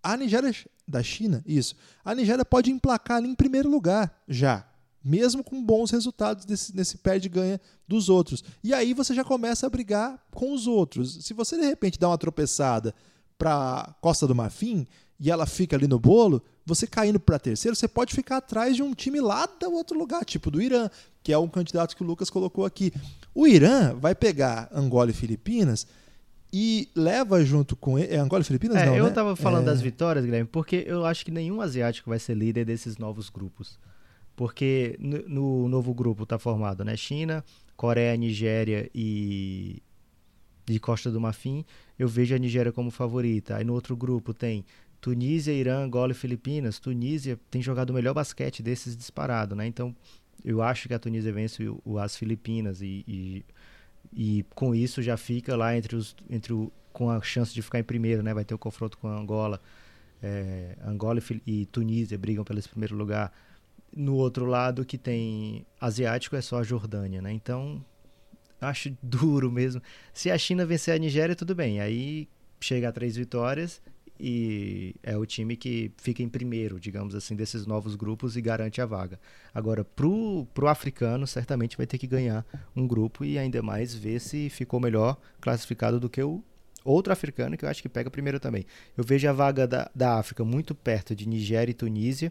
a 0.03 0.17
Nigéria 0.17 0.55
da 0.87 1.03
China, 1.03 1.43
isso. 1.47 1.75
A 2.05 2.15
Nigéria 2.15 2.45
pode 2.45 2.71
emplacar 2.71 3.19
ali 3.19 3.29
em 3.29 3.35
primeiro 3.35 3.69
lugar 3.69 4.23
já 4.29 4.70
mesmo 5.03 5.43
com 5.43 5.63
bons 5.65 5.91
resultados 5.91 6.45
desse, 6.45 6.77
nesse 6.77 6.99
perde-ganha 6.99 7.61
dos 7.89 8.09
outros. 8.09 8.45
E 8.63 8.75
aí 8.75 8.93
você 8.93 9.15
já 9.15 9.25
começa 9.25 9.67
a 9.67 9.71
brigar 9.71 10.23
com 10.31 10.53
os 10.53 10.67
outros. 10.67 11.25
Se 11.25 11.33
você 11.33 11.57
de 11.57 11.67
repente 11.67 11.99
dá 11.99 12.09
uma 12.09 12.19
tropeçada 12.19 12.95
para 13.39 13.95
Costa 14.01 14.27
do 14.27 14.35
Marfim 14.35 14.87
e 15.19 15.31
ela 15.31 15.47
fica 15.47 15.77
ali 15.77 15.87
no 15.87 15.99
bolo, 15.99 16.43
você 16.65 16.87
caindo 16.87 17.19
para 17.19 17.39
terceiro, 17.39 17.75
você 17.75 17.89
pode 17.89 18.15
ficar 18.15 18.39
atrás 18.39 18.77
de 18.77 18.83
um 18.83 18.95
time 18.95 19.21
lá 19.21 19.47
do 19.47 19.73
outro 19.73 19.99
lugar, 19.99 20.25
tipo 20.25 20.51
do 20.51 20.61
Irã, 20.61 20.89
que 21.23 21.33
é 21.33 21.39
um 21.39 21.49
candidato 21.49 21.97
que 21.97 22.03
o 22.03 22.07
Lucas 22.07 22.31
colocou 22.31 22.65
aqui. 22.65 22.93
O 23.35 23.47
Irã 23.47 23.95
vai 23.95 24.15
pegar 24.15 24.69
Angola 24.73 25.11
e 25.11 25.15
Filipinas 25.15 25.87
e 26.53 26.89
leva 26.95 27.43
junto 27.45 27.75
com 27.75 27.99
ele. 27.99 28.15
É 28.15 28.19
Angola 28.19 28.43
e 28.43 28.45
Filipinas? 28.45 28.77
É, 28.77 28.87
não, 28.87 28.97
eu 28.97 29.05
né? 29.05 29.11
tava 29.11 29.35
falando 29.35 29.63
é... 29.63 29.67
das 29.67 29.81
vitórias, 29.81 30.25
Guilherme, 30.25 30.49
porque 30.51 30.85
eu 30.87 31.07
acho 31.07 31.25
que 31.25 31.31
nenhum 31.31 31.61
asiático 31.61 32.11
vai 32.11 32.19
ser 32.19 32.35
líder 32.35 32.65
desses 32.67 32.99
novos 32.99 33.31
grupos 33.31 33.79
porque 34.41 34.97
no, 34.99 35.29
no 35.29 35.69
novo 35.69 35.93
grupo 35.93 36.23
está 36.23 36.39
formado 36.39 36.83
né, 36.83 36.97
China, 36.97 37.45
Coreia, 37.77 38.17
Nigéria 38.17 38.91
e 38.95 39.83
de 40.65 40.81
Costa 40.81 41.11
do 41.11 41.21
Marfim. 41.21 41.63
Eu 41.99 42.09
vejo 42.09 42.35
a 42.35 42.39
Nigéria 42.39 42.73
como 42.73 42.91
favorita. 42.91 43.57
Aí 43.57 43.65
no 43.65 43.75
outro 43.75 43.95
grupo 43.95 44.33
tem 44.33 44.65
Tunísia, 44.99 45.53
Irã, 45.53 45.85
Angola 45.85 46.13
e 46.13 46.15
Filipinas. 46.15 46.79
Tunísia 46.79 47.39
tem 47.51 47.61
jogado 47.61 47.91
o 47.91 47.93
melhor 47.93 48.15
basquete 48.15 48.63
desses 48.63 48.97
disparado, 48.97 49.55
né? 49.55 49.67
Então 49.67 49.95
eu 50.43 50.63
acho 50.63 50.89
que 50.89 50.95
a 50.95 50.99
Tunísia 50.99 51.35
vence 51.35 51.69
o, 51.69 51.79
o 51.85 51.99
as 51.99 52.17
Filipinas 52.17 52.81
e, 52.81 53.05
e, 53.07 53.45
e, 54.11 54.45
com 54.55 54.75
isso 54.75 55.03
já 55.03 55.19
fica 55.19 55.55
lá 55.55 55.77
entre 55.77 55.97
os 55.97 56.17
entre 56.31 56.55
o, 56.55 56.73
com 56.95 57.11
a 57.11 57.21
chance 57.21 57.53
de 57.53 57.61
ficar 57.61 57.79
em 57.79 57.85
primeiro, 57.85 58.23
né? 58.23 58.33
Vai 58.33 58.47
ter 58.47 58.55
o 58.55 58.59
confronto 58.59 58.97
com 58.97 59.07
a 59.07 59.19
Angola. 59.19 59.61
É, 60.23 60.79
Angola 60.83 61.21
e, 61.47 61.61
e 61.61 61.67
Tunísia 61.67 62.17
brigam 62.17 62.43
pelo 62.43 62.63
primeiro 62.63 62.97
lugar 62.97 63.31
no 63.95 64.15
outro 64.15 64.45
lado 64.45 64.85
que 64.85 64.97
tem 64.99 65.67
asiático 65.81 66.37
é 66.37 66.41
só 66.41 66.59
a 66.59 66.63
Jordânia, 66.63 67.21
né? 67.21 67.33
Então 67.33 67.85
acho 68.61 68.97
duro 69.03 69.51
mesmo. 69.51 69.83
Se 70.13 70.31
a 70.31 70.39
China 70.39 70.65
vencer 70.67 70.95
a 70.95 70.99
Nigéria, 70.99 71.37
tudo 71.37 71.55
bem. 71.55 71.81
Aí 71.81 72.29
chega 72.61 72.89
a 72.89 72.93
três 72.93 73.17
vitórias 73.17 73.81
e 74.19 74.95
é 75.03 75.17
o 75.17 75.25
time 75.25 75.57
que 75.57 75.91
fica 75.97 76.23
em 76.23 76.29
primeiro, 76.29 76.79
digamos 76.79 77.15
assim, 77.15 77.35
desses 77.35 77.67
novos 77.67 77.95
grupos 77.95 78.37
e 78.37 78.43
garante 78.43 78.81
a 78.81 78.87
vaga. 78.87 79.19
Agora, 79.55 79.83
pro, 79.83 80.47
pro 80.53 80.69
africano, 80.69 81.27
certamente 81.27 81.77
vai 81.77 81.87
ter 81.87 81.97
que 81.97 82.07
ganhar 82.07 82.45
um 82.77 82.87
grupo 82.87 83.25
e 83.25 83.39
ainda 83.39 83.63
mais 83.63 83.95
ver 83.95 84.21
se 84.21 84.51
ficou 84.51 84.79
melhor 84.79 85.19
classificado 85.41 85.99
do 85.99 86.11
que 86.11 86.23
o 86.23 86.45
outro 86.85 87.13
africano, 87.13 87.57
que 87.57 87.65
eu 87.65 87.69
acho 87.69 87.81
que 87.81 87.89
pega 87.89 88.11
primeiro 88.11 88.39
também. 88.39 88.67
Eu 88.95 89.05
vejo 89.05 89.27
a 89.27 89.33
vaga 89.33 89.67
da, 89.67 89.91
da 89.95 90.19
África 90.19 90.45
muito 90.45 90.75
perto 90.75 91.15
de 91.15 91.27
Nigéria 91.27 91.71
e 91.71 91.75
Tunísia, 91.75 92.31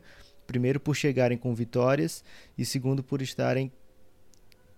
primeiro 0.49 0.79
por 0.79 0.95
chegarem 0.95 1.37
com 1.37 1.53
vitórias 1.53 2.23
e 2.57 2.65
segundo 2.65 3.03
por 3.03 3.21
estarem 3.21 3.71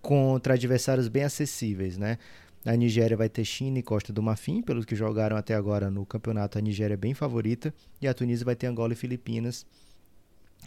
contra 0.02 0.56
adversários 0.56 1.08
bem 1.08 1.24
acessíveis, 1.24 1.98
né? 1.98 2.18
A 2.66 2.76
Nigéria 2.76 3.16
vai 3.16 3.30
ter 3.30 3.46
China 3.46 3.80
e 3.80 3.82
Costa 3.82 4.12
do 4.12 4.22
Marfim, 4.22 4.62
pelos 4.62 4.84
que 4.84 4.98
jogaram 4.98 5.38
até 5.38 5.56
agora 5.56 5.90
no 5.90 6.06
campeonato, 6.06 6.58
a 6.58 6.62
Nigéria 6.62 6.96
é 6.96 6.98
bem 6.98 7.14
favorita. 7.14 7.74
E 8.02 8.08
a 8.08 8.14
Tunísia 8.14 8.44
vai 8.44 8.54
ter 8.56 8.68
Angola 8.68 8.92
e 8.92 8.98
Filipinas. 8.98 9.66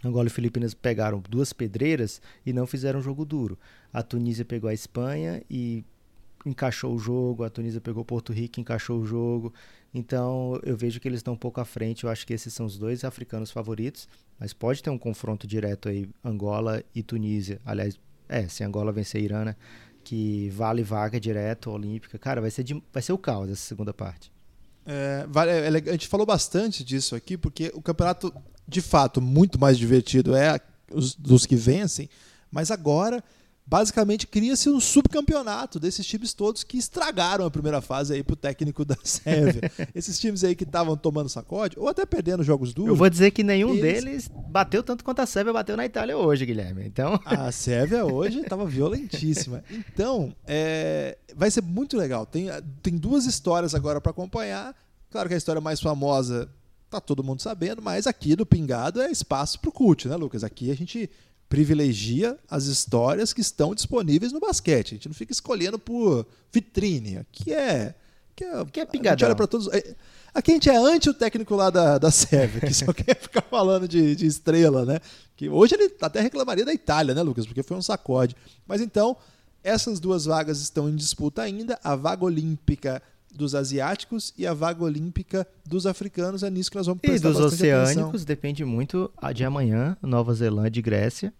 Angola 0.03 0.25
e 0.25 0.31
Filipinas 0.31 0.73
pegaram 0.73 1.21
duas 1.29 1.53
pedreiras 1.53 2.19
e 2.43 2.51
não 2.51 2.65
fizeram 2.65 2.99
jogo 2.99 3.23
duro. 3.23 3.59
A 3.93 4.01
Tunísia 4.01 4.43
pegou 4.43 4.71
a 4.71 4.73
Espanha 4.73 5.43
e 5.47 5.85
encaixou 6.45 6.93
o 6.93 6.99
jogo. 6.99 7.43
A 7.43 7.49
Tunísia 7.49 7.81
pegou 7.81 8.05
Porto 8.05 8.31
Rico 8.31 8.59
encaixou 8.59 8.99
o 9.01 9.05
jogo. 9.05 9.53
Então 9.93 10.59
eu 10.63 10.75
vejo 10.75 10.99
que 10.99 11.07
eles 11.07 11.19
estão 11.19 11.33
um 11.33 11.37
pouco 11.37 11.59
à 11.59 11.65
frente. 11.65 12.03
Eu 12.03 12.09
acho 12.09 12.25
que 12.25 12.33
esses 12.33 12.53
são 12.53 12.65
os 12.65 12.77
dois 12.77 13.03
africanos 13.03 13.51
favoritos. 13.51 14.07
Mas 14.39 14.53
pode 14.53 14.83
ter 14.83 14.89
um 14.89 14.97
confronto 14.97 15.47
direto 15.47 15.89
aí, 15.89 16.09
Angola 16.23 16.83
e 16.93 17.01
Tunísia. 17.01 17.59
Aliás, 17.65 17.97
é, 18.27 18.47
se 18.47 18.63
Angola 18.63 18.91
vencer 18.91 19.21
a 19.21 19.23
Irã, 19.23 19.45
né? 19.45 19.55
que 20.05 20.49
vale 20.51 20.83
vaga 20.83 21.19
direto 21.19 21.71
olímpica. 21.71 22.17
Cara, 22.17 22.39
vai 22.39 22.51
ser, 22.51 22.63
de, 22.63 22.81
vai 22.93 23.01
ser 23.01 23.11
o 23.11 23.17
caos 23.17 23.49
essa 23.49 23.63
segunda 23.63 23.93
parte. 23.93 24.31
É, 24.85 25.25
é, 25.47 25.89
a 25.89 25.91
gente 25.93 26.07
falou 26.07 26.27
bastante 26.27 26.83
disso 26.83 27.15
aqui, 27.15 27.35
porque 27.35 27.71
o 27.73 27.81
campeonato, 27.81 28.31
de 28.67 28.81
fato, 28.81 29.19
muito 29.19 29.59
mais 29.59 29.77
divertido 29.77 30.35
é 30.35 30.59
os, 30.93 31.15
dos 31.15 31.45
que 31.45 31.55
vencem, 31.55 32.07
mas 32.51 32.69
agora 32.69 33.23
basicamente 33.65 34.27
cria-se 34.27 34.69
um 34.69 34.79
subcampeonato 34.79 35.79
desses 35.79 36.05
times 36.05 36.33
todos 36.33 36.63
que 36.63 36.77
estragaram 36.77 37.45
a 37.45 37.51
primeira 37.51 37.81
fase 37.81 38.13
aí 38.13 38.23
pro 38.23 38.35
técnico 38.35 38.83
da 38.85 38.97
Sérvia. 39.03 39.71
Esses 39.93 40.19
times 40.19 40.43
aí 40.43 40.55
que 40.55 40.63
estavam 40.63 40.95
tomando 40.95 41.29
sacode, 41.29 41.77
ou 41.79 41.87
até 41.87 42.05
perdendo 42.05 42.43
jogos 42.43 42.73
duros. 42.73 42.89
Eu 42.89 42.95
vou 42.95 43.09
dizer 43.09 43.31
que 43.31 43.43
nenhum 43.43 43.73
eles... 43.73 44.03
deles 44.03 44.31
bateu 44.49 44.83
tanto 44.83 45.03
quanto 45.03 45.21
a 45.21 45.25
Sérvia 45.25 45.53
bateu 45.53 45.75
na 45.75 45.85
Itália 45.85 46.17
hoje, 46.17 46.45
Guilherme. 46.45 46.85
Então... 46.85 47.19
A 47.25 47.51
Sérvia 47.53 48.05
hoje 48.05 48.39
estava 48.39 48.65
violentíssima. 48.65 49.63
Então, 49.71 50.35
é... 50.45 51.17
vai 51.35 51.49
ser 51.49 51.61
muito 51.61 51.97
legal. 51.97 52.25
Tem, 52.25 52.47
tem 52.83 52.95
duas 52.95 53.25
histórias 53.25 53.73
agora 53.73 53.99
para 53.99 54.11
acompanhar. 54.11 54.75
Claro 55.09 55.27
que 55.27 55.35
a 55.35 55.37
história 55.37 55.61
mais 55.61 55.79
famosa 55.79 56.49
tá 56.89 57.01
todo 57.01 57.23
mundo 57.23 57.41
sabendo, 57.41 57.81
mas 57.81 58.05
aqui 58.05 58.35
do 58.35 58.45
Pingado 58.45 59.01
é 59.01 59.09
espaço 59.09 59.59
pro 59.59 59.71
cult, 59.71 60.07
né, 60.07 60.15
Lucas? 60.15 60.43
Aqui 60.43 60.69
a 60.71 60.75
gente 60.75 61.09
privilegia 61.49 62.37
as 62.49 62.65
histórias 62.65 63.33
que 63.33 63.41
estão 63.41 63.75
disponíveis 63.75 64.31
no 64.31 64.39
basquete. 64.39 64.93
A 64.93 64.95
gente 64.95 65.07
não 65.07 65.15
fica 65.15 65.31
escolhendo 65.31 65.77
por 65.77 66.25
vitrine. 66.51 67.17
Aqui 67.17 67.53
é. 67.53 67.95
Aqui 68.31 68.43
é, 68.43 68.59
aqui 68.59 68.79
é 68.79 68.85
pingadão. 68.85 69.11
A 69.11 69.15
gente 69.15 69.25
olha 69.25 69.35
para 69.35 69.47
todos. 69.47 69.67
É, 69.73 69.95
aqui 70.33 70.51
a 70.51 70.53
gente 70.55 70.69
é 70.69 70.75
anti 70.75 71.09
o 71.09 71.13
técnico 71.13 71.55
lá 71.55 71.69
da, 71.69 71.97
da 71.97 72.11
Sérvia, 72.11 72.61
que 72.61 72.73
só 72.73 72.91
quer 72.93 73.15
ficar 73.15 73.41
falando 73.43 73.87
de, 73.87 74.15
de 74.15 74.25
estrela, 74.25 74.85
né? 74.85 74.99
Que 75.35 75.47
hoje 75.49 75.75
ele 75.75 75.93
até 76.01 76.19
reclamaria 76.19 76.65
da 76.65 76.73
Itália, 76.73 77.13
né, 77.13 77.21
Lucas? 77.21 77.45
Porque 77.45 77.63
foi 77.63 77.77
um 77.77 77.81
sacode. 77.81 78.35
Mas 78.67 78.81
então, 78.81 79.15
essas 79.63 79.99
duas 79.99 80.25
vagas 80.25 80.59
estão 80.59 80.89
em 80.89 80.95
disputa 80.95 81.41
ainda. 81.41 81.79
A 81.83 81.95
vaga 81.95 82.25
olímpica 82.25 83.01
dos 83.35 83.53
asiáticos 83.53 84.33
e 84.37 84.47
a 84.47 84.53
vaga 84.53 84.83
olímpica 84.83 85.47
dos 85.65 85.85
africanos. 85.85 86.43
É 86.43 86.49
nisso 86.49 86.71
que 86.71 86.77
nós 86.77 86.87
vamos 86.87 87.01
prestar 87.01 87.29
E 87.29 87.31
dos 87.31 87.39
oceânicos 87.41 87.99
atenção. 87.99 88.25
depende 88.25 88.65
muito 88.65 89.11
de 89.33 89.43
amanhã, 89.43 89.97
Nova 90.01 90.33
Zelândia 90.33 90.79
e 90.79 90.83
Grécia. 90.83 91.33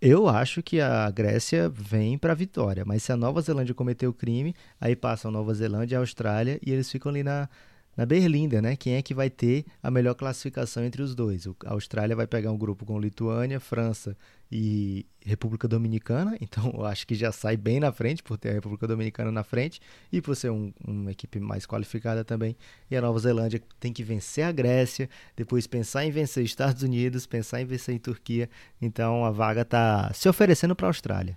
Eu 0.00 0.28
acho 0.28 0.62
que 0.62 0.80
a 0.80 1.10
Grécia 1.10 1.68
vem 1.68 2.16
para 2.16 2.32
a 2.32 2.34
vitória, 2.34 2.84
mas 2.86 3.02
se 3.02 3.12
a 3.12 3.16
Nova 3.16 3.42
Zelândia 3.42 3.74
cometer 3.74 4.06
o 4.06 4.14
crime, 4.14 4.54
aí 4.80 4.96
passam 4.96 5.30
Nova 5.30 5.52
Zelândia 5.52 5.96
e 5.96 5.98
Austrália 5.98 6.58
e 6.64 6.72
eles 6.72 6.90
ficam 6.90 7.10
ali 7.10 7.22
na, 7.22 7.50
na 8.00 8.06
Berlinda, 8.06 8.62
né? 8.62 8.76
Quem 8.76 8.94
é 8.94 9.02
que 9.02 9.12
vai 9.12 9.28
ter 9.28 9.66
a 9.82 9.90
melhor 9.90 10.14
classificação 10.14 10.82
entre 10.82 11.02
os 11.02 11.14
dois? 11.14 11.46
a 11.66 11.72
Austrália 11.74 12.16
vai 12.16 12.26
pegar 12.26 12.50
um 12.50 12.56
grupo 12.56 12.86
com 12.86 12.98
Lituânia, 12.98 13.60
França 13.60 14.16
e 14.50 15.04
República 15.22 15.68
Dominicana, 15.68 16.34
então 16.40 16.72
eu 16.74 16.86
acho 16.86 17.06
que 17.06 17.14
já 17.14 17.30
sai 17.30 17.58
bem 17.58 17.78
na 17.78 17.92
frente 17.92 18.22
por 18.22 18.38
ter 18.38 18.48
a 18.48 18.52
República 18.54 18.88
Dominicana 18.88 19.30
na 19.30 19.44
frente 19.44 19.82
e 20.10 20.22
por 20.22 20.34
ser 20.34 20.48
um, 20.48 20.72
uma 20.82 21.12
equipe 21.12 21.38
mais 21.38 21.66
qualificada 21.66 22.24
também. 22.24 22.56
E 22.90 22.96
a 22.96 23.02
Nova 23.02 23.18
Zelândia 23.18 23.60
tem 23.78 23.92
que 23.92 24.02
vencer 24.02 24.44
a 24.44 24.52
Grécia, 24.52 25.06
depois 25.36 25.66
pensar 25.66 26.02
em 26.06 26.10
vencer 26.10 26.42
Estados 26.42 26.82
Unidos, 26.82 27.26
pensar 27.26 27.60
em 27.60 27.66
vencer 27.66 27.94
em 27.94 27.98
Turquia. 27.98 28.48
Então 28.80 29.26
a 29.26 29.30
vaga 29.30 29.60
está 29.60 30.10
se 30.14 30.26
oferecendo 30.26 30.74
para 30.74 30.86
a 30.86 30.88
Austrália. 30.88 31.36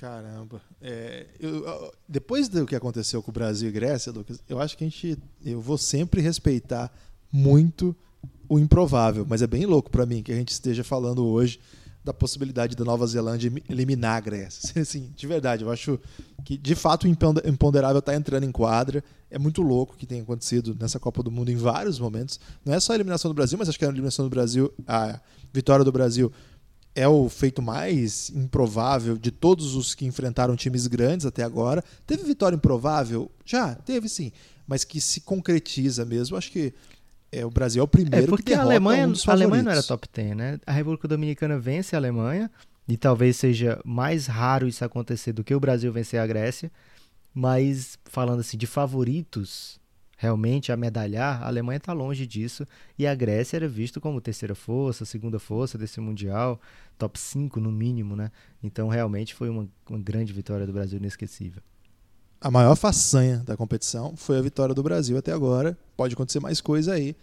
Caramba. 0.00 0.62
É, 0.80 1.26
eu, 1.38 1.92
depois 2.08 2.48
do 2.48 2.64
que 2.64 2.74
aconteceu 2.74 3.22
com 3.22 3.30
o 3.30 3.34
Brasil 3.34 3.68
e 3.68 3.72
Grécia, 3.72 4.10
Lucas, 4.10 4.42
eu 4.48 4.58
acho 4.58 4.74
que 4.74 4.82
a 4.82 4.86
gente. 4.86 5.18
Eu 5.44 5.60
vou 5.60 5.76
sempre 5.76 6.22
respeitar 6.22 6.90
muito 7.30 7.94
o 8.48 8.58
improvável, 8.58 9.26
mas 9.28 9.42
é 9.42 9.46
bem 9.46 9.66
louco 9.66 9.90
para 9.90 10.06
mim 10.06 10.22
que 10.22 10.32
a 10.32 10.34
gente 10.34 10.52
esteja 10.52 10.82
falando 10.82 11.26
hoje 11.26 11.60
da 12.02 12.14
possibilidade 12.14 12.74
da 12.74 12.82
Nova 12.82 13.06
Zelândia 13.06 13.52
eliminar 13.68 14.16
a 14.16 14.20
Grécia. 14.20 14.72
Assim, 14.80 15.12
de 15.14 15.26
verdade, 15.26 15.64
eu 15.64 15.70
acho 15.70 16.00
que 16.46 16.56
de 16.56 16.74
fato 16.74 17.04
o 17.04 17.08
imponderável 17.46 17.98
está 17.98 18.14
entrando 18.14 18.44
em 18.44 18.50
quadra. 18.50 19.04
É 19.30 19.38
muito 19.38 19.60
louco 19.60 19.94
o 19.94 19.96
que 19.98 20.06
tem 20.06 20.22
acontecido 20.22 20.74
nessa 20.80 20.98
Copa 20.98 21.22
do 21.22 21.30
Mundo 21.30 21.50
em 21.50 21.56
vários 21.56 21.98
momentos. 21.98 22.40
Não 22.64 22.72
é 22.72 22.80
só 22.80 22.92
a 22.92 22.96
eliminação 22.96 23.30
do 23.30 23.34
Brasil, 23.34 23.58
mas 23.58 23.68
acho 23.68 23.78
que 23.78 23.84
a 23.84 23.88
eliminação 23.88 24.24
do 24.24 24.30
Brasil, 24.30 24.72
a 24.88 25.20
vitória 25.52 25.84
do 25.84 25.92
Brasil 25.92 26.32
é 26.94 27.06
o 27.06 27.28
feito 27.28 27.62
mais 27.62 28.30
improvável 28.30 29.16
de 29.16 29.30
todos 29.30 29.74
os 29.74 29.94
que 29.94 30.04
enfrentaram 30.04 30.56
times 30.56 30.86
grandes 30.86 31.24
até 31.24 31.42
agora. 31.42 31.84
Teve 32.06 32.24
vitória 32.24 32.56
improvável? 32.56 33.30
Já, 33.44 33.74
teve 33.74 34.08
sim, 34.08 34.32
mas 34.66 34.84
que 34.84 35.00
se 35.00 35.20
concretiza 35.20 36.04
mesmo. 36.04 36.36
Acho 36.36 36.50
que 36.50 36.74
é, 37.32 37.46
o 37.46 37.50
Brasil 37.50 37.80
é 37.80 37.84
o 37.84 37.88
primeiro 37.88 38.26
é 38.26 38.28
porque 38.28 38.52
que 38.52 38.54
a 38.54 38.62
Alemanha, 38.62 39.08
um 39.08 39.12
a 39.12 39.32
Alemanha 39.32 39.62
não 39.62 39.72
era 39.72 39.82
top 39.82 40.08
10, 40.12 40.36
né? 40.36 40.60
A 40.66 40.72
República 40.72 41.06
Dominicana 41.06 41.58
vence 41.58 41.94
a 41.94 41.98
Alemanha 41.98 42.50
e 42.88 42.96
talvez 42.96 43.36
seja 43.36 43.80
mais 43.84 44.26
raro 44.26 44.66
isso 44.66 44.84
acontecer 44.84 45.32
do 45.32 45.44
que 45.44 45.54
o 45.54 45.60
Brasil 45.60 45.92
vencer 45.92 46.20
a 46.20 46.26
Grécia. 46.26 46.70
Mas 47.32 47.96
falando 48.04 48.40
assim 48.40 48.58
de 48.58 48.66
favoritos, 48.66 49.79
realmente 50.20 50.70
a 50.70 50.76
medalhar, 50.76 51.42
a 51.42 51.46
Alemanha 51.46 51.78
está 51.78 51.94
longe 51.94 52.26
disso 52.26 52.66
e 52.98 53.06
a 53.06 53.14
Grécia 53.14 53.56
era 53.56 53.66
visto 53.66 54.02
como 54.02 54.20
terceira 54.20 54.54
força, 54.54 55.06
segunda 55.06 55.38
força 55.38 55.78
desse 55.78 55.98
mundial, 55.98 56.60
top 56.98 57.18
5 57.18 57.58
no 57.58 57.72
mínimo, 57.72 58.14
né? 58.14 58.30
Então 58.62 58.88
realmente 58.88 59.34
foi 59.34 59.48
uma, 59.48 59.66
uma 59.88 59.98
grande 59.98 60.30
vitória 60.30 60.66
do 60.66 60.74
Brasil 60.74 60.98
inesquecível. 60.98 61.62
A 62.38 62.50
maior 62.50 62.76
façanha 62.76 63.38
da 63.38 63.56
competição 63.56 64.14
foi 64.14 64.36
a 64.36 64.42
vitória 64.42 64.74
do 64.74 64.82
Brasil 64.82 65.16
até 65.16 65.32
agora. 65.32 65.76
Pode 65.96 66.12
acontecer 66.12 66.38
mais 66.38 66.60
coisa 66.60 66.92
aí. 66.92 67.16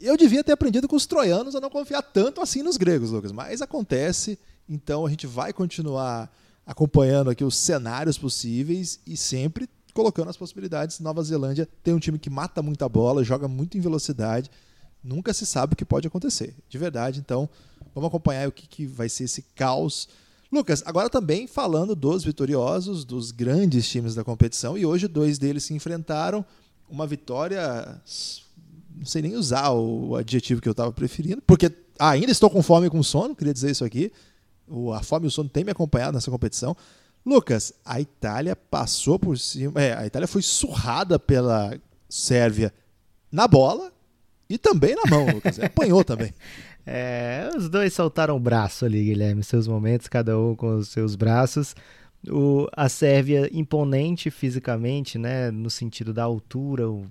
Eu 0.00 0.16
devia 0.16 0.42
ter 0.42 0.52
aprendido 0.52 0.88
com 0.88 0.96
os 0.96 1.04
troianos 1.04 1.54
a 1.54 1.60
não 1.60 1.68
confiar 1.68 2.00
tanto 2.00 2.40
assim 2.40 2.62
nos 2.62 2.78
gregos, 2.78 3.10
Lucas, 3.10 3.30
mas 3.30 3.60
acontece. 3.60 4.38
Então 4.66 5.04
a 5.04 5.10
gente 5.10 5.26
vai 5.26 5.52
continuar 5.52 6.34
acompanhando 6.64 7.28
aqui 7.28 7.44
os 7.44 7.58
cenários 7.58 8.16
possíveis 8.16 9.00
e 9.06 9.18
sempre 9.18 9.68
colocando 9.98 10.28
as 10.30 10.36
possibilidades. 10.36 11.00
Nova 11.00 11.20
Zelândia 11.24 11.68
tem 11.82 11.92
um 11.92 11.98
time 11.98 12.20
que 12.20 12.30
mata 12.30 12.62
muita 12.62 12.88
bola, 12.88 13.24
joga 13.24 13.48
muito 13.48 13.76
em 13.76 13.80
velocidade. 13.80 14.48
Nunca 15.02 15.34
se 15.34 15.44
sabe 15.44 15.72
o 15.72 15.76
que 15.76 15.84
pode 15.84 16.06
acontecer, 16.06 16.54
de 16.68 16.78
verdade. 16.78 17.18
Então, 17.18 17.48
vamos 17.92 18.06
acompanhar 18.06 18.46
o 18.46 18.52
que, 18.52 18.68
que 18.68 18.86
vai 18.86 19.08
ser 19.08 19.24
esse 19.24 19.42
caos. 19.56 20.08
Lucas, 20.52 20.84
agora 20.86 21.10
também 21.10 21.48
falando 21.48 21.96
dos 21.96 22.22
vitoriosos, 22.22 23.04
dos 23.04 23.32
grandes 23.32 23.88
times 23.88 24.14
da 24.14 24.22
competição, 24.22 24.78
e 24.78 24.86
hoje 24.86 25.08
dois 25.08 25.36
deles 25.36 25.64
se 25.64 25.74
enfrentaram. 25.74 26.44
Uma 26.88 27.04
vitória, 27.04 28.00
não 28.94 29.04
sei 29.04 29.22
nem 29.22 29.34
usar 29.34 29.70
o 29.72 30.14
adjetivo 30.14 30.60
que 30.60 30.68
eu 30.68 30.72
estava 30.72 30.92
preferindo, 30.92 31.42
porque 31.44 31.72
ainda 31.98 32.30
estou 32.30 32.48
com 32.48 32.62
fome 32.62 32.86
e 32.86 32.90
com 32.90 33.02
sono, 33.02 33.34
queria 33.34 33.52
dizer 33.52 33.72
isso 33.72 33.84
aqui. 33.84 34.12
A 34.94 35.02
fome 35.02 35.26
e 35.26 35.28
o 35.28 35.30
sono 35.30 35.48
têm 35.48 35.64
me 35.64 35.72
acompanhado 35.72 36.14
nessa 36.14 36.30
competição. 36.30 36.76
Lucas, 37.24 37.72
a 37.84 38.00
Itália 38.00 38.56
passou 38.56 39.18
por 39.18 39.38
cima. 39.38 39.80
É, 39.80 39.94
a 39.94 40.06
Itália 40.06 40.26
foi 40.26 40.42
surrada 40.42 41.18
pela 41.18 41.78
Sérvia 42.08 42.72
na 43.30 43.46
bola 43.46 43.92
e 44.48 44.56
também 44.56 44.94
na 44.94 45.10
mão, 45.10 45.26
Lucas. 45.26 45.58
Apanhou 45.60 46.04
também. 46.04 46.32
É, 46.90 47.50
os 47.54 47.68
dois 47.68 47.92
soltaram 47.92 48.34
o 48.34 48.40
braço 48.40 48.86
ali, 48.86 49.04
Guilherme, 49.04 49.44
seus 49.44 49.68
momentos, 49.68 50.08
cada 50.08 50.40
um 50.40 50.56
com 50.56 50.78
os 50.78 50.88
seus 50.88 51.16
braços. 51.16 51.76
O, 52.26 52.66
a 52.72 52.88
Sérvia 52.88 53.46
imponente 53.52 54.30
fisicamente, 54.30 55.18
né, 55.18 55.50
no 55.50 55.68
sentido 55.68 56.14
da 56.14 56.24
altura, 56.24 56.88
o, 56.88 57.04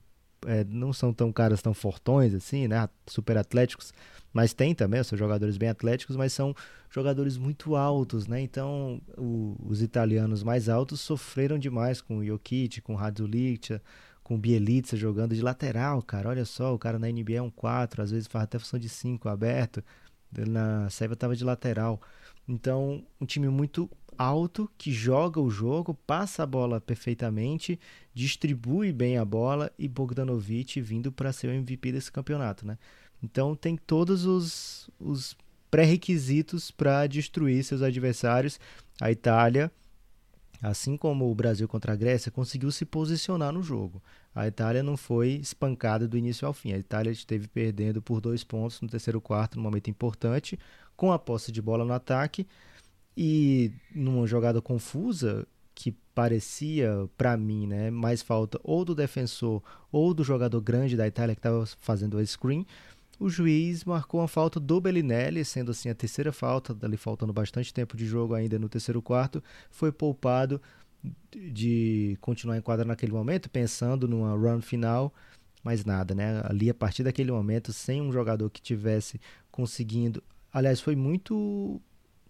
é, 0.45 0.63
não 0.65 0.93
são 0.93 1.13
tão 1.13 1.31
caras 1.31 1.61
tão 1.61 1.73
fortões 1.73 2.33
assim, 2.33 2.67
né, 2.67 2.87
super 3.05 3.37
atléticos, 3.37 3.93
mas 4.33 4.53
tem 4.53 4.75
também, 4.75 5.03
são 5.03 5.17
jogadores 5.17 5.57
bem 5.57 5.69
atléticos, 5.69 6.15
mas 6.15 6.33
são 6.33 6.55
jogadores 6.89 7.37
muito 7.37 7.75
altos, 7.75 8.27
né? 8.27 8.39
Então, 8.41 9.01
o, 9.17 9.55
os 9.65 9.81
italianos 9.81 10.43
mais 10.43 10.69
altos 10.69 11.01
sofreram 11.01 11.57
demais 11.57 12.01
com 12.01 12.17
o 12.17 12.25
Jokic, 12.25 12.81
com 12.81 12.93
o 12.93 12.95
Radzulic, 12.95 13.79
com 14.23 14.35
o 14.35 14.37
Bielitsa 14.37 14.97
jogando 14.97 15.33
de 15.33 15.41
lateral, 15.41 16.01
cara. 16.01 16.29
Olha 16.29 16.45
só, 16.45 16.73
o 16.73 16.77
cara 16.77 16.99
na 16.99 17.07
NBA 17.07 17.35
é 17.35 17.41
um 17.41 17.49
4, 17.49 18.01
às 18.03 18.11
vezes 18.11 18.27
faz 18.27 18.43
até 18.43 18.59
função 18.59 18.79
de 18.79 18.89
5 18.89 19.29
aberto. 19.29 19.83
Na 20.31 20.89
Sérvia 20.89 21.13
estava 21.13 21.35
de 21.35 21.43
lateral. 21.43 22.01
Então, 22.47 23.03
um 23.19 23.25
time 23.25 23.47
muito 23.49 23.89
alto 24.17 24.69
que 24.77 24.91
joga 24.91 25.39
o 25.39 25.49
jogo, 25.49 25.93
passa 25.93 26.43
a 26.43 26.45
bola 26.45 26.81
perfeitamente, 26.81 27.79
distribui 28.13 28.91
bem 28.91 29.17
a 29.17 29.25
bola 29.25 29.71
e 29.77 29.87
Bogdanovic 29.87 30.81
vindo 30.81 31.11
para 31.11 31.31
ser 31.31 31.47
o 31.47 31.53
MVP 31.53 31.91
desse 31.91 32.11
campeonato, 32.11 32.65
né? 32.65 32.77
Então 33.21 33.55
tem 33.55 33.75
todos 33.75 34.25
os, 34.25 34.89
os 34.99 35.35
pré-requisitos 35.69 36.71
para 36.71 37.07
destruir 37.07 37.63
seus 37.63 37.81
adversários. 37.81 38.59
A 39.01 39.11
Itália, 39.11 39.71
assim 40.61 40.97
como 40.97 41.29
o 41.29 41.35
Brasil 41.35 41.67
contra 41.67 41.93
a 41.93 41.95
Grécia, 41.95 42.31
conseguiu 42.31 42.71
se 42.71 42.85
posicionar 42.85 43.51
no 43.51 43.61
jogo. 43.61 44.01
A 44.33 44.47
Itália 44.47 44.83
não 44.83 44.95
foi 44.95 45.29
espancada 45.29 46.07
do 46.07 46.17
início 46.17 46.47
ao 46.47 46.53
fim. 46.53 46.73
A 46.73 46.77
Itália 46.77 47.11
esteve 47.11 47.47
perdendo 47.47 48.01
por 48.01 48.21
dois 48.21 48.43
pontos 48.43 48.81
no 48.81 48.87
terceiro 48.87 49.19
quarto, 49.19 49.57
num 49.57 49.63
momento 49.63 49.89
importante, 49.89 50.59
com 50.95 51.11
a 51.11 51.19
posse 51.19 51.51
de 51.51 51.61
bola 51.61 51.85
no 51.85 51.93
ataque 51.93 52.47
e 53.17 53.71
numa 53.95 54.27
jogada 54.27 54.61
confusa 54.61 55.47
que 55.73 55.91
parecia 56.13 57.09
para 57.17 57.35
mim, 57.35 57.65
né, 57.65 57.89
mais 57.89 58.21
falta 58.21 58.59
ou 58.63 58.85
do 58.85 58.93
defensor 58.93 59.63
ou 59.91 60.13
do 60.13 60.23
jogador 60.23 60.61
grande 60.61 60.95
da 60.95 61.07
Itália 61.07 61.33
que 61.33 61.39
estava 61.39 61.65
fazendo 61.79 62.19
a 62.19 62.25
screen, 62.25 62.65
o 63.19 63.27
juiz 63.27 63.83
marcou 63.83 64.21
uma 64.21 64.27
falta 64.27 64.59
do 64.59 64.79
Bellinelli, 64.79 65.43
sendo 65.43 65.71
assim 65.71 65.89
a 65.89 65.95
terceira 65.95 66.31
falta, 66.31 66.77
ali 66.83 66.95
faltando 66.95 67.33
bastante 67.33 67.73
tempo 67.73 67.97
de 67.97 68.05
jogo 68.05 68.35
ainda 68.35 68.59
no 68.59 68.69
terceiro 68.69 69.01
quarto, 69.01 69.43
foi 69.71 69.91
poupado 69.91 70.61
de 71.35 72.17
continuar 72.21 72.57
em 72.57 72.61
quadra 72.61 72.85
naquele 72.85 73.11
momento, 73.11 73.49
pensando 73.49 74.07
numa 74.07 74.35
run 74.35 74.61
final, 74.61 75.11
mas 75.63 75.83
nada, 75.83 76.13
né? 76.13 76.41
Ali 76.45 76.69
a 76.69 76.73
partir 76.73 77.03
daquele 77.03 77.31
momento, 77.31 77.73
sem 77.73 77.99
um 78.01 78.11
jogador 78.11 78.49
que 78.51 78.61
tivesse 78.61 79.19
conseguindo, 79.51 80.21
aliás, 80.53 80.79
foi 80.79 80.95
muito 80.95 81.81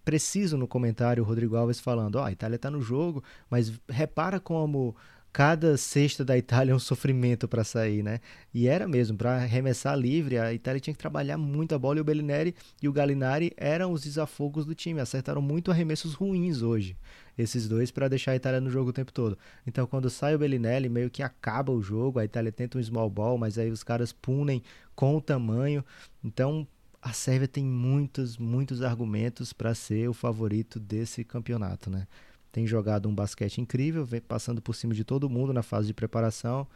preciso 0.08 0.58
no 0.58 0.70
comentário 0.70 1.22
o 1.22 1.26
Rodrigo 1.26 1.58
Alves 1.58 1.82
falando: 1.82 2.16
Ó, 2.16 2.22
oh, 2.22 2.24
a 2.24 2.32
Itália 2.32 2.56
está 2.56 2.72
no 2.72 2.82
jogo, 2.82 3.22
mas 3.50 3.74
repara 3.90 4.40
como 4.40 4.96
cada 5.34 5.76
cesta 5.76 6.24
da 6.24 6.38
Itália 6.38 6.72
é 6.72 6.76
um 6.76 6.80
sofrimento 6.80 7.46
para 7.46 7.62
sair, 7.66 8.02
né? 8.02 8.22
E 8.54 8.70
era 8.70 8.88
mesmo, 8.88 9.18
para 9.18 9.36
arremessar 9.36 10.00
livre, 10.00 10.40
a 10.40 10.54
Itália 10.54 10.80
tinha 10.80 10.94
que 10.94 10.98
trabalhar 10.98 11.38
muito 11.38 11.76
a 11.76 11.78
bola 11.78 11.98
e 11.98 12.02
o 12.02 12.06
Bellinelli 12.06 12.56
e 12.82 12.88
o 12.88 12.94
Gallinari 12.94 13.52
eram 13.58 13.92
os 13.92 14.02
desafogos 14.02 14.66
do 14.66 14.74
time, 14.74 15.02
acertaram 15.02 15.42
muito 15.42 15.72
arremessos 15.72 16.14
ruins 16.14 16.62
hoje, 16.62 16.96
esses 17.38 17.68
dois, 17.68 17.92
para 17.92 18.08
deixar 18.08 18.32
a 18.32 18.38
Itália 18.38 18.62
no 18.62 18.70
jogo 18.70 18.92
o 18.92 18.94
tempo 18.94 19.12
todo. 19.12 19.38
Então, 19.68 19.86
quando 19.86 20.10
sai 20.10 20.36
o 20.36 20.40
Bellinelli, 20.40 20.88
meio 20.88 21.10
que 21.10 21.22
acaba 21.22 21.70
o 21.70 21.82
jogo, 21.82 22.18
a 22.18 22.24
Itália 22.24 22.52
tenta 22.52 22.78
um 22.78 22.82
small 22.82 23.10
ball, 23.10 23.38
mas 23.38 23.58
aí 23.58 23.70
os 23.70 23.84
caras 23.84 24.14
punem 24.14 24.64
com 24.96 25.18
o 25.18 25.22
tamanho. 25.22 25.84
Então, 26.24 26.66
a 27.02 27.14
Sérvia 27.14 27.48
tem 27.48 27.64
muitos, 27.64 28.38
muitos 28.38 28.82
argumentos 28.82 29.54
para 29.54 29.74
ser 29.76 30.10
o 30.10 30.14
favorito 30.14 30.80
desse 30.80 31.24
campeonato, 31.24 31.90
né? 31.90 32.08
Tem 32.52 32.66
jogado 32.66 33.08
um 33.08 33.14
basquete 33.14 33.60
incrível, 33.62 34.04
vem 34.06 34.22
passando 34.22 34.62
por 34.62 34.74
cima 34.76 34.94
de 34.94 35.04
todo 35.04 35.30
mundo 35.30 35.54
na 35.54 35.62
fase 35.62 35.88
de 35.88 35.94
preparação. 35.94 36.68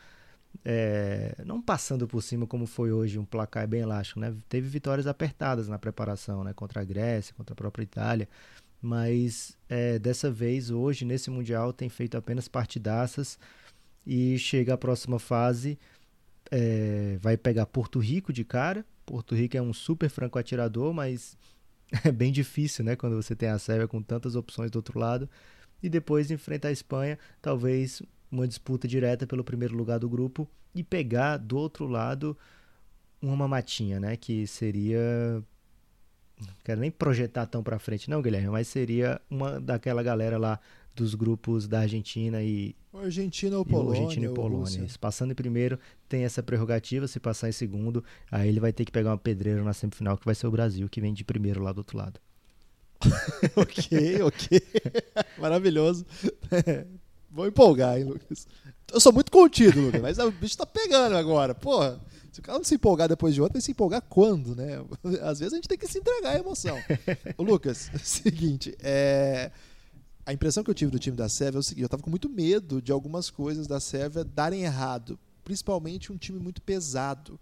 É, 0.65 1.35
não 1.45 1.61
passando 1.61 2.07
por 2.07 2.21
cima 2.21 2.45
como 2.45 2.65
foi 2.65 2.91
hoje, 2.91 3.17
um 3.17 3.25
placar 3.25 3.67
bem 3.67 3.81
elástico, 3.81 4.19
né? 4.19 4.35
Teve 4.49 4.67
vitórias 4.67 5.07
apertadas 5.07 5.67
na 5.67 5.79
preparação, 5.79 6.43
né? 6.43 6.53
Contra 6.53 6.81
a 6.81 6.83
Grécia, 6.83 7.33
contra 7.35 7.53
a 7.53 7.55
própria 7.55 7.83
Itália. 7.83 8.27
Mas 8.81 9.57
é, 9.69 9.99
dessa 9.99 10.29
vez, 10.31 10.69
hoje, 10.69 11.05
nesse 11.05 11.29
Mundial, 11.29 11.71
tem 11.71 11.89
feito 11.89 12.17
apenas 12.17 12.47
partidaças 12.47 13.39
e 14.05 14.37
chega 14.37 14.73
à 14.73 14.77
próxima 14.77 15.19
fase. 15.19 15.79
É, 16.51 17.17
vai 17.21 17.37
pegar 17.37 17.65
Porto 17.65 17.97
Rico 17.97 18.33
de 18.33 18.43
cara, 18.43 18.85
Porto 19.05 19.35
Rico 19.35 19.57
é 19.57 19.61
um 19.61 19.73
super 19.73 20.09
franco 20.09 20.37
atirador, 20.37 20.93
mas 20.93 21.37
é 22.05 22.11
bem 22.11 22.31
difícil, 22.31 22.85
né? 22.85 22.95
Quando 22.95 23.15
você 23.15 23.35
tem 23.35 23.49
a 23.49 23.59
Sérvia 23.59 23.87
com 23.87 24.01
tantas 24.01 24.35
opções 24.35 24.71
do 24.71 24.77
outro 24.77 24.99
lado. 24.99 25.29
E 25.83 25.89
depois 25.89 26.29
enfrentar 26.31 26.69
a 26.69 26.71
Espanha, 26.71 27.17
talvez 27.41 28.01
uma 28.31 28.47
disputa 28.47 28.87
direta 28.87 29.27
pelo 29.27 29.43
primeiro 29.43 29.75
lugar 29.75 29.99
do 29.99 30.07
grupo 30.07 30.47
e 30.73 30.83
pegar 30.83 31.37
do 31.37 31.57
outro 31.57 31.87
lado 31.87 32.37
uma 33.21 33.47
matinha, 33.47 33.99
né? 33.99 34.15
Que 34.15 34.47
seria. 34.47 35.43
Não 36.39 36.53
quero 36.63 36.81
nem 36.81 36.89
projetar 36.89 37.45
tão 37.45 37.61
para 37.61 37.77
frente, 37.77 38.09
não, 38.09 38.21
Guilherme, 38.21 38.49
mas 38.49 38.67
seria 38.67 39.21
uma 39.29 39.59
daquela 39.59 40.01
galera 40.01 40.37
lá 40.37 40.59
dos 41.01 41.15
grupos 41.15 41.67
da 41.67 41.79
Argentina 41.79 42.41
e. 42.43 42.75
Argentina 42.93 43.57
ou 43.57 43.65
Polônia. 43.65 44.01
Argentina 44.01 44.31
e 44.31 44.33
Polônia. 44.33 44.87
Passando 44.99 45.31
em 45.31 45.35
primeiro, 45.35 45.79
tem 46.07 46.23
essa 46.23 46.43
prerrogativa. 46.43 47.07
Se 47.07 47.19
passar 47.19 47.49
em 47.49 47.53
segundo, 47.53 48.03
aí 48.31 48.47
ele 48.47 48.59
vai 48.59 48.71
ter 48.71 48.85
que 48.85 48.91
pegar 48.91 49.09
uma 49.09 49.17
pedreira 49.17 49.63
na 49.63 49.73
semifinal, 49.73 50.17
que 50.17 50.25
vai 50.25 50.35
ser 50.35 50.45
o 50.45 50.51
Brasil, 50.51 50.87
que 50.87 51.01
vem 51.01 51.13
de 51.13 51.23
primeiro 51.23 51.63
lá 51.63 51.71
do 51.71 51.79
outro 51.79 51.97
lado. 51.97 52.19
ok, 53.55 54.21
ok. 54.21 54.61
Maravilhoso. 55.39 56.05
Vou 57.31 57.47
empolgar, 57.47 57.97
hein, 57.97 58.03
Lucas? 58.03 58.45
Eu 58.91 58.99
sou 58.99 59.13
muito 59.13 59.31
contido, 59.31 59.81
Lucas, 59.81 60.01
mas 60.01 60.19
o 60.19 60.31
bicho 60.31 60.57
tá 60.57 60.65
pegando 60.65 61.15
agora. 61.15 61.55
Porra, 61.55 61.99
se 62.31 62.41
o 62.41 62.43
cara 62.43 62.57
não 62.57 62.65
se 62.65 62.75
empolgar 62.75 63.07
depois 63.07 63.33
de 63.33 63.41
outro, 63.41 63.53
vai 63.53 63.61
se 63.61 63.71
empolgar 63.71 64.01
quando, 64.01 64.53
né? 64.55 64.83
Às 65.21 65.39
vezes 65.39 65.53
a 65.53 65.55
gente 65.55 65.67
tem 65.67 65.77
que 65.77 65.87
se 65.87 65.97
entregar 65.97 66.35
à 66.35 66.39
emoção. 66.39 66.77
Ô, 67.37 67.43
Lucas, 67.43 67.89
seguinte, 68.03 68.75
é 68.81 69.49
a 70.25 70.33
impressão 70.33 70.63
que 70.63 70.69
eu 70.69 70.75
tive 70.75 70.91
do 70.91 70.99
time 70.99 71.17
da 71.17 71.29
Sérvia 71.29 71.57
é 71.57 71.59
o 71.59 71.63
seguinte: 71.63 71.81
eu 71.81 71.87
estava 71.87 72.03
com 72.03 72.09
muito 72.09 72.29
medo 72.29 72.81
de 72.81 72.91
algumas 72.91 73.29
coisas 73.29 73.67
da 73.67 73.79
Sérvia 73.79 74.23
darem 74.23 74.63
errado, 74.63 75.17
principalmente 75.43 76.11
um 76.11 76.17
time 76.17 76.39
muito 76.39 76.61
pesado. 76.61 77.39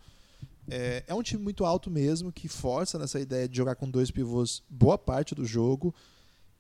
É, 0.72 1.04
é, 1.08 1.16
um 1.16 1.24
time 1.24 1.42
muito 1.42 1.66
alto 1.66 1.90
mesmo, 1.90 2.32
que 2.32 2.48
força 2.48 3.00
nessa 3.00 3.20
ideia 3.20 3.50
de 3.50 3.58
jogar 3.58 3.76
com 3.76 3.90
dois 3.90 4.12
pivôs 4.12 4.62
boa 4.70 4.98
parte 4.98 5.34
do 5.34 5.44
jogo. 5.44 5.94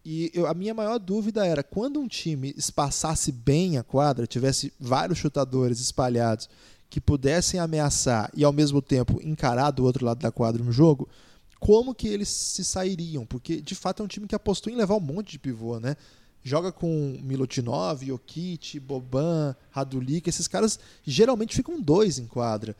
E 0.03 0.31
eu, 0.33 0.47
a 0.47 0.53
minha 0.53 0.73
maior 0.73 0.97
dúvida 0.97 1.45
era 1.45 1.61
quando 1.61 1.99
um 1.99 2.07
time 2.07 2.53
espaçasse 2.57 3.31
bem 3.31 3.77
a 3.77 3.83
quadra, 3.83 4.25
tivesse 4.25 4.73
vários 4.79 5.19
chutadores 5.19 5.79
espalhados 5.79 6.49
que 6.89 6.99
pudessem 6.99 7.59
ameaçar 7.59 8.31
e 8.33 8.43
ao 8.43 8.51
mesmo 8.51 8.81
tempo 8.81 9.19
encarar 9.21 9.71
do 9.71 9.83
outro 9.83 10.05
lado 10.05 10.19
da 10.19 10.31
quadra 10.31 10.63
no 10.63 10.71
jogo, 10.71 11.07
como 11.59 11.93
que 11.93 12.07
eles 12.07 12.29
se 12.29 12.63
sairiam, 12.63 13.25
porque 13.25 13.61
de 13.61 13.75
fato 13.75 14.01
é 14.01 14.05
um 14.05 14.07
time 14.07 14.27
que 14.27 14.35
apostou 14.35 14.71
em 14.71 14.75
levar 14.75 14.95
um 14.95 15.01
monte 15.01 15.31
de 15.31 15.39
pivô, 15.39 15.79
né? 15.79 15.95
Joga 16.41 16.71
com 16.71 17.19
Milutinov, 17.21 18.05
Jokic, 18.05 18.79
Boban, 18.79 19.55
Radulik, 19.71 20.29
esses 20.29 20.47
caras 20.47 20.79
geralmente 21.03 21.55
ficam 21.55 21.81
dois 21.81 22.17
em 22.17 22.25
quadra. 22.25 22.75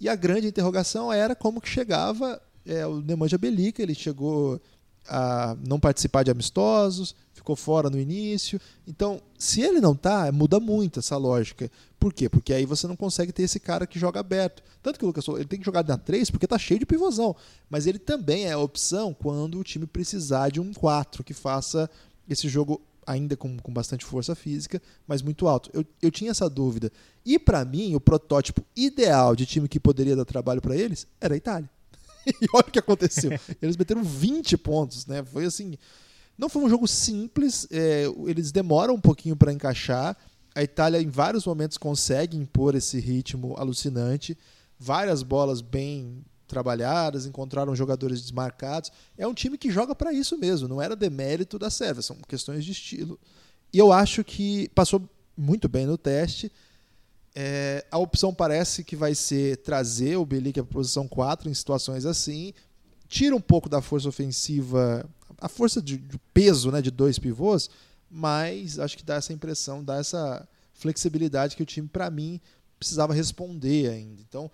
E 0.00 0.08
a 0.08 0.14
grande 0.14 0.46
interrogação 0.46 1.12
era 1.12 1.34
como 1.34 1.60
que 1.60 1.68
chegava 1.68 2.40
é, 2.64 2.86
o 2.86 3.00
Nemanja 3.00 3.36
Belica, 3.36 3.82
ele 3.82 3.94
chegou 3.94 4.60
a 5.08 5.56
não 5.66 5.80
participar 5.80 6.22
de 6.22 6.30
amistosos, 6.30 7.16
ficou 7.40 7.56
fora 7.56 7.90
no 7.90 7.98
início. 7.98 8.60
Então, 8.86 9.20
se 9.38 9.60
ele 9.60 9.80
não 9.80 9.94
tá, 9.94 10.30
muda 10.30 10.60
muito 10.60 11.00
essa 11.00 11.16
lógica. 11.16 11.70
Por 11.98 12.12
quê? 12.12 12.28
Porque 12.28 12.52
aí 12.52 12.64
você 12.64 12.86
não 12.86 12.96
consegue 12.96 13.32
ter 13.32 13.42
esse 13.42 13.58
cara 13.58 13.86
que 13.86 13.98
joga 13.98 14.20
aberto. 14.20 14.62
Tanto 14.82 14.98
que 14.98 15.04
o 15.04 15.08
Lucas 15.08 15.26
ele 15.28 15.44
tem 15.44 15.58
que 15.58 15.64
jogar 15.64 15.84
na 15.84 15.98
3 15.98 16.30
porque 16.30 16.46
tá 16.46 16.58
cheio 16.58 16.80
de 16.80 16.86
pivôzão. 16.86 17.34
Mas 17.68 17.86
ele 17.86 17.98
também 17.98 18.46
é 18.46 18.52
a 18.52 18.58
opção 18.58 19.12
quando 19.12 19.58
o 19.58 19.64
time 19.64 19.86
precisar 19.86 20.50
de 20.50 20.60
um 20.60 20.72
4 20.72 21.24
que 21.24 21.34
faça 21.34 21.90
esse 22.28 22.48
jogo 22.48 22.80
ainda 23.06 23.36
com, 23.36 23.58
com 23.58 23.72
bastante 23.72 24.04
força 24.04 24.34
física, 24.34 24.80
mas 25.06 25.22
muito 25.22 25.48
alto. 25.48 25.70
Eu, 25.72 25.84
eu 26.00 26.10
tinha 26.10 26.30
essa 26.30 26.48
dúvida. 26.48 26.92
E 27.24 27.38
para 27.38 27.64
mim, 27.64 27.94
o 27.94 28.00
protótipo 28.00 28.64
ideal 28.76 29.34
de 29.34 29.46
time 29.46 29.68
que 29.68 29.80
poderia 29.80 30.14
dar 30.14 30.24
trabalho 30.24 30.60
para 30.60 30.76
eles 30.76 31.06
era 31.20 31.34
a 31.34 31.36
Itália. 31.36 31.68
e 32.26 32.46
olha 32.52 32.66
o 32.66 32.70
que 32.70 32.78
aconteceu. 32.78 33.32
Eles 33.60 33.76
meteram 33.76 34.04
20 34.04 34.56
pontos, 34.58 35.06
né? 35.06 35.24
Foi 35.24 35.44
assim. 35.44 35.76
Não 36.40 36.48
foi 36.48 36.62
um 36.62 36.70
jogo 36.70 36.88
simples, 36.88 37.68
é, 37.70 38.04
eles 38.26 38.50
demoram 38.50 38.94
um 38.94 39.00
pouquinho 39.00 39.36
para 39.36 39.52
encaixar. 39.52 40.16
A 40.54 40.62
Itália, 40.62 40.98
em 40.98 41.10
vários 41.10 41.44
momentos, 41.44 41.76
consegue 41.76 42.34
impor 42.34 42.74
esse 42.74 42.98
ritmo 42.98 43.54
alucinante. 43.58 44.38
Várias 44.78 45.22
bolas 45.22 45.60
bem 45.60 46.24
trabalhadas, 46.48 47.26
encontraram 47.26 47.76
jogadores 47.76 48.22
desmarcados. 48.22 48.90
É 49.18 49.26
um 49.26 49.34
time 49.34 49.58
que 49.58 49.70
joga 49.70 49.94
para 49.94 50.14
isso 50.14 50.38
mesmo, 50.38 50.66
não 50.66 50.80
era 50.80 50.96
demérito 50.96 51.58
da 51.58 51.68
Sérvia, 51.68 52.00
são 52.00 52.16
questões 52.26 52.64
de 52.64 52.72
estilo. 52.72 53.20
E 53.70 53.76
eu 53.76 53.92
acho 53.92 54.24
que 54.24 54.70
passou 54.70 55.06
muito 55.36 55.68
bem 55.68 55.84
no 55.84 55.98
teste. 55.98 56.50
É, 57.34 57.84
a 57.90 57.98
opção 57.98 58.32
parece 58.32 58.82
que 58.82 58.96
vai 58.96 59.14
ser 59.14 59.58
trazer 59.58 60.16
o 60.16 60.24
Belic 60.24 60.58
a 60.58 60.64
posição 60.64 61.06
4 61.06 61.50
em 61.50 61.54
situações 61.54 62.06
assim. 62.06 62.54
Tira 63.06 63.36
um 63.36 63.40
pouco 63.42 63.68
da 63.68 63.82
força 63.82 64.08
ofensiva, 64.08 65.06
a 65.40 65.48
força 65.48 65.80
de, 65.80 65.96
de, 65.96 66.18
peso 66.32 66.70
né, 66.70 66.82
de 66.82 66.90
dois 66.90 67.18
pivôs, 67.18 67.70
mas 68.10 68.78
acho 68.78 68.96
que 68.96 69.04
dá 69.04 69.16
essa 69.16 69.32
impressão, 69.32 69.82
dá 69.82 69.96
essa 69.96 70.46
flexibilidade 70.74 71.56
que 71.56 71.62
o 71.62 71.66
time, 71.66 71.88
para 71.88 72.10
mim, 72.10 72.40
precisava 72.78 73.14
responder 73.14 73.90
ainda. 73.90 74.20
Então, 74.22 74.50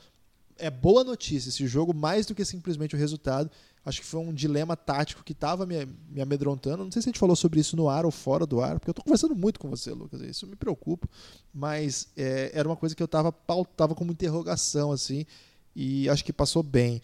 é 0.58 0.70
boa 0.70 1.04
notícia 1.04 1.48
esse 1.48 1.66
jogo, 1.66 1.94
mais 1.94 2.26
do 2.26 2.34
que 2.34 2.44
simplesmente 2.44 2.94
o 2.94 2.98
resultado. 2.98 3.50
Acho 3.84 4.00
que 4.00 4.06
foi 4.06 4.20
um 4.20 4.34
dilema 4.34 4.76
tático 4.76 5.22
que 5.22 5.32
estava 5.32 5.64
me, 5.64 5.86
me 6.08 6.20
amedrontando. 6.20 6.84
Não 6.84 6.90
sei 6.90 7.02
se 7.02 7.08
a 7.08 7.10
gente 7.10 7.20
falou 7.20 7.36
sobre 7.36 7.60
isso 7.60 7.76
no 7.76 7.88
ar 7.88 8.04
ou 8.04 8.10
fora 8.10 8.44
do 8.44 8.60
ar, 8.60 8.80
porque 8.80 8.90
eu 8.90 8.92
estou 8.92 9.04
conversando 9.04 9.36
muito 9.36 9.60
com 9.60 9.70
você, 9.70 9.92
Lucas. 9.92 10.20
Isso 10.22 10.46
me 10.46 10.56
preocupa. 10.56 11.08
Mas 11.54 12.08
é, 12.16 12.50
era 12.52 12.68
uma 12.68 12.76
coisa 12.76 12.96
que 12.96 13.02
eu 13.02 13.06
estava 13.06 13.32
tava 13.76 13.94
como 13.94 14.10
interrogação, 14.10 14.90
assim, 14.90 15.24
e 15.74 16.08
acho 16.08 16.24
que 16.24 16.32
passou 16.32 16.64
bem. 16.64 17.00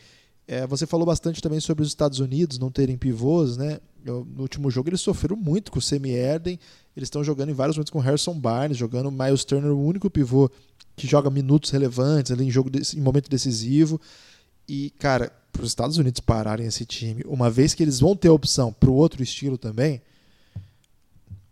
É, 0.53 0.67
você 0.67 0.87
falou 0.87 1.07
bastante 1.07 1.41
também 1.41 1.61
sobre 1.61 1.83
os 1.83 1.89
Estados 1.89 2.21
Unidos 2.21 2.59
não 2.59 2.71
terem 2.71 2.99
pivôs, 2.99 3.57
né? 3.57 3.81
Eu, 4.05 4.23
no 4.37 4.43
último 4.43 4.71
jogo 4.71 4.91
eles 4.91 5.01
sofreram 5.01 5.35
muito 5.35 5.73
com 5.73 5.79
o 5.79 5.83
Semi 5.83 6.11
Erden. 6.11 6.59
Eles 6.95 7.07
estão 7.07 7.25
jogando 7.25 7.49
em 7.49 7.55
vários 7.55 7.75
momentos 7.75 7.91
com 7.91 7.99
Harrison 7.99 8.39
Barnes, 8.39 8.77
jogando 8.77 9.11
Miles 9.11 9.47
Turner, 9.47 9.71
o 9.73 9.83
único 9.83 10.11
pivô 10.11 10.51
que 10.95 11.07
joga 11.07 11.31
minutos 11.31 11.71
relevantes 11.71 12.31
ali 12.31 12.45
em 12.45 12.51
jogo 12.51 12.69
de, 12.69 12.83
em 12.95 13.01
momento 13.01 13.31
decisivo. 13.31 13.99
E, 14.69 14.91
cara, 14.99 15.33
para 15.51 15.63
os 15.63 15.71
Estados 15.71 15.97
Unidos 15.97 16.21
pararem 16.21 16.67
esse 16.67 16.85
time, 16.85 17.23
uma 17.25 17.49
vez 17.49 17.73
que 17.73 17.83
eles 17.83 17.99
vão 17.99 18.15
ter 18.15 18.29
opção 18.29 18.75
para 18.75 18.91
o 18.91 18.95
outro 18.95 19.23
estilo 19.23 19.57
também, 19.57 20.03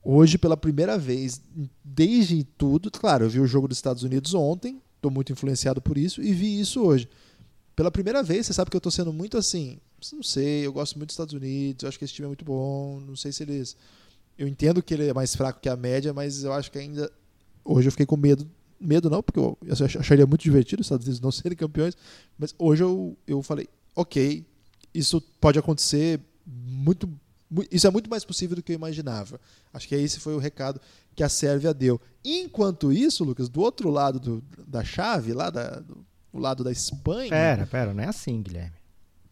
hoje, 0.04 0.36
pela 0.36 0.58
primeira 0.58 0.98
vez, 0.98 1.40
desde 1.82 2.44
tudo, 2.44 2.90
claro, 2.90 3.24
eu 3.24 3.30
vi 3.30 3.40
o 3.40 3.46
jogo 3.46 3.66
dos 3.66 3.78
Estados 3.78 4.02
Unidos 4.02 4.34
ontem, 4.34 4.78
estou 4.96 5.10
muito 5.10 5.32
influenciado 5.32 5.80
por 5.80 5.96
isso, 5.96 6.20
e 6.20 6.34
vi 6.34 6.60
isso 6.60 6.82
hoje. 6.82 7.08
Pela 7.80 7.90
primeira 7.90 8.22
vez, 8.22 8.44
você 8.44 8.52
sabe 8.52 8.70
que 8.70 8.76
eu 8.76 8.78
estou 8.78 8.92
sendo 8.92 9.10
muito 9.10 9.38
assim, 9.38 9.78
não 10.12 10.22
sei, 10.22 10.66
eu 10.66 10.70
gosto 10.70 10.98
muito 10.98 11.08
dos 11.08 11.14
Estados 11.14 11.32
Unidos, 11.32 11.82
eu 11.82 11.88
acho 11.88 11.98
que 11.98 12.04
esse 12.04 12.12
time 12.12 12.26
é 12.26 12.28
muito 12.28 12.44
bom, 12.44 13.00
não 13.00 13.16
sei 13.16 13.32
se 13.32 13.42
eles. 13.42 13.74
Eu 14.36 14.46
entendo 14.46 14.82
que 14.82 14.92
ele 14.92 15.08
é 15.08 15.14
mais 15.14 15.34
fraco 15.34 15.60
que 15.62 15.66
a 15.66 15.74
média, 15.74 16.12
mas 16.12 16.44
eu 16.44 16.52
acho 16.52 16.70
que 16.70 16.78
ainda. 16.78 17.10
Hoje 17.64 17.88
eu 17.88 17.90
fiquei 17.90 18.04
com 18.04 18.18
medo 18.18 18.46
medo 18.78 19.08
não, 19.08 19.22
porque 19.22 19.40
eu 19.40 19.56
acharia 19.98 20.26
muito 20.26 20.42
divertido 20.42 20.82
os 20.82 20.88
Estados 20.88 21.06
Unidos 21.06 21.22
não 21.24 21.32
serem 21.32 21.56
campeões, 21.56 21.96
mas 22.38 22.54
hoje 22.58 22.82
eu, 22.82 23.16
eu 23.26 23.42
falei, 23.42 23.66
ok, 23.96 24.44
isso 24.92 25.18
pode 25.40 25.58
acontecer 25.58 26.20
muito, 26.46 27.08
isso 27.70 27.86
é 27.86 27.90
muito 27.90 28.10
mais 28.10 28.26
possível 28.26 28.56
do 28.56 28.62
que 28.62 28.72
eu 28.72 28.76
imaginava. 28.76 29.40
Acho 29.72 29.88
que 29.88 29.94
esse 29.94 30.20
foi 30.20 30.34
o 30.34 30.38
recado 30.38 30.78
que 31.16 31.22
a 31.22 31.30
Sérvia 31.30 31.72
deu. 31.72 31.98
Enquanto 32.22 32.92
isso, 32.92 33.24
Lucas, 33.24 33.48
do 33.48 33.62
outro 33.62 33.88
lado 33.88 34.20
do, 34.20 34.44
da 34.66 34.84
chave, 34.84 35.32
lá 35.32 35.48
da, 35.48 35.78
do, 35.78 36.04
do 36.32 36.40
lado 36.40 36.64
da 36.64 36.72
Espanha... 36.72 37.30
Pera, 37.30 37.66
pera, 37.66 37.94
não 37.94 38.02
é 38.02 38.06
assim, 38.06 38.42
Guilherme. 38.42 38.76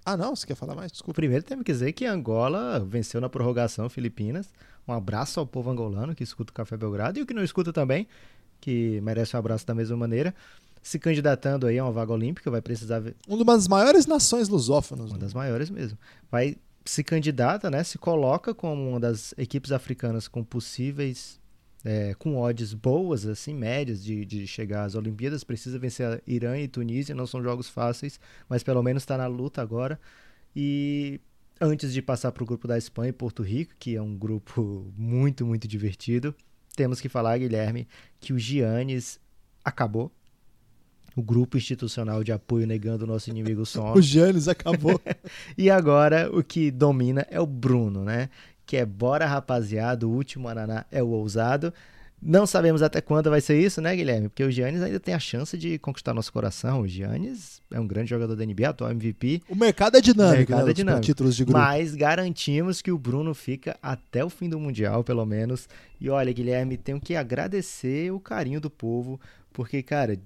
Ah, 0.05 0.17
não? 0.17 0.35
Você 0.35 0.47
quer 0.47 0.55
falar 0.55 0.75
mais? 0.75 0.91
Desculpa. 0.91 1.15
Primeiro 1.15 1.45
temos 1.45 1.65
que 1.65 1.73
dizer 1.73 1.93
que 1.93 2.07
Angola 2.07 2.81
venceu 2.81 3.21
na 3.21 3.29
prorrogação 3.29 3.89
Filipinas. 3.89 4.49
Um 4.87 4.93
abraço 4.93 5.39
ao 5.39 5.47
povo 5.47 5.71
angolano 5.71 6.15
que 6.15 6.25
escuta 6.25 6.51
o 6.51 6.55
Café 6.55 6.77
Belgrado 6.77 7.19
e 7.19 7.23
o 7.23 7.27
que 7.27 7.35
não 7.35 7.45
escuta 7.45 7.73
também 7.73 8.09
que 8.61 9.01
merece 9.03 9.37
um 9.37 9.39
abraço 9.39 9.67
da 9.67 9.75
mesma 9.75 9.97
maneira, 9.97 10.35
se 10.83 10.99
candidatando 10.99 11.67
aí 11.67 11.79
a 11.79 11.85
uma 11.85 11.93
vaga 11.93 12.13
olímpica, 12.13 12.51
vai 12.51 12.63
precisar 12.63 13.01
ver... 13.01 13.17
Uma 13.27 13.45
das 13.45 13.69
maiores 13.69 14.07
nações 14.07 14.49
lusófonas. 14.49 15.07
Uma 15.07 15.15
né? 15.15 15.21
das 15.21 15.35
maiores 15.35 15.71
mesmo. 15.71 15.99
Vai 16.31 16.57
se 16.85 17.05
candidata, 17.05 17.71
né, 17.71 17.85
se 17.85 17.99
coloca 17.99 18.55
como 18.55 18.89
uma 18.89 19.01
das 19.01 19.35
equipes 19.37 19.73
africanas 19.73 20.27
com 20.27 20.43
possíveis 20.43 21.38
é, 21.85 22.15
com 22.15 22.37
odds 22.37 22.75
boas, 22.75 23.27
assim, 23.27 23.55
médias 23.55 24.03
de, 24.03 24.25
de 24.25 24.47
chegar 24.47 24.85
às 24.85 24.95
Olimpíadas, 24.95 25.45
precisa 25.45 25.79
vencer 25.79 26.23
Irã 26.27 26.59
e 26.59 26.69
Tunísia, 26.69 27.15
não 27.15 27.27
são 27.27 27.43
jogos 27.43 27.69
fáceis, 27.69 28.19
mas 28.49 28.63
pelo 28.63 28.83
menos 28.83 29.03
está 29.03 29.17
na 29.17 29.27
luta 29.27 29.63
agora. 29.63 29.99
E 30.55 31.21
antes 31.61 31.93
de 31.93 32.03
passar 32.03 32.33
para 32.33 32.43
o 32.43 32.47
grupo 32.47 32.67
da 32.67 32.77
Espanha 32.77 33.11
e 33.11 33.13
Porto 33.13 33.43
Rico, 33.43 33.75
que 33.79 33.97
é 33.97 34.03
um 34.03 34.17
grupo 34.17 34.93
muito, 34.97 35.47
muito 35.47 35.69
divertido, 35.69 36.35
temos 36.77 37.01
que 37.01 37.09
falar, 37.09 37.39
Guilherme, 37.39 37.89
que 38.21 38.33
o 38.33 38.39
Giannis 38.39 39.21
acabou. 39.65 40.13
O 41.17 41.23
grupo 41.23 41.57
institucional 41.57 42.23
de 42.23 42.31
apoio 42.31 42.65
negando 42.67 43.05
o 43.05 43.07
nosso 43.07 43.29
inimigo 43.29 43.67
sono. 43.67 43.95
o 43.95 44.03
Giannis 44.03 44.47
acabou. 44.47 45.01
e 45.59 45.69
agora 45.69 46.31
o 46.33 46.45
que 46.45 46.71
domina 46.71 47.27
é 47.29 47.41
o 47.41 47.47
Bruno, 47.47 48.05
né? 48.05 48.31
Que 48.69 48.77
é 48.77 48.85
bora 48.85 49.25
rapaziada, 49.25 50.07
o 50.07 50.11
último 50.11 50.47
ananá 50.47 50.85
é 50.93 51.03
o 51.03 51.09
ousado. 51.09 51.73
Não 52.21 52.47
sabemos 52.47 52.83
até 52.83 53.01
quando 53.01 53.31
vai 53.31 53.41
ser 53.41 53.59
isso, 53.59 53.81
né, 53.81 53.97
Guilherme? 53.97 54.29
Porque 54.29 54.45
o 54.45 54.51
Giannis 54.51 54.83
ainda 54.83 55.01
tem 55.01 55.15
a 55.15 55.19
chance 55.19 55.57
de 55.57 55.79
conquistar 55.79 56.13
nosso 56.13 56.31
coração. 56.31 56.83
O 56.83 56.87
Giannis 56.87 57.63
é 57.71 57.81
um 57.81 57.87
grande 57.87 58.11
jogador 58.11 58.37
da 58.37 58.45
NBA, 58.45 58.69
atual 58.69 58.91
MVP. 58.91 59.41
O 59.49 59.57
mercado 59.57 59.97
é 59.97 60.03
dinâmico, 60.03 60.35
o 60.35 60.37
mercado 60.37 60.65
né, 60.67 60.71
é 60.71 60.75
dinâmico. 60.75 61.07
títulos 61.07 61.35
de 61.35 61.47
grupo. 61.47 61.59
Mas 61.59 61.95
garantimos 61.95 62.83
que 62.83 62.93
o 62.93 62.99
Bruno 62.99 63.33
fica 63.33 63.75
até 63.81 64.23
o 64.23 64.29
fim 64.29 64.51
do 64.51 64.61
Mundial, 64.61 65.03
pelo 65.03 65.25
menos. 65.25 65.67
E 65.99 66.11
olha, 66.11 66.31
Guilherme, 66.31 66.77
tenho 66.77 67.01
que 67.01 67.17
agradecer 67.17 68.13
o 68.13 68.21
carinho 68.21 68.61
do 68.61 68.69
povo, 68.69 69.19
porque, 69.51 69.83
cara, 69.83 70.21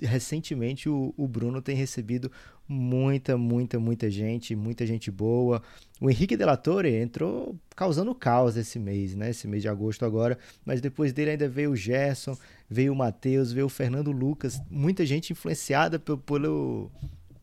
recentemente 0.00 0.88
o, 0.88 1.12
o 1.18 1.28
Bruno 1.28 1.60
tem 1.60 1.76
recebido 1.76 2.32
muita, 2.72 3.36
muita, 3.36 3.78
muita 3.78 4.10
gente, 4.10 4.56
muita 4.56 4.86
gente 4.86 5.10
boa. 5.10 5.62
O 6.00 6.10
Henrique 6.10 6.36
Delatore 6.36 6.94
entrou 6.94 7.54
causando 7.76 8.14
caos 8.14 8.56
esse 8.56 8.78
mês, 8.78 9.14
né? 9.14 9.30
Esse 9.30 9.46
mês 9.46 9.62
de 9.62 9.68
agosto 9.68 10.04
agora, 10.04 10.38
mas 10.64 10.80
depois 10.80 11.12
dele 11.12 11.32
ainda 11.32 11.48
veio 11.48 11.72
o 11.72 11.76
Gerson, 11.76 12.36
veio 12.68 12.92
o 12.92 12.96
Matheus, 12.96 13.52
veio 13.52 13.66
o 13.66 13.68
Fernando 13.68 14.10
Lucas, 14.10 14.60
muita 14.70 15.04
gente 15.04 15.32
influenciada 15.32 15.98
pelo, 15.98 16.90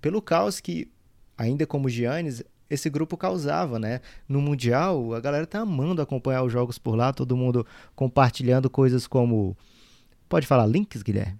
pelo 0.02 0.22
caos 0.22 0.60
que, 0.60 0.92
ainda 1.38 1.66
como 1.66 1.88
Giannis, 1.88 2.44
esse 2.70 2.90
grupo 2.90 3.16
causava, 3.16 3.80
né? 3.80 4.02
No 4.28 4.42
Mundial, 4.42 5.14
a 5.14 5.20
galera 5.20 5.46
tá 5.48 5.60
amando 5.60 6.02
acompanhar 6.02 6.44
os 6.44 6.52
jogos 6.52 6.78
por 6.78 6.96
lá, 6.96 7.14
todo 7.14 7.38
mundo 7.38 7.66
compartilhando 7.96 8.70
coisas 8.70 9.08
como. 9.08 9.56
Pode 10.28 10.46
falar 10.46 10.68
links, 10.68 11.02
Guilherme? 11.02 11.40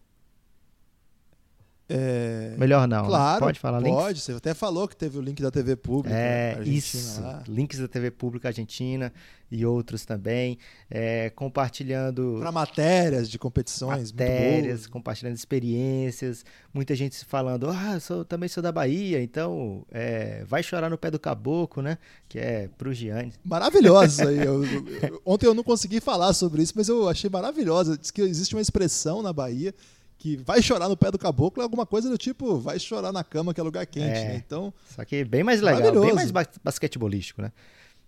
É... 1.90 2.54
Melhor 2.56 2.88
não. 2.88 3.02
Né? 3.02 3.08
Claro. 3.08 3.42
Né? 3.42 3.48
Pode 3.48 3.60
falar 3.60 3.80
links? 3.80 4.00
Pode, 4.00 4.22
você 4.22 4.32
até 4.34 4.54
falou 4.54 4.88
que 4.88 4.96
teve 4.96 5.18
o 5.18 5.22
link 5.22 5.42
da 5.42 5.50
TV 5.50 5.76
Pública. 5.76 6.16
É, 6.16 6.62
isso. 6.64 7.20
Lá. 7.20 7.44
Links 7.48 7.80
da 7.80 7.88
TV 7.88 8.12
Pública 8.12 8.50
Argentina 8.50 9.12
e 9.52 9.66
outros 9.66 10.06
também. 10.06 10.60
É, 10.90 11.32
compartilhando. 11.32 12.38
Para 12.40 12.52
matérias 12.52 13.28
de 13.28 13.40
competições. 13.40 14.12
Matérias, 14.12 14.86
compartilhando 14.86 15.36
experiências. 15.36 16.46
Muita 16.72 16.96
gente 16.96 17.26
falando, 17.26 17.68
ah, 17.70 18.00
sou, 18.00 18.24
também 18.24 18.48
sou 18.48 18.62
da 18.62 18.72
Bahia, 18.72 19.22
então 19.24 19.84
é, 19.92 20.44
vai 20.46 20.62
chorar 20.62 20.92
no 20.92 20.98
pé 20.98 21.10
do 21.10 21.20
caboclo, 21.20 21.82
né? 21.82 21.98
Que 22.28 22.38
é 22.38 22.70
pro 22.78 22.94
Gianni. 22.94 23.34
Maravilhoso 23.44 24.28
aí. 24.28 24.40
Eu, 24.50 24.64
eu, 24.64 25.22
ontem 25.26 25.46
eu 25.46 25.54
não 25.54 25.64
consegui 25.64 26.00
falar 26.00 26.34
sobre 26.34 26.64
isso, 26.64 26.74
mas 26.76 26.88
eu 26.88 27.10
achei 27.10 27.30
maravilhosa. 27.30 27.98
Diz 27.98 28.10
que 28.10 28.22
existe 28.22 28.56
uma 28.56 28.62
expressão 28.62 29.22
na 29.22 29.34
Bahia 29.34 29.74
que 30.20 30.36
vai 30.36 30.62
chorar 30.62 30.90
no 30.90 30.98
pé 30.98 31.10
do 31.10 31.18
caboclo 31.18 31.62
é 31.62 31.64
alguma 31.64 31.86
coisa 31.86 32.10
do 32.10 32.18
tipo, 32.18 32.60
vai 32.60 32.78
chorar 32.78 33.14
na 33.14 33.24
cama 33.24 33.54
que 33.54 33.60
é 33.60 33.64
lugar 33.64 33.86
quente, 33.86 34.20
é, 34.20 34.26
né? 34.26 34.44
Então. 34.46 34.72
Só 34.94 35.04
que 35.06 35.24
bem 35.24 35.44
mais 35.44 35.62
legal, 35.62 35.94
bem 36.02 36.14
mais 36.14 36.30
basquetebolístico, 36.30 37.42
né? 37.42 37.54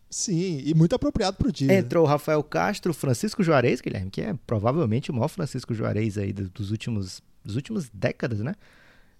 Sim, 0.09 0.61
e 0.65 0.73
muito 0.73 0.93
apropriado 0.93 1.37
pro 1.37 1.49
dia. 1.53 1.73
Entrou 1.73 2.03
o 2.03 2.07
Rafael 2.07 2.43
Castro, 2.43 2.93
Francisco 2.93 3.41
Juarez, 3.41 3.79
Guilherme, 3.79 4.11
que 4.11 4.21
é 4.21 4.35
provavelmente 4.45 5.09
o 5.09 5.13
maior 5.13 5.29
Francisco 5.29 5.73
Juarez 5.73 6.17
aí 6.17 6.33
dos 6.33 6.69
últimos, 6.69 7.23
dos 7.45 7.55
últimos 7.55 7.89
décadas, 7.89 8.41
né? 8.41 8.55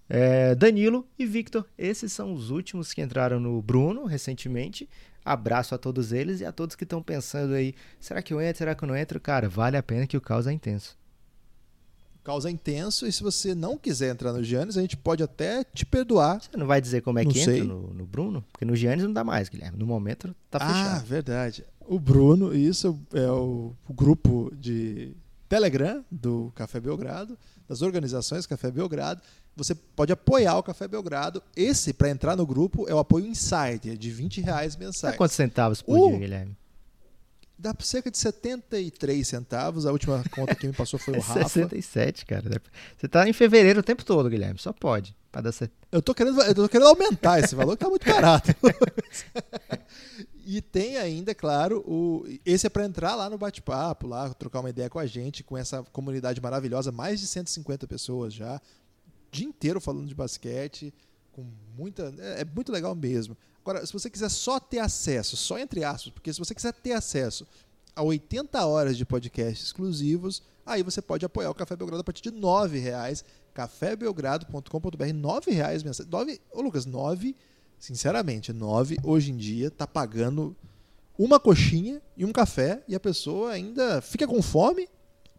É, 0.06 0.54
Danilo 0.54 1.08
e 1.18 1.24
Victor, 1.24 1.64
esses 1.78 2.12
são 2.12 2.34
os 2.34 2.50
últimos 2.50 2.92
que 2.92 3.00
entraram 3.00 3.40
no 3.40 3.62
Bruno 3.62 4.04
recentemente. 4.04 4.86
Abraço 5.24 5.74
a 5.74 5.78
todos 5.78 6.12
eles 6.12 6.40
e 6.40 6.44
a 6.44 6.52
todos 6.52 6.76
que 6.76 6.84
estão 6.84 7.02
pensando 7.02 7.54
aí: 7.54 7.74
será 7.98 8.20
que 8.20 8.34
eu 8.34 8.42
entro, 8.42 8.58
será 8.58 8.74
que 8.74 8.84
eu 8.84 8.88
não 8.88 8.96
entro? 8.96 9.18
Cara, 9.18 9.48
vale 9.48 9.78
a 9.78 9.82
pena 9.82 10.06
que 10.06 10.16
o 10.16 10.20
caos 10.20 10.46
é 10.46 10.52
intenso 10.52 11.00
causa 12.22 12.50
intenso 12.50 13.06
e 13.06 13.12
se 13.12 13.22
você 13.22 13.54
não 13.54 13.76
quiser 13.76 14.10
entrar 14.10 14.32
no 14.32 14.42
Giannis, 14.42 14.76
a 14.76 14.80
gente 14.80 14.96
pode 14.96 15.22
até 15.22 15.64
te 15.64 15.84
perdoar. 15.84 16.40
Você 16.40 16.56
não 16.56 16.66
vai 16.66 16.80
dizer 16.80 17.00
como 17.02 17.18
é 17.18 17.24
não 17.24 17.30
que 17.30 17.44
sei. 17.44 17.60
entra 17.60 17.74
no, 17.74 17.92
no, 17.92 18.06
Bruno? 18.06 18.44
Porque 18.52 18.64
no 18.64 18.76
Giannis 18.76 19.04
não 19.04 19.12
dá 19.12 19.24
mais, 19.24 19.48
Guilherme. 19.48 19.78
No 19.78 19.86
momento 19.86 20.34
tá 20.50 20.58
ah, 20.60 20.66
fechado. 20.66 20.96
Ah, 20.96 21.04
verdade. 21.04 21.64
O 21.80 21.98
Bruno, 21.98 22.54
isso 22.54 22.98
é 23.12 23.28
o, 23.30 23.74
o 23.88 23.92
grupo 23.92 24.52
de 24.56 25.14
Telegram 25.48 26.04
do 26.10 26.52
Café 26.54 26.80
Belgrado, 26.80 27.36
das 27.68 27.82
organizações 27.82 28.46
Café 28.46 28.70
Belgrado. 28.70 29.20
Você 29.54 29.74
pode 29.74 30.12
apoiar 30.12 30.56
o 30.56 30.62
Café 30.62 30.88
Belgrado. 30.88 31.42
Esse, 31.54 31.92
para 31.92 32.08
entrar 32.08 32.36
no 32.36 32.46
grupo, 32.46 32.88
é 32.88 32.94
o 32.94 32.98
apoio 32.98 33.26
Insider, 33.26 33.96
de 33.98 34.10
20 34.10 34.40
reais 34.40 34.76
mensais. 34.76 35.12
Tá 35.12 35.18
quantos 35.18 35.36
centavos 35.36 35.82
por 35.82 35.98
o... 35.98 36.08
dia, 36.08 36.18
Guilherme? 36.18 36.56
Dá 37.62 37.72
cerca 37.78 38.10
de 38.10 38.18
73 38.18 39.26
centavos. 39.26 39.86
A 39.86 39.92
última 39.92 40.22
conta 40.32 40.54
que 40.54 40.66
me 40.66 40.72
passou 40.72 40.98
foi 40.98 41.16
o 41.16 41.20
Rafa. 41.22 41.48
67, 41.48 42.26
cara. 42.26 42.60
Você 42.98 43.06
tá 43.06 43.28
em 43.28 43.32
fevereiro 43.32 43.80
o 43.80 43.82
tempo 43.82 44.04
todo, 44.04 44.28
Guilherme. 44.28 44.58
Só 44.58 44.72
pode. 44.72 45.16
Para 45.30 45.42
dar. 45.42 45.70
Eu 45.90 46.02
tô 46.02 46.12
querendo, 46.12 46.42
eu 46.42 46.54
tô 46.54 46.68
querendo 46.68 46.88
aumentar 46.88 47.38
esse 47.38 47.54
valor, 47.54 47.76
que 47.76 47.84
tá 47.84 47.88
muito 47.88 48.04
barato. 48.04 48.52
e 50.44 50.60
tem 50.60 50.98
ainda, 50.98 51.34
claro, 51.34 51.82
o 51.86 52.26
esse 52.44 52.66
é 52.66 52.70
para 52.70 52.84
entrar 52.84 53.14
lá 53.14 53.30
no 53.30 53.38
bate-papo, 53.38 54.08
lá 54.08 54.28
trocar 54.34 54.60
uma 54.60 54.68
ideia 54.68 54.90
com 54.90 54.98
a 54.98 55.06
gente, 55.06 55.44
com 55.44 55.56
essa 55.56 55.84
comunidade 55.84 56.40
maravilhosa, 56.40 56.90
mais 56.90 57.20
de 57.20 57.26
150 57.26 57.86
pessoas 57.86 58.34
já, 58.34 58.56
o 58.56 58.60
dia 59.30 59.46
inteiro 59.46 59.80
falando 59.80 60.06
de 60.06 60.14
basquete, 60.14 60.92
com 61.30 61.46
muita, 61.78 62.12
é, 62.18 62.42
é 62.42 62.44
muito 62.44 62.70
legal 62.70 62.94
mesmo. 62.94 63.34
Agora, 63.62 63.86
se 63.86 63.92
você 63.92 64.10
quiser 64.10 64.28
só 64.28 64.58
ter 64.58 64.80
acesso, 64.80 65.36
só 65.36 65.56
entre 65.58 65.84
aspas, 65.84 66.12
porque 66.12 66.32
se 66.32 66.38
você 66.38 66.54
quiser 66.54 66.72
ter 66.72 66.92
acesso 66.92 67.46
a 67.94 68.02
80 68.02 68.64
horas 68.66 68.96
de 68.96 69.04
podcast 69.04 69.64
exclusivos, 69.64 70.42
aí 70.66 70.82
você 70.82 71.00
pode 71.00 71.24
apoiar 71.24 71.50
o 71.50 71.54
Café 71.54 71.76
Belgrado 71.76 72.00
a 72.00 72.04
partir 72.04 72.22
de 72.22 72.30
R$ 72.30 72.80
reais, 72.80 73.24
cafébelgrado.com.br, 73.54 75.04
R$ 75.04 75.54
reais 75.54 75.82
mensais. 75.84 76.08
Nove, 76.08 76.40
ô 76.50 76.60
Lucas, 76.60 76.86
nove, 76.86 77.36
sinceramente, 77.78 78.52
nove 78.52 78.96
hoje 79.04 79.30
em 79.30 79.36
dia 79.36 79.70
tá 79.70 79.86
pagando 79.86 80.56
uma 81.16 81.38
coxinha 81.38 82.02
e 82.16 82.24
um 82.24 82.32
café 82.32 82.82
e 82.88 82.96
a 82.96 83.00
pessoa 83.00 83.52
ainda 83.52 84.00
fica 84.00 84.26
com 84.26 84.42
fome, 84.42 84.88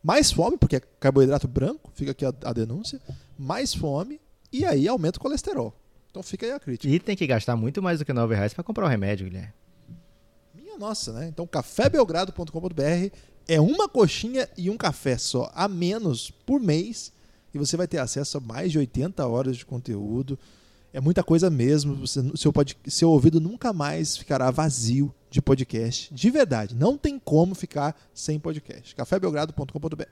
mais 0.02 0.32
fome, 0.32 0.58
porque 0.58 0.78
é 0.78 0.80
carboidrato 0.80 1.48
branco, 1.48 1.92
fica 1.94 2.12
aqui 2.12 2.26
a, 2.26 2.34
a 2.46 2.54
denúncia, 2.54 3.02
mais 3.38 3.74
fome 3.74 4.22
e 4.52 4.64
aí 4.64 4.88
aumenta 4.88 5.18
o 5.18 5.22
colesterol. 5.22 5.76
Então 6.14 6.22
fica 6.22 6.46
aí 6.46 6.52
a 6.52 6.60
crítica. 6.60 6.94
E 6.94 7.00
tem 7.00 7.16
que 7.16 7.26
gastar 7.26 7.56
muito 7.56 7.82
mais 7.82 7.98
do 7.98 8.06
que 8.06 8.14
nove 8.14 8.36
reais 8.36 8.54
para 8.54 8.64
comprar 8.64 8.86
o 8.86 8.88
remédio, 8.88 9.26
Guilherme. 9.26 9.52
Minha 10.54 10.78
nossa, 10.78 11.12
né? 11.12 11.28
Então 11.28 11.48
cafébelgrado.com.br 11.48 13.16
é 13.48 13.60
uma 13.60 13.90
coxinha 13.90 14.48
e 14.56 14.70
um 14.70 14.78
café 14.78 15.18
só, 15.18 15.52
a 15.56 15.68
menos 15.68 16.30
por 16.30 16.62
mês, 16.62 17.12
e 17.52 17.58
você 17.58 17.76
vai 17.76 17.88
ter 17.88 17.98
acesso 17.98 18.38
a 18.38 18.40
mais 18.40 18.72
de 18.72 18.78
80 18.78 19.28
horas 19.28 19.58
de 19.58 19.66
conteúdo. 19.66 20.38
É 20.94 21.02
muita 21.02 21.24
coisa 21.24 21.50
mesmo. 21.50 21.96
Você, 21.96 22.22
seu, 22.36 22.54
pod, 22.54 22.78
seu 22.86 23.10
ouvido 23.10 23.42
nunca 23.42 23.74
mais 23.74 24.16
ficará 24.16 24.52
vazio 24.52 25.12
de 25.32 25.42
podcast. 25.42 26.14
De 26.14 26.30
verdade. 26.30 26.76
Não 26.76 26.96
tem 26.96 27.18
como 27.18 27.56
ficar 27.56 28.00
sem 28.14 28.40
podcast. 28.40 28.94
cafébelgrado.com.br. 28.94 30.04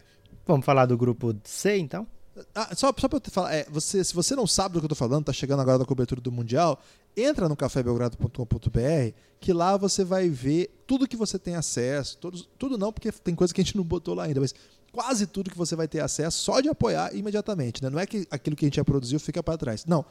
Vamos 0.48 0.66
falar 0.66 0.88
do 0.88 0.98
grupo 0.98 1.36
C, 1.44 1.78
então? 1.78 2.08
Ah, 2.54 2.76
só, 2.76 2.94
só 2.98 3.08
para 3.08 3.18
eu 3.18 3.20
te 3.22 3.30
falar, 3.30 3.54
é, 3.54 3.66
você, 3.70 4.04
se 4.04 4.14
você 4.14 4.36
não 4.36 4.48
sabe 4.48 4.74
do 4.74 4.80
que 4.80 4.86
eu 4.86 4.90
tô 4.90 4.96
falando, 4.96 5.26
tá 5.26 5.34
chegando 5.34 5.62
agora 5.62 5.78
na 5.78 5.86
cobertura 5.86 6.22
do 6.22 6.32
Mundial, 6.32 6.82
entra 7.16 7.48
no 7.50 7.56
cafébelgrado.com.br 7.56 9.16
que 9.40 9.52
lá 9.52 9.76
você 9.76 10.04
vai 10.04 10.30
ver 10.30 10.84
tudo 10.86 11.08
que 11.08 11.18
você 11.18 11.40
tem 11.40 11.56
acesso. 11.56 12.18
Todos, 12.18 12.48
tudo 12.60 12.78
não, 12.78 12.94
porque 12.94 13.12
tem 13.12 13.34
coisa 13.34 13.54
que 13.54 13.60
a 13.60 13.64
gente 13.64 13.76
não 13.76 13.84
botou 13.84 14.14
lá 14.14 14.26
ainda, 14.26 14.40
mas 14.40 14.54
quase 14.92 15.26
tudo 15.26 15.50
que 15.50 15.58
você 15.58 15.76
vai 15.76 15.88
ter 15.88 16.00
acesso 16.00 16.38
só 16.38 16.62
de 16.62 16.70
apoiar 16.70 17.16
imediatamente. 17.16 17.82
Né? 17.82 17.90
Não 17.90 18.00
é 18.00 18.06
que 18.06 18.28
aquilo 18.30 18.56
que 18.56 18.66
a 18.66 18.68
gente 18.68 18.76
já 18.76 18.86
produziu 18.86 19.20
fica 19.20 19.42
para 19.42 19.58
trás. 19.58 19.86
Não. 19.86 20.06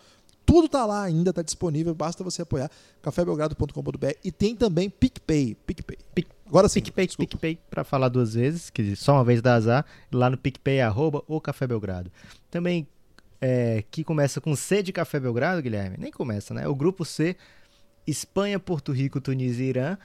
Tudo 0.50 0.66
está 0.66 0.84
lá 0.84 1.04
ainda, 1.04 1.30
está 1.30 1.42
disponível, 1.42 1.94
basta 1.94 2.24
você 2.24 2.42
apoiar 2.42 2.68
cafébelgrado.com.br 3.00 4.06
e 4.24 4.32
tem 4.32 4.56
também 4.56 4.90
PicPay. 4.90 5.56
PicPay. 5.64 5.98
Pic, 6.12 6.26
Agora 6.44 6.68
sim. 6.68 6.80
PicPay, 6.80 7.06
desculpa. 7.06 7.30
PicPay, 7.30 7.60
para 7.70 7.84
falar 7.84 8.08
duas 8.08 8.34
vezes, 8.34 8.68
que 8.68 8.96
só 8.96 9.12
uma 9.12 9.22
vez 9.22 9.40
dá 9.40 9.54
azar, 9.54 9.86
lá 10.10 10.28
no 10.28 10.36
PicPay, 10.36 10.80
arroba 10.80 11.22
o 11.28 11.40
Café 11.40 11.68
Belgrado. 11.68 12.10
Também, 12.50 12.88
é, 13.40 13.84
que 13.92 14.02
começa 14.02 14.40
com 14.40 14.56
C 14.56 14.82
de 14.82 14.92
Café 14.92 15.20
Belgrado, 15.20 15.62
Guilherme? 15.62 15.96
Nem 15.96 16.10
começa, 16.10 16.52
né? 16.52 16.66
O 16.66 16.74
grupo 16.74 17.04
C, 17.04 17.36
Espanha, 18.04 18.58
Porto 18.58 18.90
Rico, 18.90 19.20
Tunísia 19.20 19.62
e 19.62 19.68
Irã 19.68 19.96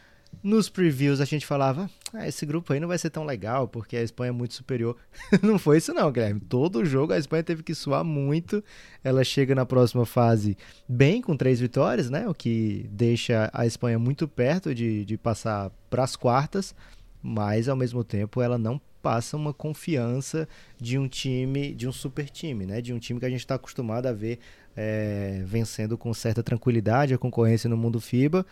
nos 0.44 0.70
previews 0.70 1.22
a 1.22 1.26
gente 1.26 1.46
falava, 1.46 1.90
ah, 2.18 2.28
esse 2.28 2.46
grupo 2.46 2.74
aí 2.74 2.80
não 2.80 2.88
vai 2.88 2.98
ser 2.98 3.10
tão 3.10 3.24
legal 3.26 3.68
porque 3.68 3.98
a 3.98 4.02
Espanha 4.02 4.30
é 4.30 4.32
muito 4.32 4.54
superior. 4.54 4.98
não 5.42 5.60
foi 5.60 5.78
isso 5.78 5.94
não, 5.94 6.12
Guilherme. 6.12 6.40
Todo 6.40 6.86
jogo 6.86 7.14
a 7.14 7.18
Espanha 7.18 7.44
teve 7.44 7.64
que 7.64 7.76
suar 7.76 8.04
muito. 8.04 8.64
Ela 9.04 9.24
chega 9.24 9.54
na 9.54 9.66
próxima 9.66 10.06
fase 10.06 10.58
bem 10.88 11.22
com 11.22 11.36
três 11.36 11.60
vitórias, 11.60 12.10
né? 12.10 12.28
O 12.28 12.34
que 12.34 12.88
deixa 12.92 13.50
a 13.54 13.66
Espanha 13.66 14.00
muito 14.00 14.28
perto 14.28 14.74
de, 14.74 15.06
de 15.06 15.18
passar 15.18 15.72
para 15.90 16.04
as 16.04 16.16
quartas, 16.16 16.76
mas 17.22 17.70
ao 17.70 17.76
mesmo 17.76 18.04
tempo 18.04 18.42
ela 18.42 18.58
não 18.58 18.80
passa 19.02 19.38
uma 19.38 19.54
confiança 19.54 20.48
de 20.82 20.98
um 20.98 21.08
time, 21.08 21.76
de 21.76 21.88
um 21.88 21.92
super 21.92 22.28
time, 22.30 22.66
né? 22.66 22.82
De 22.82 22.92
um 22.92 22.98
time 22.98 23.20
que 23.20 23.26
a 23.26 23.30
gente 23.30 23.42
está 23.42 23.56
acostumado 23.56 24.08
a 24.08 24.12
ver 24.12 24.40
é, 24.76 25.44
vencendo 25.46 25.98
com 25.98 26.14
certa 26.14 26.44
tranquilidade 26.44 27.14
a 27.14 27.18
concorrência 27.18 27.70
no 27.70 27.78
mundo 27.78 28.02
FIBA 28.02 28.46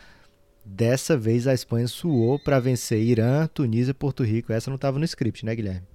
Dessa 0.65 1.17
vez 1.17 1.45
a 1.45 1.53
Espanha 1.53 1.87
suou 1.87 2.39
para 2.39 2.59
vencer 2.59 3.01
Irã, 3.01 3.47
Tunísia 3.47 3.91
e 3.91 3.93
Porto 3.93 4.23
Rico. 4.23 4.53
Essa 4.53 4.69
não 4.69 4.75
estava 4.75 4.97
no 4.97 5.05
script, 5.05 5.45
né, 5.45 5.55
Guilherme? 5.55 5.87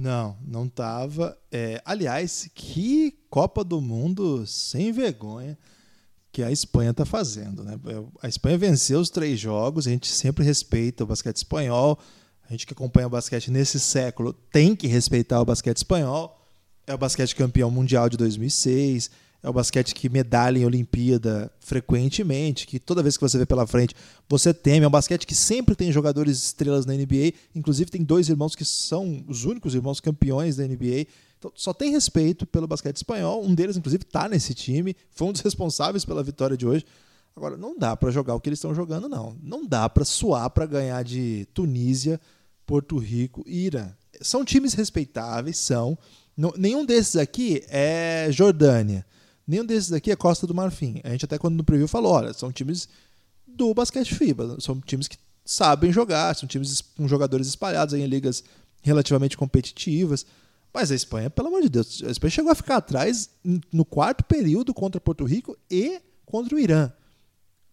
Não, 0.00 0.36
não 0.44 0.66
estava. 0.66 1.38
É, 1.52 1.80
aliás, 1.84 2.50
que 2.54 3.16
Copa 3.28 3.62
do 3.62 3.80
Mundo 3.80 4.46
sem 4.46 4.90
vergonha 4.92 5.56
que 6.32 6.42
a 6.42 6.50
Espanha 6.50 6.90
está 6.90 7.04
fazendo. 7.04 7.62
Né? 7.62 7.78
A 8.22 8.28
Espanha 8.28 8.58
venceu 8.58 9.00
os 9.00 9.10
três 9.10 9.38
jogos, 9.38 9.86
a 9.86 9.90
gente 9.90 10.08
sempre 10.08 10.44
respeita 10.44 11.04
o 11.04 11.06
basquete 11.06 11.36
espanhol. 11.36 11.98
A 12.48 12.52
gente 12.52 12.66
que 12.66 12.72
acompanha 12.72 13.06
o 13.06 13.10
basquete 13.10 13.50
nesse 13.50 13.78
século 13.78 14.32
tem 14.32 14.74
que 14.74 14.86
respeitar 14.86 15.40
o 15.40 15.44
basquete 15.44 15.76
espanhol. 15.76 16.36
É 16.86 16.94
o 16.94 16.98
basquete 16.98 17.36
campeão 17.36 17.70
mundial 17.70 18.08
de 18.08 18.16
2006 18.16 19.10
é 19.42 19.48
o 19.48 19.52
basquete 19.52 19.94
que 19.94 20.08
medalha 20.08 20.58
em 20.58 20.66
Olimpíada 20.66 21.50
frequentemente, 21.60 22.66
que 22.66 22.78
toda 22.78 23.02
vez 23.02 23.16
que 23.16 23.22
você 23.22 23.38
vê 23.38 23.46
pela 23.46 23.66
frente 23.66 23.94
você 24.28 24.52
teme. 24.52 24.84
É 24.84 24.88
um 24.88 24.90
basquete 24.90 25.26
que 25.26 25.34
sempre 25.34 25.74
tem 25.74 25.90
jogadores 25.90 26.44
estrelas 26.44 26.84
na 26.84 26.92
NBA, 26.92 27.32
inclusive 27.54 27.90
tem 27.90 28.02
dois 28.02 28.28
irmãos 28.28 28.54
que 28.54 28.64
são 28.64 29.24
os 29.26 29.44
únicos 29.44 29.74
irmãos 29.74 30.00
campeões 30.00 30.56
da 30.56 30.66
NBA. 30.66 31.06
Então, 31.38 31.50
só 31.54 31.72
tem 31.72 31.90
respeito 31.90 32.46
pelo 32.46 32.66
basquete 32.66 32.96
espanhol. 32.96 33.42
Um 33.42 33.54
deles, 33.54 33.76
inclusive, 33.76 34.04
está 34.04 34.28
nesse 34.28 34.52
time, 34.52 34.94
foi 35.10 35.28
um 35.28 35.32
dos 35.32 35.40
responsáveis 35.42 36.04
pela 36.04 36.22
vitória 36.22 36.56
de 36.56 36.66
hoje. 36.66 36.84
Agora, 37.34 37.56
não 37.56 37.78
dá 37.78 37.96
para 37.96 38.10
jogar 38.10 38.34
o 38.34 38.40
que 38.40 38.50
eles 38.50 38.58
estão 38.58 38.74
jogando, 38.74 39.08
não. 39.08 39.34
Não 39.42 39.66
dá 39.66 39.88
para 39.88 40.04
suar 40.04 40.50
para 40.50 40.66
ganhar 40.66 41.02
de 41.02 41.46
Tunísia, 41.54 42.20
Porto 42.66 42.98
Rico 42.98 43.42
e 43.46 43.64
Irã. 43.66 43.90
São 44.20 44.44
times 44.44 44.74
respeitáveis, 44.74 45.56
são. 45.56 45.96
nenhum 46.58 46.84
desses 46.84 47.16
aqui 47.16 47.64
é 47.68 48.28
Jordânia. 48.30 49.06
Nenhum 49.46 49.64
desses 49.64 49.92
aqui 49.92 50.10
é 50.10 50.16
Costa 50.16 50.46
do 50.46 50.54
Marfim. 50.54 51.00
A 51.04 51.10
gente 51.10 51.24
até 51.24 51.38
quando 51.38 51.56
no 51.56 51.64
preview 51.64 51.88
falou, 51.88 52.12
olha, 52.12 52.32
são 52.32 52.52
times 52.52 52.88
do 53.46 53.74
basquete 53.74 54.14
FIBA, 54.14 54.56
são 54.60 54.80
times 54.80 55.08
que 55.08 55.18
sabem 55.44 55.92
jogar, 55.92 56.34
são 56.36 56.48
times 56.48 56.80
com 56.80 57.08
jogadores 57.08 57.48
espalhados 57.48 57.94
em 57.94 58.06
ligas 58.06 58.44
relativamente 58.82 59.36
competitivas. 59.36 60.24
Mas 60.72 60.92
a 60.92 60.94
Espanha, 60.94 61.28
pelo 61.28 61.48
amor 61.48 61.62
de 61.62 61.68
Deus, 61.68 62.02
a 62.06 62.10
Espanha 62.10 62.30
chegou 62.30 62.52
a 62.52 62.54
ficar 62.54 62.76
atrás 62.76 63.30
no 63.72 63.84
quarto 63.84 64.24
período 64.24 64.72
contra 64.72 65.00
Porto 65.00 65.24
Rico 65.24 65.56
e 65.68 66.00
contra 66.24 66.54
o 66.54 66.58
Irã. 66.58 66.92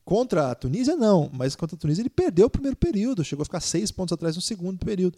Contra 0.04 0.52
a 0.52 0.56
Tunísia, 0.56 0.96
não, 0.96 1.30
mas 1.32 1.56
contra 1.56 1.76
a 1.76 1.80
Tunísia 1.80 2.02
ele 2.02 2.10
perdeu 2.10 2.48
o 2.48 2.50
primeiro 2.50 2.78
período, 2.78 3.24
chegou 3.24 3.44
a 3.44 3.46
ficar 3.46 3.60
seis 3.60 3.92
pontos 3.92 4.14
atrás 4.14 4.36
no 4.36 4.42
segundo 4.42 4.84
período. 4.84 5.18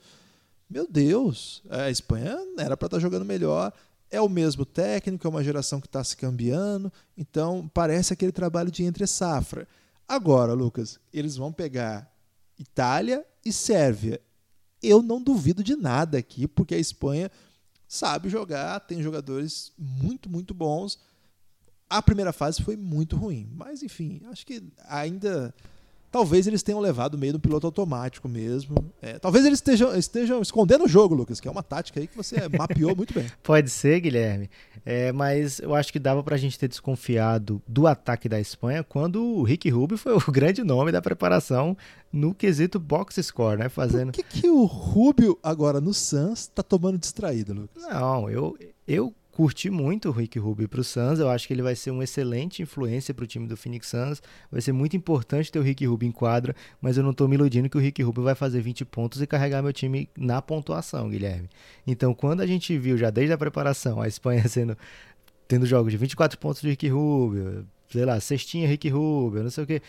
Meu 0.69 0.87
Deus, 0.89 1.63
a 1.69 1.89
Espanha 1.89 2.37
era 2.57 2.75
para 2.75 2.87
estar 2.87 2.97
tá 2.97 2.99
jogando 2.99 3.23
melhor 3.23 3.71
é 4.11 4.19
o 4.19 4.29
mesmo 4.29 4.65
técnico, 4.65 5.25
é 5.25 5.29
uma 5.29 5.43
geração 5.43 5.79
que 5.79 5.87
está 5.87 6.03
se 6.03 6.17
cambiando, 6.17 6.91
então 7.17 7.69
parece 7.73 8.13
aquele 8.13 8.31
trabalho 8.31 8.71
de 8.71 8.83
entre 8.83 9.05
safra. 9.05 9.67
Agora, 10.07 10.53
Lucas, 10.53 10.99
eles 11.13 11.35
vão 11.35 11.53
pegar 11.53 12.11
Itália 12.57 13.25
e 13.45 13.53
Sérvia. 13.53 14.19
Eu 14.81 15.01
não 15.01 15.21
duvido 15.21 15.63
de 15.63 15.75
nada 15.75 16.17
aqui, 16.17 16.47
porque 16.47 16.73
a 16.73 16.79
Espanha 16.79 17.29
sabe 17.87 18.29
jogar, 18.29 18.79
tem 18.81 19.01
jogadores 19.03 19.71
muito, 19.77 20.29
muito 20.29 20.53
bons. 20.53 20.99
A 21.89 22.01
primeira 22.01 22.33
fase 22.33 22.61
foi 22.63 22.75
muito 22.75 23.15
ruim, 23.15 23.49
mas 23.53 23.83
enfim, 23.83 24.21
acho 24.31 24.45
que 24.45 24.63
ainda 24.87 25.53
Talvez 26.11 26.47
eles 26.47 26.63
tenham 26.63 26.79
levado 26.79 27.17
meio 27.17 27.33
do 27.33 27.39
piloto 27.39 27.67
automático 27.67 28.27
mesmo. 28.27 28.75
É, 29.01 29.19
talvez 29.19 29.45
eles 29.45 29.59
estejam, 29.59 29.95
estejam 29.95 30.41
escondendo 30.41 30.85
o 30.85 30.87
jogo, 30.87 31.13
Lucas, 31.13 31.39
que 31.39 31.47
é 31.47 31.51
uma 31.51 31.61
tática 31.61 31.99
aí 31.99 32.07
que 32.07 32.17
você 32.17 32.35
mapeou 32.57 32.95
muito 32.95 33.13
bem. 33.13 33.27
Pode 33.43 33.69
ser, 33.69 33.99
Guilherme. 33.99 34.49
É, 34.85 35.11
mas 35.11 35.59
eu 35.59 35.75
acho 35.75 35.91
que 35.91 35.99
dava 35.99 36.23
para 36.23 36.35
a 36.35 36.37
gente 36.37 36.57
ter 36.57 36.67
desconfiado 36.67 37.61
do 37.67 37.85
ataque 37.85 38.27
da 38.27 38.39
Espanha 38.39 38.83
quando 38.83 39.23
o 39.23 39.43
Rick 39.43 39.69
Rubio 39.69 39.97
foi 39.97 40.13
o 40.13 40.19
grande 40.31 40.63
nome 40.63 40.91
da 40.91 41.01
preparação 41.01 41.77
no 42.11 42.33
quesito 42.33 42.79
box 42.79 43.21
score, 43.23 43.59
né? 43.59 43.69
Fazendo... 43.69 44.11
Por 44.11 44.23
que, 44.23 44.41
que 44.41 44.49
o 44.49 44.65
Rubio 44.65 45.37
agora 45.43 45.79
no 45.79 45.93
Suns 45.93 46.41
está 46.41 46.63
tomando 46.63 46.97
distraído, 46.97 47.53
Lucas? 47.53 47.83
Não, 47.83 48.29
eu, 48.29 48.57
eu 48.87 49.13
curti 49.39 49.69
muito 49.69 50.09
o 50.09 50.11
Rick 50.11 50.37
Rubio 50.37 50.67
para 50.67 50.81
o 50.81 50.83
Suns. 50.83 51.17
Eu 51.17 51.29
acho 51.29 51.47
que 51.47 51.53
ele 51.53 51.61
vai 51.61 51.73
ser 51.73 51.91
uma 51.91 52.03
excelente 52.03 52.61
influência 52.61 53.13
para 53.13 53.23
o 53.23 53.25
time 53.25 53.47
do 53.47 53.55
Phoenix 53.55 53.87
Suns. 53.87 54.21
Vai 54.51 54.59
ser 54.59 54.73
muito 54.73 54.97
importante 54.97 55.49
ter 55.49 55.57
o 55.57 55.61
Rick 55.61 55.85
Rubio 55.85 56.09
em 56.09 56.11
quadra, 56.11 56.53
mas 56.81 56.97
eu 56.97 57.03
não 57.03 57.11
estou 57.11 57.25
me 57.25 57.35
iludindo 57.35 57.69
que 57.69 57.77
o 57.77 57.79
Rick 57.79 58.03
Rubio 58.03 58.21
vai 58.21 58.35
fazer 58.35 58.59
20 58.59 58.83
pontos 58.83 59.21
e 59.21 59.25
carregar 59.25 59.63
meu 59.63 59.71
time 59.71 60.09
na 60.17 60.41
pontuação, 60.41 61.09
Guilherme. 61.09 61.47
Então, 61.87 62.13
quando 62.13 62.41
a 62.41 62.45
gente 62.45 62.77
viu 62.77 62.97
já 62.97 63.09
desde 63.09 63.31
a 63.31 63.37
preparação 63.37 64.01
a 64.01 64.09
Espanha 64.09 64.43
sendo 64.49 64.77
tendo 65.47 65.65
jogos 65.65 65.93
de 65.93 65.97
24 65.97 66.37
pontos 66.37 66.61
de 66.61 66.67
Rick 66.71 66.89
Rubio, 66.89 67.65
sei 67.89 68.03
lá, 68.03 68.19
cestinha 68.19 68.67
Rick 68.67 68.89
Rubio, 68.89 69.41
não 69.41 69.49
sei 69.49 69.63
o 69.63 69.67
que, 69.67 69.81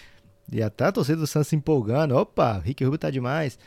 e 0.53 0.63
até 0.63 0.85
a 0.85 0.93
torcida 0.93 1.19
do 1.19 1.27
Suns 1.27 1.49
se 1.49 1.57
empolgando, 1.57 2.15
opa, 2.15 2.61
Rick 2.61 2.85
Rubio 2.85 2.99
tá 2.99 3.11
demais. 3.11 3.59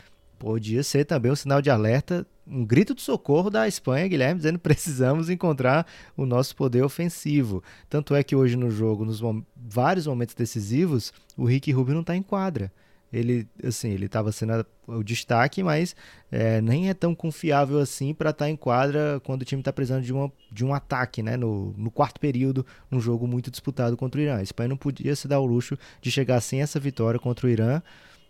Podia 0.44 0.82
ser 0.82 1.06
também 1.06 1.32
um 1.32 1.36
sinal 1.36 1.62
de 1.62 1.70
alerta 1.70 2.26
um 2.46 2.66
grito 2.66 2.94
de 2.94 3.00
socorro 3.00 3.48
da 3.48 3.66
Espanha, 3.66 4.06
Guilherme, 4.06 4.36
dizendo 4.36 4.58
precisamos 4.60 5.30
encontrar 5.30 5.86
o 6.14 6.26
nosso 6.26 6.54
poder 6.54 6.82
ofensivo. 6.82 7.64
Tanto 7.88 8.14
é 8.14 8.22
que 8.22 8.36
hoje 8.36 8.54
no 8.54 8.70
jogo, 8.70 9.06
nos 9.06 9.22
vários 9.56 10.06
momentos 10.06 10.34
decisivos, 10.34 11.14
o 11.34 11.46
Rick 11.46 11.72
Rubio 11.72 11.94
não 11.94 12.02
está 12.02 12.14
em 12.14 12.22
quadra. 12.22 12.70
Ele, 13.10 13.48
assim, 13.62 13.88
ele 13.88 14.04
estava 14.04 14.32
sendo 14.32 14.66
o 14.86 15.02
destaque, 15.02 15.62
mas 15.62 15.96
é, 16.30 16.60
nem 16.60 16.90
é 16.90 16.94
tão 16.94 17.14
confiável 17.14 17.78
assim 17.78 18.12
para 18.12 18.28
estar 18.28 18.44
tá 18.44 18.50
em 18.50 18.56
quadra 18.56 19.22
quando 19.24 19.40
o 19.40 19.44
time 19.46 19.62
está 19.62 19.72
precisando 19.72 20.02
de, 20.02 20.12
uma, 20.12 20.30
de 20.52 20.62
um 20.62 20.74
ataque, 20.74 21.22
né? 21.22 21.38
No, 21.38 21.72
no 21.78 21.90
quarto 21.90 22.20
período, 22.20 22.66
um 22.92 23.00
jogo 23.00 23.26
muito 23.26 23.50
disputado 23.50 23.96
contra 23.96 24.20
o 24.20 24.22
Irã. 24.22 24.36
A 24.36 24.42
Espanha 24.42 24.68
não 24.68 24.76
podia 24.76 25.16
se 25.16 25.26
dar 25.26 25.40
o 25.40 25.46
luxo 25.46 25.78
de 26.02 26.10
chegar 26.10 26.38
sem 26.42 26.60
essa 26.60 26.78
vitória 26.78 27.18
contra 27.18 27.46
o 27.46 27.50
Irã 27.50 27.80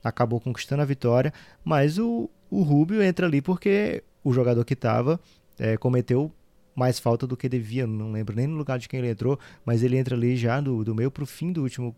acabou 0.05 0.39
conquistando 0.39 0.83
a 0.83 0.85
vitória, 0.85 1.33
mas 1.65 1.99
o, 1.99 2.31
o 2.51 2.63
Rubio 2.63 3.03
entra 3.03 3.27
ali 3.27 3.41
porque 3.41 4.05
o 4.23 4.33
jogador 4.33 4.65
que 4.65 4.75
estava 4.75 5.19
é, 5.59 5.77
cometeu 5.77 6.31
mais 6.75 6.99
falta 6.99 7.27
do 7.27 7.37
que 7.37 7.49
devia, 7.49 7.87
não 7.87 8.13
lembro 8.13 8.37
nem 8.37 8.47
no 8.47 8.57
lugar 8.57 8.79
de 8.79 8.89
quem 8.89 8.99
ele 8.99 9.11
entrou, 9.11 9.39
mas 9.65 9.83
ele 9.83 9.97
entra 9.97 10.15
ali 10.15 10.37
já 10.37 10.61
do, 10.61 10.85
do 10.85 10.95
meio 10.95 11.11
pro 11.11 11.25
fim 11.25 11.53
do 11.53 11.63
último, 11.63 11.95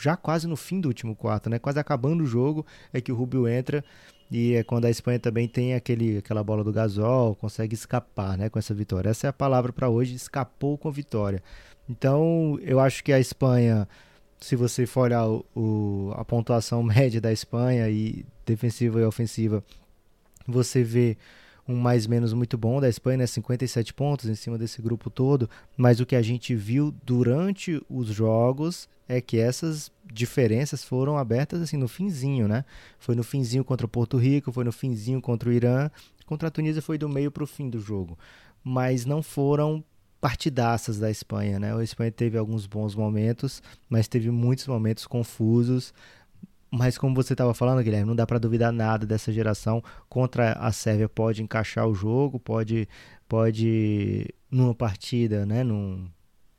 já 0.00 0.16
quase 0.16 0.46
no 0.46 0.56
fim 0.56 0.80
do 0.80 0.88
último 0.88 1.14
quarto, 1.14 1.48
né? 1.48 1.58
Quase 1.58 1.78
acabando 1.78 2.24
o 2.24 2.26
jogo, 2.26 2.66
é 2.92 3.00
que 3.00 3.12
o 3.12 3.14
Rubio 3.14 3.46
entra 3.46 3.84
e 4.30 4.54
é 4.54 4.62
quando 4.62 4.84
a 4.84 4.90
Espanha 4.90 5.18
também 5.18 5.48
tem 5.48 5.74
aquele, 5.74 6.18
aquela 6.18 6.42
bola 6.42 6.62
do 6.62 6.72
Gasol, 6.72 7.34
consegue 7.34 7.74
escapar, 7.74 8.36
né, 8.36 8.48
com 8.48 8.58
essa 8.58 8.74
vitória. 8.74 9.10
Essa 9.10 9.26
é 9.26 9.30
a 9.30 9.32
palavra 9.32 9.72
para 9.72 9.88
hoje, 9.88 10.14
escapou 10.14 10.76
com 10.76 10.90
vitória. 10.90 11.42
Então, 11.88 12.58
eu 12.62 12.78
acho 12.78 13.02
que 13.02 13.12
a 13.12 13.18
Espanha, 13.18 13.88
se 14.40 14.56
você 14.56 14.86
for 14.86 15.02
olhar 15.02 15.26
o, 15.26 15.44
o, 15.54 16.12
a 16.14 16.24
pontuação 16.24 16.82
média 16.84 17.20
da 17.20 17.32
Espanha 17.32 17.88
e 17.88 18.24
defensiva 18.46 19.00
e 19.00 19.04
ofensiva, 19.04 19.62
você 20.46 20.82
vê 20.82 21.16
um 21.68 21.76
mais 21.76 22.06
menos 22.06 22.32
muito 22.32 22.56
bom 22.56 22.80
da 22.80 22.88
Espanha, 22.88 23.18
né? 23.18 23.26
57 23.26 23.92
pontos 23.92 24.26
em 24.26 24.34
cima 24.34 24.56
desse 24.56 24.80
grupo 24.80 25.10
todo, 25.10 25.50
mas 25.76 26.00
o 26.00 26.06
que 26.06 26.16
a 26.16 26.22
gente 26.22 26.54
viu 26.54 26.94
durante 27.04 27.82
os 27.90 28.08
jogos 28.08 28.88
é 29.06 29.20
que 29.20 29.38
essas 29.38 29.92
diferenças 30.10 30.82
foram 30.82 31.18
abertas 31.18 31.60
assim 31.60 31.76
no 31.76 31.86
finzinho, 31.86 32.48
né? 32.48 32.64
Foi 32.98 33.14
no 33.14 33.22
finzinho 33.22 33.64
contra 33.64 33.84
o 33.84 33.88
Porto 33.88 34.16
Rico, 34.16 34.50
foi 34.50 34.64
no 34.64 34.72
finzinho 34.72 35.20
contra 35.20 35.50
o 35.50 35.52
Irã, 35.52 35.90
contra 36.24 36.48
a 36.48 36.50
Tunísia 36.50 36.80
foi 36.80 36.96
do 36.96 37.08
meio 37.08 37.30
para 37.30 37.44
o 37.44 37.46
fim 37.46 37.68
do 37.68 37.80
jogo, 37.80 38.18
mas 38.64 39.04
não 39.04 39.22
foram 39.22 39.84
partidaças 40.20 40.98
da 40.98 41.10
Espanha, 41.10 41.58
né? 41.58 41.74
A 41.74 41.82
Espanha 41.82 42.10
teve 42.10 42.36
alguns 42.36 42.66
bons 42.66 42.94
momentos, 42.94 43.62
mas 43.88 44.08
teve 44.08 44.30
muitos 44.30 44.66
momentos 44.66 45.06
confusos. 45.06 45.92
Mas 46.70 46.98
como 46.98 47.14
você 47.14 47.32
estava 47.32 47.54
falando, 47.54 47.82
Guilherme, 47.82 48.06
não 48.06 48.16
dá 48.16 48.26
para 48.26 48.38
duvidar 48.38 48.72
nada 48.72 49.06
dessa 49.06 49.32
geração. 49.32 49.82
Contra 50.08 50.52
a 50.52 50.70
Sérvia 50.70 51.08
pode 51.08 51.42
encaixar 51.42 51.86
o 51.88 51.94
jogo, 51.94 52.38
pode, 52.38 52.86
pode 53.28 54.26
numa 54.50 54.74
partida, 54.74 55.46
né, 55.46 55.62
num, 55.64 56.06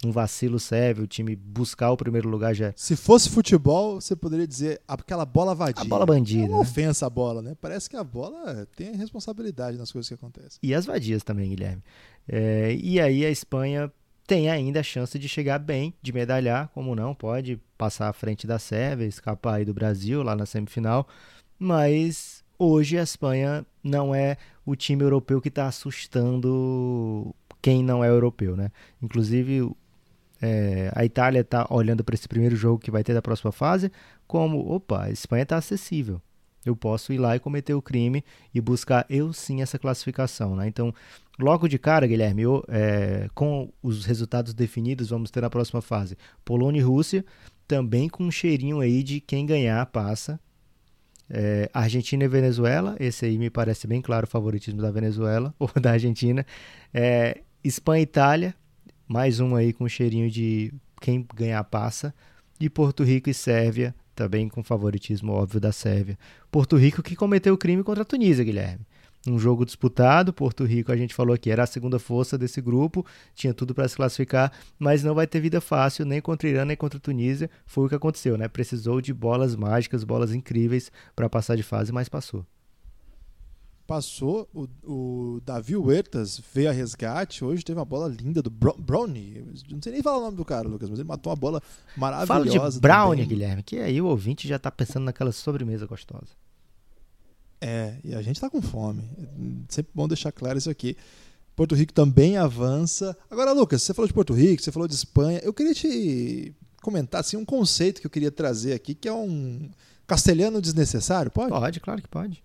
num 0.03 0.11
vacilo 0.11 0.59
sérvio, 0.59 1.03
o 1.03 1.07
time 1.07 1.35
buscar 1.35 1.91
o 1.91 1.97
primeiro 1.97 2.29
lugar 2.29 2.53
já. 2.53 2.73
Se 2.75 2.95
fosse 2.95 3.29
futebol, 3.29 3.99
você 3.99 4.15
poderia 4.15 4.47
dizer 4.47 4.81
aquela 4.87 5.25
bola 5.25 5.53
vadia. 5.53 5.83
A 5.83 5.85
bola 5.85 6.05
bandida. 6.05 6.45
É 6.45 6.47
uma 6.47 6.55
né? 6.55 6.61
ofensa 6.61 7.05
a 7.05 7.09
bola, 7.09 7.41
né? 7.41 7.55
Parece 7.59 7.89
que 7.89 7.97
a 7.97 8.03
bola 8.03 8.65
tem 8.75 8.95
responsabilidade 8.95 9.77
nas 9.77 9.91
coisas 9.91 10.07
que 10.07 10.15
acontecem. 10.15 10.59
E 10.63 10.73
as 10.73 10.85
vadias 10.85 11.23
também, 11.23 11.49
Guilherme. 11.49 11.83
É, 12.31 12.77
e 12.79 13.01
aí 13.01 13.25
a 13.25 13.31
Espanha 13.31 13.91
tem 14.27 14.51
ainda 14.51 14.81
a 14.81 14.83
chance 14.83 15.17
de 15.17 15.27
chegar 15.27 15.57
bem, 15.57 15.91
de 15.99 16.13
medalhar, 16.13 16.67
como 16.69 16.95
não, 16.95 17.15
pode 17.15 17.59
passar 17.75 18.07
à 18.07 18.13
frente 18.13 18.45
da 18.45 18.59
Sérvia, 18.59 19.07
escapar 19.07 19.55
aí 19.55 19.65
do 19.65 19.73
Brasil 19.73 20.21
lá 20.21 20.35
na 20.35 20.45
semifinal, 20.45 21.07
mas 21.57 22.43
hoje 22.59 22.99
a 22.99 23.01
Espanha 23.01 23.65
não 23.83 24.13
é 24.13 24.37
o 24.63 24.75
time 24.75 25.03
europeu 25.03 25.41
que 25.41 25.47
está 25.47 25.67
assustando 25.67 27.33
quem 27.59 27.83
não 27.83 28.03
é 28.03 28.09
europeu, 28.09 28.55
né? 28.55 28.71
Inclusive 29.01 29.71
é, 30.39 30.91
a 30.93 31.03
Itália 31.03 31.41
está 31.41 31.65
olhando 31.71 32.03
para 32.03 32.13
esse 32.13 32.27
primeiro 32.27 32.55
jogo 32.55 32.77
que 32.77 32.91
vai 32.91 33.03
ter 33.03 33.15
da 33.15 33.21
próxima 33.23 33.51
fase 33.51 33.91
como, 34.27 34.59
opa, 34.71 35.05
a 35.05 35.11
Espanha 35.11 35.43
está 35.43 35.57
acessível. 35.57 36.21
Eu 36.65 36.75
posso 36.75 37.13
ir 37.13 37.17
lá 37.17 37.35
e 37.35 37.39
cometer 37.39 37.73
o 37.73 37.81
crime 37.81 38.23
e 38.53 38.59
buscar 38.59 39.05
eu 39.09 39.31
sim 39.33 39.61
essa 39.61 39.79
classificação, 39.79 40.55
né? 40.55 40.67
Então 40.67 40.93
Logo 41.39 41.69
de 41.69 41.79
cara, 41.79 42.05
Guilherme, 42.05 42.41
eu, 42.41 42.65
é, 42.67 43.29
com 43.33 43.71
os 43.81 44.03
resultados 44.03 44.53
definidos, 44.53 45.09
vamos 45.09 45.31
ter 45.31 45.39
na 45.39 45.49
próxima 45.49 45.81
fase 45.81 46.17
Polônia 46.43 46.81
e 46.81 46.83
Rússia, 46.83 47.23
também 47.65 48.09
com 48.09 48.25
um 48.25 48.31
cheirinho 48.31 48.81
aí 48.81 49.01
de 49.01 49.21
quem 49.21 49.45
ganhar 49.45 49.85
passa. 49.85 50.37
É, 51.29 51.69
Argentina 51.73 52.25
e 52.25 52.27
Venezuela, 52.27 52.97
esse 52.99 53.23
aí 53.23 53.37
me 53.37 53.49
parece 53.49 53.87
bem 53.87 54.01
claro 54.01 54.25
o 54.25 54.29
favoritismo 54.29 54.81
da 54.81 54.91
Venezuela 54.91 55.55
ou 55.57 55.71
da 55.79 55.91
Argentina. 55.91 56.45
É, 56.93 57.39
Espanha 57.63 58.01
e 58.01 58.03
Itália, 58.03 58.53
mais 59.07 59.39
um 59.39 59.55
aí 59.55 59.71
com 59.71 59.87
cheirinho 59.87 60.29
de 60.29 60.73
quem 60.99 61.25
ganhar 61.33 61.63
passa. 61.63 62.13
E 62.59 62.69
Porto 62.69 63.01
Rico 63.01 63.29
e 63.29 63.33
Sérvia, 63.33 63.95
também 64.19 64.49
com 64.49 64.61
favoritismo 64.61 65.31
óbvio 65.31 65.61
da 65.61 65.71
Sérvia. 65.71 66.19
Porto 66.51 66.75
Rico 66.75 67.01
que 67.01 67.15
cometeu 67.15 67.57
crime 67.57 67.83
contra 67.83 68.01
a 68.01 68.05
Tunísia, 68.05 68.43
Guilherme 68.43 68.85
um 69.27 69.37
jogo 69.37 69.65
disputado. 69.65 70.31
Porto 70.33 70.63
Rico, 70.63 70.91
a 70.91 70.97
gente 70.97 71.13
falou 71.13 71.37
que 71.37 71.49
era 71.49 71.63
a 71.63 71.67
segunda 71.67 71.99
força 71.99 72.37
desse 72.37 72.61
grupo, 72.61 73.05
tinha 73.35 73.53
tudo 73.53 73.73
para 73.73 73.87
se 73.87 73.95
classificar, 73.95 74.51
mas 74.77 75.03
não 75.03 75.13
vai 75.13 75.27
ter 75.27 75.41
vida 75.41 75.59
fácil 75.59 76.05
nem 76.05 76.21
contra 76.21 76.47
o 76.47 76.51
Irã 76.51 76.63
nem 76.65 76.77
contra 76.77 76.99
Tunísia. 76.99 77.49
Foi 77.65 77.85
o 77.85 77.89
que 77.89 77.95
aconteceu, 77.95 78.37
né? 78.37 78.47
Precisou 78.47 79.01
de 79.01 79.13
bolas 79.13 79.55
mágicas, 79.55 80.03
bolas 80.03 80.33
incríveis 80.33 80.91
para 81.15 81.29
passar 81.29 81.55
de 81.55 81.63
fase, 81.63 81.91
mas 81.91 82.07
passou. 82.07 82.45
Passou, 83.89 84.47
o, 84.53 84.67
o 84.83 85.41
Davi 85.43 85.75
Huertas 85.75 86.39
veio 86.53 86.69
a 86.69 86.71
resgate. 86.71 87.43
Hoje 87.43 87.65
teve 87.65 87.79
uma 87.79 87.85
bola 87.85 88.07
linda 88.07 88.39
do 88.39 88.47
Brownie. 88.51 89.43
Não 89.67 89.81
sei 89.81 89.93
nem 89.93 90.03
falar 90.03 90.19
o 90.19 90.21
nome 90.25 90.37
do 90.37 90.45
cara, 90.45 90.67
Lucas, 90.67 90.87
mas 90.91 90.99
ele 90.99 91.07
matou 91.07 91.31
uma 91.31 91.35
bola 91.35 91.59
maravilhosa. 91.97 92.59
Fala 92.59 92.71
de 92.71 92.79
Brownie, 92.79 93.25
Guilherme, 93.25 93.63
que 93.63 93.79
aí 93.79 93.99
o 93.99 94.05
ouvinte 94.05 94.47
já 94.47 94.57
está 94.57 94.69
pensando 94.69 95.05
naquela 95.05 95.31
sobremesa 95.31 95.87
gostosa. 95.87 96.27
É, 97.59 97.95
e 98.03 98.13
a 98.13 98.21
gente 98.21 98.35
está 98.35 98.47
com 98.47 98.61
fome. 98.61 99.09
Sempre 99.67 99.91
bom 99.95 100.07
deixar 100.07 100.31
claro 100.31 100.59
isso 100.59 100.69
aqui. 100.69 100.95
Porto 101.55 101.73
Rico 101.73 101.91
também 101.91 102.37
avança. 102.37 103.17
Agora, 103.27 103.53
Lucas, 103.53 103.81
você 103.81 103.91
falou 103.91 104.07
de 104.07 104.13
Porto 104.13 104.35
Rico, 104.35 104.61
você 104.61 104.71
falou 104.71 104.87
de 104.87 104.93
Espanha. 104.93 105.39
Eu 105.43 105.51
queria 105.51 105.73
te 105.73 106.53
comentar 106.83 107.21
assim, 107.21 107.37
um 107.37 107.43
conceito 107.43 108.01
que 108.01 108.05
eu 108.05 108.11
queria 108.11 108.29
trazer 108.29 108.73
aqui, 108.73 108.93
que 108.93 109.07
é 109.07 109.13
um 109.13 109.71
castelhano 110.05 110.61
desnecessário. 110.61 111.31
Pode? 111.31 111.49
Pode, 111.49 111.79
claro 111.79 112.03
que 112.03 112.07
pode. 112.07 112.43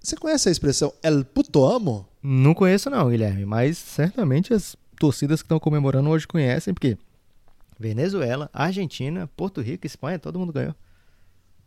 Você 0.00 0.16
conhece 0.16 0.48
a 0.48 0.52
expressão 0.52 0.92
El 1.02 1.24
puto 1.24 1.64
amo? 1.64 2.08
Não 2.22 2.54
conheço 2.54 2.88
não, 2.90 3.10
Guilherme, 3.10 3.44
mas 3.44 3.78
certamente 3.78 4.52
as 4.54 4.76
torcidas 4.98 5.42
que 5.42 5.46
estão 5.46 5.60
comemorando 5.60 6.08
hoje 6.10 6.26
conhecem, 6.26 6.72
porque 6.74 6.96
Venezuela, 7.78 8.50
Argentina, 8.52 9.26
Porto 9.36 9.60
Rico, 9.60 9.86
Espanha, 9.86 10.18
todo 10.18 10.38
mundo 10.38 10.52
ganhou. 10.52 10.74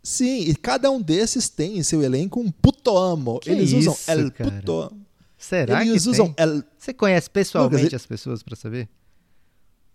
Sim, 0.03 0.41
e 0.41 0.55
cada 0.55 0.89
um 0.89 0.99
desses 1.01 1.47
tem 1.47 1.77
em 1.77 1.83
seu 1.83 2.01
elenco 2.01 2.39
um 2.39 2.51
puto 2.51 2.97
amo. 2.97 3.39
Que 3.39 3.51
Eles 3.51 3.71
isso, 3.71 3.91
usam 3.91 4.15
el 4.15 4.31
cara? 4.31 4.51
puto. 4.51 4.97
Será 5.37 5.81
Eles 5.85 6.03
que 6.03 6.09
usam 6.09 6.33
tem? 6.33 6.45
el 6.45 6.63
Você 6.77 6.93
conhece 6.93 7.29
pessoalmente 7.29 7.83
Lucas, 7.83 8.01
as 8.01 8.05
pessoas 8.05 8.43
para 8.43 8.55
saber? 8.55 8.89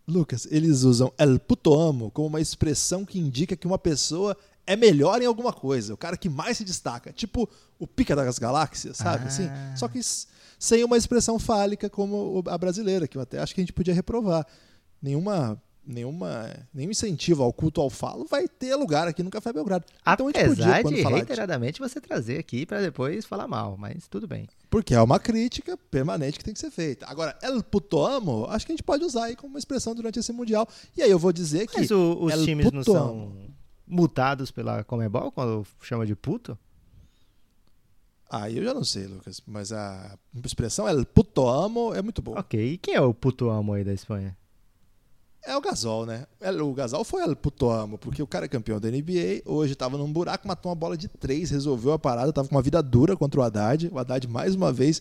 Lucas, 0.09 0.47
eles 0.51 0.82
usam 0.84 1.12
el 1.18 1.41
puto 1.41 1.74
amo 1.74 2.11
como 2.12 2.28
uma 2.28 2.41
expressão 2.41 3.05
que 3.05 3.18
indica 3.18 3.57
que 3.57 3.66
uma 3.66 3.78
pessoa 3.78 4.37
é 4.66 4.74
melhor 4.76 5.22
em 5.22 5.26
alguma 5.26 5.52
coisa, 5.52 5.94
o 5.94 5.96
cara 5.96 6.16
que 6.16 6.28
mais 6.28 6.56
se 6.56 6.64
destaca, 6.64 7.12
tipo 7.12 7.48
o 7.78 7.86
pica 7.86 8.16
das 8.16 8.38
galáxias, 8.38 8.96
sabe? 8.96 9.24
Ah. 9.24 9.28
Assim, 9.28 9.48
só 9.76 9.86
que 9.88 10.00
sem 10.58 10.82
uma 10.82 10.96
expressão 10.96 11.38
fálica 11.38 11.88
como 11.88 12.42
a 12.46 12.58
brasileira, 12.58 13.06
que 13.06 13.16
eu 13.16 13.22
até 13.22 13.38
acho 13.38 13.54
que 13.54 13.60
a 13.60 13.64
gente 13.64 13.72
podia 13.72 13.92
reprovar. 13.94 14.46
Nenhuma, 15.02 15.60
nenhuma, 15.86 16.50
nenhum 16.74 16.90
incentivo 16.90 17.42
ao 17.42 17.52
culto 17.52 17.80
ao 17.80 17.90
falo 17.90 18.24
vai 18.28 18.48
ter 18.48 18.74
lugar 18.74 19.06
aqui 19.06 19.22
no 19.22 19.30
Café 19.30 19.52
Belgrado. 19.52 19.84
Então 20.08 20.26
a 20.26 20.30
gente 20.30 20.40
Apesar 20.40 20.56
podia, 20.56 20.82
quando 20.82 20.94
de 20.96 21.02
falar 21.02 21.14
de- 21.16 21.20
reiteradamente 21.26 21.78
você 21.78 22.00
trazer 22.00 22.38
aqui 22.38 22.64
para 22.66 22.80
depois 22.80 23.24
falar 23.26 23.46
mal, 23.46 23.76
mas 23.76 24.08
tudo 24.08 24.26
bem. 24.26 24.48
Porque 24.70 24.94
é 24.94 25.00
uma 25.00 25.20
crítica 25.20 25.76
permanente 25.90 26.38
que 26.38 26.44
tem 26.44 26.54
que 26.54 26.60
ser 26.60 26.70
feita. 26.70 27.06
Agora, 27.06 27.38
el 27.42 27.62
puto 27.62 28.04
amo, 28.04 28.46
acho 28.48 28.66
que 28.66 28.72
a 28.72 28.74
gente 28.74 28.82
pode 28.82 29.04
usar 29.04 29.24
aí 29.24 29.36
como 29.36 29.50
uma 29.50 29.58
expressão 29.58 29.94
durante 29.94 30.18
esse 30.18 30.32
Mundial. 30.32 30.66
E 30.96 31.02
aí 31.02 31.10
eu 31.10 31.18
vou 31.18 31.32
dizer 31.32 31.66
que 31.68 31.78
Mas 31.78 31.90
os 31.90 32.44
times 32.44 32.72
não 32.72 32.82
são. 32.82 33.32
Multados 33.87 34.51
pela 34.51 34.82
Comebol 34.84 35.30
quando 35.32 35.66
chama 35.80 36.05
de 36.07 36.14
puto? 36.16 36.59
Aí 38.28 38.59
eu 38.59 38.64
já 38.64 38.74
não 38.74 38.82
sei, 38.84 39.07
Lucas. 39.07 39.41
Mas 39.47 39.70
a 39.72 40.18
expressão 40.45 40.89
el 40.89 41.05
puto 41.05 41.47
amo 41.49 41.95
é 41.95 42.03
muito 42.03 42.20
boa. 42.20 42.41
Ok, 42.41 42.72
e 42.72 42.76
quem 42.78 42.95
é 42.95 43.01
o 43.01 43.14
puto 43.14 43.49
amo 43.51 43.72
aí 43.72 43.84
da 43.84 43.93
Espanha? 43.93 44.37
É 45.45 45.57
o 45.57 45.61
Gasol, 45.61 46.05
né? 46.07 46.26
El- 46.41 46.61
O 46.68 46.74
Gasol 46.74 47.05
foi 47.05 47.22
el 47.22 47.37
puto 47.37 47.70
amo, 47.70 47.97
porque 47.99 48.20
o 48.20 48.26
cara 48.26 48.47
é 48.47 48.49
campeão 48.49 48.80
da 48.80 48.91
NBA, 48.91 49.43
hoje 49.45 49.76
tava 49.76 49.97
num 49.97 50.12
buraco, 50.12 50.49
matou 50.49 50.70
uma 50.70 50.74
bola 50.76 50.97
de 50.97 51.07
três, 51.07 51.51
resolveu 51.53 51.93
a 51.93 51.99
parada, 52.01 52.32
tava 52.32 52.49
com 52.49 52.57
uma 52.57 52.62
vida 52.62 52.82
dura 52.82 53.16
contra 53.16 53.39
o 53.39 53.43
Haddad. 53.45 53.89
O 53.93 53.99
Haddad, 53.99 54.26
mais 54.26 54.57
uma 54.57 54.72
vez, 54.72 55.01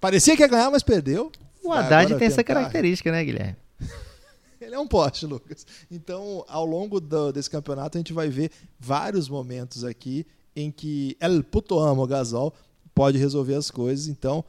parecia 0.00 0.34
que 0.36 0.42
ia 0.42 0.48
ganhar, 0.48 0.68
mas 0.68 0.82
perdeu. 0.82 1.30
O 1.62 1.72
Haddad 1.72 2.16
tem 2.18 2.26
essa 2.26 2.42
característica, 2.42 3.12
né, 3.12 3.24
Guilherme? 3.24 3.56
Ele 4.60 4.74
é 4.74 4.78
um 4.78 4.86
poste, 4.86 5.26
Lucas. 5.26 5.66
Então, 5.90 6.44
ao 6.48 6.64
longo 6.64 7.00
do- 7.00 7.32
desse 7.32 7.50
campeonato, 7.50 7.96
a 7.96 8.00
gente 8.00 8.12
vai 8.12 8.28
ver 8.28 8.50
vários 8.78 9.28
momentos 9.28 9.84
aqui 9.84 10.26
em 10.54 10.70
que 10.70 11.16
El 11.20 11.42
Puto 11.44 11.78
Amo 11.78 12.06
Gasol 12.06 12.52
pode 12.94 13.18
resolver 13.18 13.54
as 13.54 13.70
coisas. 13.70 14.08
Então, 14.08 14.44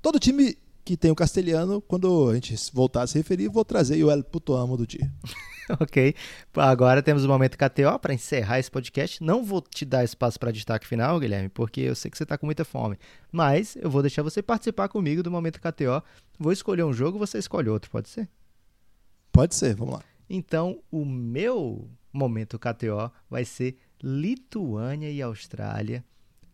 todo 0.00 0.18
time 0.18 0.56
que 0.84 0.96
tem 0.96 1.10
o 1.12 1.14
castelhano, 1.14 1.80
quando 1.80 2.28
a 2.28 2.34
gente 2.34 2.56
voltar 2.72 3.02
a 3.02 3.06
se 3.06 3.16
referir, 3.16 3.48
vou 3.48 3.64
trazer 3.64 4.02
o 4.02 4.10
El 4.10 4.24
Puto 4.24 4.54
Amo 4.54 4.76
do 4.76 4.84
dia. 4.84 5.08
ok. 5.78 6.12
Agora 6.56 7.00
temos 7.00 7.24
o 7.24 7.28
momento 7.28 7.56
KTO 7.56 7.96
para 8.00 8.12
encerrar 8.12 8.58
esse 8.58 8.68
podcast. 8.68 9.22
Não 9.22 9.44
vou 9.44 9.60
te 9.62 9.84
dar 9.84 10.02
espaço 10.02 10.40
para 10.40 10.50
destaque 10.50 10.84
final, 10.86 11.20
Guilherme, 11.20 11.48
porque 11.48 11.82
eu 11.82 11.94
sei 11.94 12.10
que 12.10 12.16
você 12.16 12.24
está 12.24 12.36
com 12.36 12.46
muita 12.46 12.64
fome. 12.64 12.98
Mas 13.30 13.76
eu 13.76 13.88
vou 13.88 14.02
deixar 14.02 14.24
você 14.24 14.42
participar 14.42 14.88
comigo 14.88 15.22
do 15.22 15.30
momento 15.30 15.60
KTO. 15.60 16.02
Vou 16.36 16.50
escolher 16.52 16.82
um 16.82 16.92
jogo, 16.92 17.16
você 17.16 17.38
escolhe 17.38 17.68
outro, 17.68 17.88
pode 17.88 18.08
ser? 18.08 18.28
Pode 19.32 19.54
ser, 19.54 19.74
vamos 19.74 19.94
lá. 19.94 20.02
Então, 20.28 20.78
o 20.90 21.04
meu 21.04 21.88
momento 22.12 22.58
KTO 22.58 23.10
vai 23.28 23.44
ser 23.44 23.76
Lituânia 24.02 25.10
e 25.10 25.22
Austrália 25.22 26.04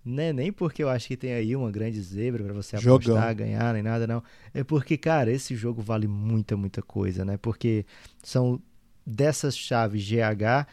Né? 0.05 0.33
Nem 0.33 0.53
porque 0.53 0.83
eu 0.83 0.89
acho 0.89 1.09
que 1.09 1.17
tem 1.17 1.33
aí 1.33 1.55
uma 1.57 1.71
grande 1.71 2.01
zebra 2.01 2.43
para 2.45 2.55
você 2.55 2.77
Jogão. 2.79 3.17
apostar, 3.17 3.35
ganhar, 3.35 3.75
nem 3.75 3.83
nada, 3.83 4.07
não. 4.07 4.23
É 4.55 4.65
porque, 4.65 4.97
cara, 4.97 5.31
esse 5.31 5.55
jogo 5.55 5.83
vale 5.83 6.07
muita, 6.07 6.57
muita 6.57 6.81
coisa, 6.81 7.25
né? 7.25 7.37
Porque 7.37 7.85
são 8.23 8.63
dessas 9.05 9.57
chaves 9.57 10.03
GH. 10.09 10.67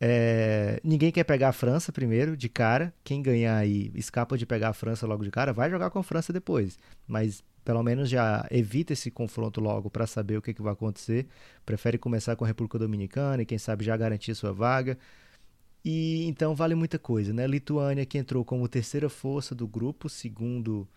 É, 0.00 0.80
ninguém 0.82 1.12
quer 1.12 1.24
pegar 1.24 1.50
a 1.50 1.52
França 1.52 1.92
primeiro, 1.92 2.36
de 2.36 2.48
cara. 2.48 2.92
Quem 3.04 3.22
ganhar 3.22 3.56
aí 3.56 3.90
escapa 3.94 4.38
de 4.38 4.46
pegar 4.46 4.70
a 4.70 4.72
França 4.72 5.06
logo 5.06 5.22
de 5.22 5.30
cara, 5.30 5.52
vai 5.52 5.70
jogar 5.70 5.90
com 5.90 5.98
a 5.98 6.02
França 6.02 6.32
depois. 6.32 6.78
Mas 7.06 7.42
pelo 7.64 7.82
menos 7.82 8.08
já 8.08 8.46
evita 8.50 8.92
esse 8.92 9.10
confronto 9.10 9.60
logo 9.60 9.88
para 9.90 10.06
saber 10.06 10.36
o 10.36 10.42
que, 10.42 10.52
que 10.52 10.62
vai 10.62 10.72
acontecer. 10.72 11.26
Prefere 11.64 11.98
começar 11.98 12.34
com 12.36 12.44
a 12.44 12.48
República 12.48 12.78
Dominicana 12.78 13.42
e 13.42 13.46
quem 13.46 13.58
sabe 13.58 13.84
já 13.84 13.96
garantir 13.96 14.34
sua 14.34 14.52
vaga. 14.52 14.98
E 15.84 16.24
então 16.26 16.54
vale 16.54 16.74
muita 16.74 16.98
coisa, 16.98 17.32
né? 17.32 17.46
Lituânia 17.46 18.06
que 18.06 18.18
entrou 18.18 18.44
como 18.44 18.68
terceira 18.68 19.08
força 19.08 19.54
do 19.54 19.66
grupo, 19.66 20.08
segundo. 20.08 20.88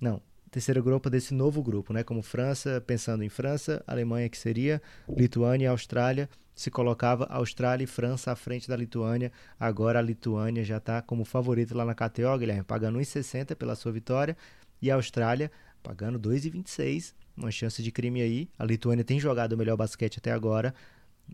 Não, 0.00 0.20
terceira 0.50 0.80
grupo 0.80 1.08
desse 1.08 1.32
novo 1.34 1.62
grupo, 1.62 1.92
né? 1.92 2.02
Como 2.02 2.22
França, 2.22 2.82
pensando 2.84 3.22
em 3.22 3.28
França, 3.28 3.82
Alemanha 3.86 4.28
que 4.28 4.38
seria, 4.38 4.82
Lituânia 5.08 5.66
e 5.66 5.68
Austrália. 5.68 6.28
Se 6.54 6.72
colocava 6.72 7.24
Austrália 7.30 7.84
e 7.84 7.86
França 7.86 8.32
à 8.32 8.36
frente 8.36 8.68
da 8.68 8.76
Lituânia. 8.76 9.30
Agora 9.60 10.00
a 10.00 10.02
Lituânia 10.02 10.64
já 10.64 10.78
está 10.78 11.00
como 11.00 11.24
favorita 11.24 11.76
lá 11.76 11.84
na 11.84 11.94
KTO, 11.94 12.36
Guilherme, 12.36 12.64
pagando 12.64 12.98
1,60 12.98 13.54
pela 13.54 13.76
sua 13.76 13.92
vitória. 13.92 14.36
E 14.82 14.90
a 14.90 14.96
Austrália 14.96 15.52
pagando 15.82 16.18
2,26. 16.18 17.14
Uma 17.36 17.50
chance 17.50 17.82
de 17.82 17.92
crime 17.92 18.20
aí. 18.20 18.48
A 18.58 18.64
Lituânia 18.64 19.04
tem 19.04 19.20
jogado 19.20 19.52
o 19.52 19.56
melhor 19.56 19.76
basquete 19.76 20.18
até 20.18 20.32
agora. 20.32 20.74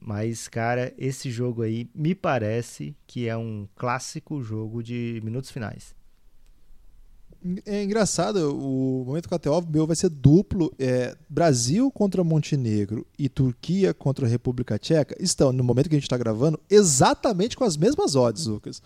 Mas, 0.00 0.48
cara, 0.48 0.92
esse 0.98 1.30
jogo 1.30 1.62
aí 1.62 1.88
me 1.94 2.14
parece 2.14 2.96
que 3.06 3.28
é 3.28 3.36
um 3.36 3.68
clássico 3.76 4.42
jogo 4.42 4.82
de 4.82 5.20
minutos 5.24 5.50
finais. 5.50 5.94
É 7.66 7.84
engraçado, 7.84 8.56
o 8.58 9.04
momento 9.04 9.28
KTO 9.28 9.66
meu 9.70 9.86
vai 9.86 9.94
ser 9.94 10.08
duplo. 10.08 10.72
É, 10.78 11.14
Brasil 11.28 11.90
contra 11.90 12.24
Montenegro 12.24 13.06
e 13.18 13.28
Turquia 13.28 13.92
contra 13.92 14.24
a 14.24 14.28
República 14.28 14.78
Tcheca 14.78 15.14
estão, 15.20 15.52
no 15.52 15.62
momento 15.62 15.90
que 15.90 15.94
a 15.94 15.98
gente 15.98 16.06
está 16.06 16.16
gravando, 16.16 16.58
exatamente 16.70 17.54
com 17.54 17.64
as 17.64 17.76
mesmas 17.76 18.16
odds, 18.16 18.46
Lucas. 18.46 18.82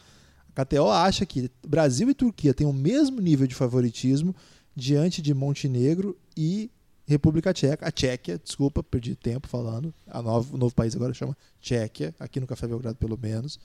A 0.57 0.65
KTO 0.65 0.91
acha 0.91 1.25
que 1.25 1.49
Brasil 1.65 2.11
e 2.11 2.15
Turquia 2.15 2.53
têm 2.53 2.67
o 2.67 2.73
mesmo 2.73 3.21
nível 3.21 3.47
de 3.47 3.55
favoritismo 3.55 4.35
diante 4.79 5.21
de 5.21 5.35
Montenegro 5.35 6.17
e 6.37 6.71
República 7.07 7.53
Tcheca, 7.53 7.87
a 7.87 7.91
Tchequia, 7.91 8.39
desculpa, 8.39 8.83
perdi 8.83 9.17
tempo 9.17 9.49
falando. 9.49 9.93
A 10.07 10.23
novo, 10.23 10.55
o 10.55 10.59
novo 10.59 10.75
país 10.75 10.95
agora 10.95 11.13
chama 11.13 11.37
Tchequia, 11.61 12.15
aqui 12.19 12.39
no 12.39 12.47
Café 12.47 12.67
Belgrado 12.67 12.97
pelo 12.97 13.19
menos. 13.19 13.59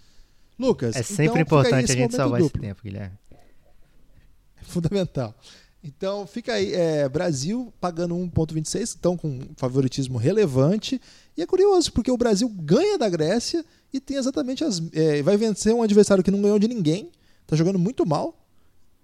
Lucas, 0.57 0.95
é 0.95 1.03
sempre 1.03 1.25
então, 1.25 1.41
importante 1.41 1.91
a 1.91 1.95
gente 1.95 2.15
salvar 2.15 2.39
duplo. 2.39 2.57
esse 2.57 2.67
tempo, 2.67 2.81
Guilherme. 2.83 3.17
É 3.31 4.63
fundamental. 4.63 5.35
Então 5.83 6.25
fica 6.25 6.53
aí, 6.53 6.73
é, 6.73 7.09
Brasil 7.09 7.71
pagando 7.79 8.15
1,26, 8.15 8.81
estão 8.81 9.17
com 9.17 9.41
favoritismo 9.57 10.17
relevante. 10.17 10.99
E 11.35 11.41
é 11.41 11.45
curioso, 11.45 11.91
porque 11.91 12.09
o 12.09 12.17
Brasil 12.17 12.47
ganha 12.47 12.97
da 12.97 13.09
Grécia 13.09 13.63
e 13.91 13.99
tem 13.99 14.17
exatamente 14.17 14.63
as. 14.63 14.81
É, 14.93 15.21
vai 15.21 15.35
vencer 15.35 15.73
um 15.73 15.83
adversário 15.83 16.23
que 16.23 16.31
não 16.31 16.41
ganhou 16.41 16.57
de 16.57 16.67
ninguém, 16.67 17.11
está 17.41 17.57
jogando 17.57 17.77
muito 17.77 18.05
mal, 18.05 18.42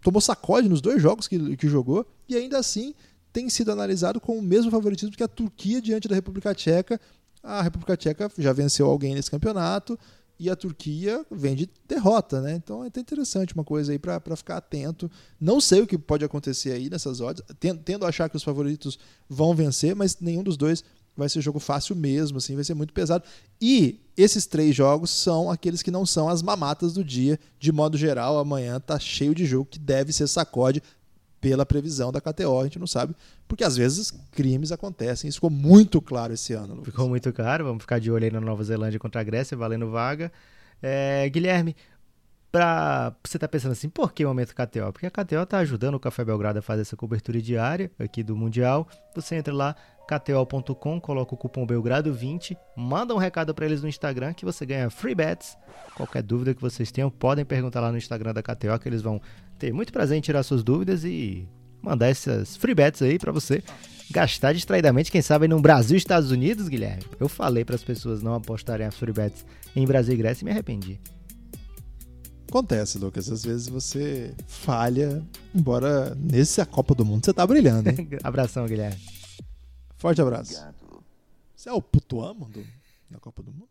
tomou 0.01 0.21
sacode 0.21 0.69
nos 0.69 0.81
dois 0.81 1.01
jogos 1.01 1.27
que, 1.27 1.57
que 1.57 1.67
jogou, 1.67 2.05
e 2.27 2.35
ainda 2.35 2.57
assim 2.57 2.93
tem 3.31 3.49
sido 3.49 3.71
analisado 3.71 4.19
com 4.19 4.37
o 4.37 4.41
mesmo 4.41 4.71
favoritismo 4.71 5.15
que 5.15 5.23
a 5.23 5.27
Turquia 5.27 5.81
diante 5.81 6.07
da 6.07 6.15
República 6.15 6.53
Tcheca. 6.53 6.99
A 7.43 7.61
República 7.61 7.95
Tcheca 7.95 8.29
já 8.37 8.51
venceu 8.51 8.87
alguém 8.87 9.13
nesse 9.13 9.29
campeonato 9.29 9.97
e 10.39 10.49
a 10.49 10.55
Turquia 10.55 11.25
vem 11.29 11.53
de 11.53 11.69
derrota, 11.87 12.41
né? 12.41 12.53
Então 12.55 12.83
é 12.83 12.87
até 12.87 13.01
interessante 13.01 13.53
uma 13.53 13.63
coisa 13.63 13.91
aí 13.91 13.99
para 13.99 14.35
ficar 14.35 14.57
atento. 14.57 15.11
Não 15.39 15.59
sei 15.59 15.81
o 15.81 15.87
que 15.87 15.97
pode 15.97 16.23
acontecer 16.23 16.71
aí 16.71 16.89
nessas 16.89 17.19
odds, 17.19 17.43
tendo 17.83 18.05
a 18.05 18.09
achar 18.09 18.29
que 18.29 18.37
os 18.37 18.43
favoritos 18.43 18.97
vão 19.27 19.53
vencer, 19.53 19.93
mas 19.95 20.17
nenhum 20.19 20.41
dos 20.41 20.55
dois 20.55 20.83
vai 21.19 21.29
ser 21.29 21.41
jogo 21.41 21.59
fácil 21.59 21.95
mesmo, 21.95 22.37
assim, 22.37 22.55
vai 22.55 22.63
ser 22.63 22.73
muito 22.73 22.93
pesado. 22.93 23.23
E 23.61 23.99
esses 24.17 24.45
três 24.45 24.75
jogos 24.75 25.11
são 25.11 25.51
aqueles 25.51 25.81
que 25.83 25.91
não 25.91 26.05
são 26.05 26.29
as 26.29 26.41
mamatas 26.41 26.93
do 26.93 27.03
dia. 27.03 27.39
De 27.59 27.71
modo 27.71 27.97
geral, 27.97 28.39
amanhã 28.39 28.79
tá 28.79 28.97
cheio 28.97 29.35
de 29.35 29.45
jogo 29.45 29.65
que 29.65 29.79
deve 29.79 30.11
ser 30.11 30.27
sacode 30.27 30.81
pela 31.39 31.65
previsão 31.65 32.11
da 32.11 32.19
KTO, 32.19 32.59
a 32.59 32.63
gente 32.63 32.79
não 32.79 32.87
sabe, 32.87 33.15
porque 33.47 33.63
às 33.63 33.77
vezes 33.77 34.11
crimes 34.31 34.71
acontecem. 34.71 35.29
Isso 35.29 35.37
ficou 35.37 35.49
muito 35.49 36.01
claro 36.01 36.33
esse 36.33 36.53
ano. 36.53 36.75
Lucas. 36.75 36.85
Ficou 36.85 37.07
muito 37.07 37.31
claro, 37.31 37.63
vamos 37.63 37.81
ficar 37.81 37.99
de 37.99 38.11
olho 38.11 38.25
aí 38.25 38.31
na 38.31 38.41
Nova 38.41 38.63
Zelândia 38.63 38.99
contra 38.99 39.21
a 39.21 39.23
Grécia, 39.23 39.55
valendo 39.55 39.89
vaga. 39.89 40.31
É, 40.81 41.27
Guilherme, 41.29 41.75
pra 42.51 43.15
você 43.23 43.37
tá 43.37 43.47
pensando 43.47 43.71
assim, 43.71 43.89
por 43.89 44.11
que 44.11 44.25
o 44.25 44.27
momento 44.27 44.53
KTO? 44.53 44.91
Porque 44.91 45.05
a 45.05 45.11
KTO 45.11 45.45
tá 45.45 45.59
ajudando 45.59 45.95
o 45.95 45.99
Café 45.99 46.25
Belgrado 46.25 46.59
a 46.59 46.61
fazer 46.61 46.81
essa 46.81 46.95
cobertura 46.95 47.41
diária 47.41 47.91
aqui 47.97 48.23
do 48.23 48.35
Mundial. 48.35 48.87
Você 49.15 49.35
entra 49.35 49.53
lá, 49.53 49.75
kto.com, 50.09 50.99
coloca 50.99 51.35
o 51.35 51.37
cupom 51.37 51.67
Belgrado20, 51.67 52.57
manda 52.75 53.13
um 53.13 53.17
recado 53.17 53.53
para 53.53 53.65
eles 53.65 53.83
no 53.83 53.87
Instagram 53.87 54.33
que 54.33 54.43
você 54.43 54.65
ganha 54.65 54.89
free 54.89 55.13
bets. 55.13 55.55
Qualquer 55.93 56.23
dúvida 56.23 56.55
que 56.55 56.61
vocês 56.61 56.91
tenham, 56.91 57.11
podem 57.11 57.45
perguntar 57.45 57.79
lá 57.79 57.91
no 57.91 57.97
Instagram 57.97 58.33
da 58.33 58.41
KTO 58.41 58.79
que 58.81 58.89
eles 58.89 59.03
vão 59.03 59.21
ter 59.59 59.71
muito 59.71 59.93
prazer 59.93 60.17
em 60.17 60.21
tirar 60.21 60.41
suas 60.41 60.63
dúvidas 60.63 61.03
e 61.03 61.47
mandar 61.81 62.07
essas 62.07 62.57
free 62.57 62.73
bets 62.73 63.03
aí 63.03 63.19
para 63.19 63.31
você 63.31 63.61
gastar 64.09 64.53
distraidamente, 64.53 65.11
quem 65.11 65.21
sabe 65.21 65.47
no 65.47 65.61
Brasil 65.61 65.95
e 65.95 65.99
Estados 65.99 66.31
Unidos, 66.31 66.67
Guilherme. 66.67 67.03
Eu 67.19 67.29
falei 67.29 67.63
para 67.63 67.75
as 67.75 67.83
pessoas 67.83 68.23
não 68.23 68.33
apostarem 68.33 68.87
as 68.87 68.97
free 68.97 69.13
bets 69.13 69.45
em 69.75 69.85
Brasil 69.85 70.15
e 70.15 70.17
Grécia 70.17 70.43
e 70.43 70.45
me 70.45 70.51
arrependi. 70.51 70.99
Acontece, 72.47 72.97
Lucas. 72.97 73.31
Às 73.31 73.45
vezes 73.45 73.69
você 73.69 74.33
falha, 74.47 75.23
embora 75.53 76.15
nesse 76.15 76.59
a 76.59 76.65
Copa 76.65 76.95
do 76.95 77.05
Mundo 77.05 77.23
você 77.23 77.31
tá 77.31 77.45
brilhando, 77.45 77.89
hein? 77.89 78.09
Abração, 78.23 78.65
Guilherme. 78.65 79.18
Forte 79.99 80.21
abraço. 80.21 80.53
Obrigado. 80.53 81.03
Você 81.53 81.69
é 81.69 81.73
o 81.73 81.81
puto 81.81 82.21
amo 82.21 82.45
do, 82.45 82.65
da 83.09 83.19
Copa 83.19 83.43
do 83.43 83.51
Mundo? 83.51 83.68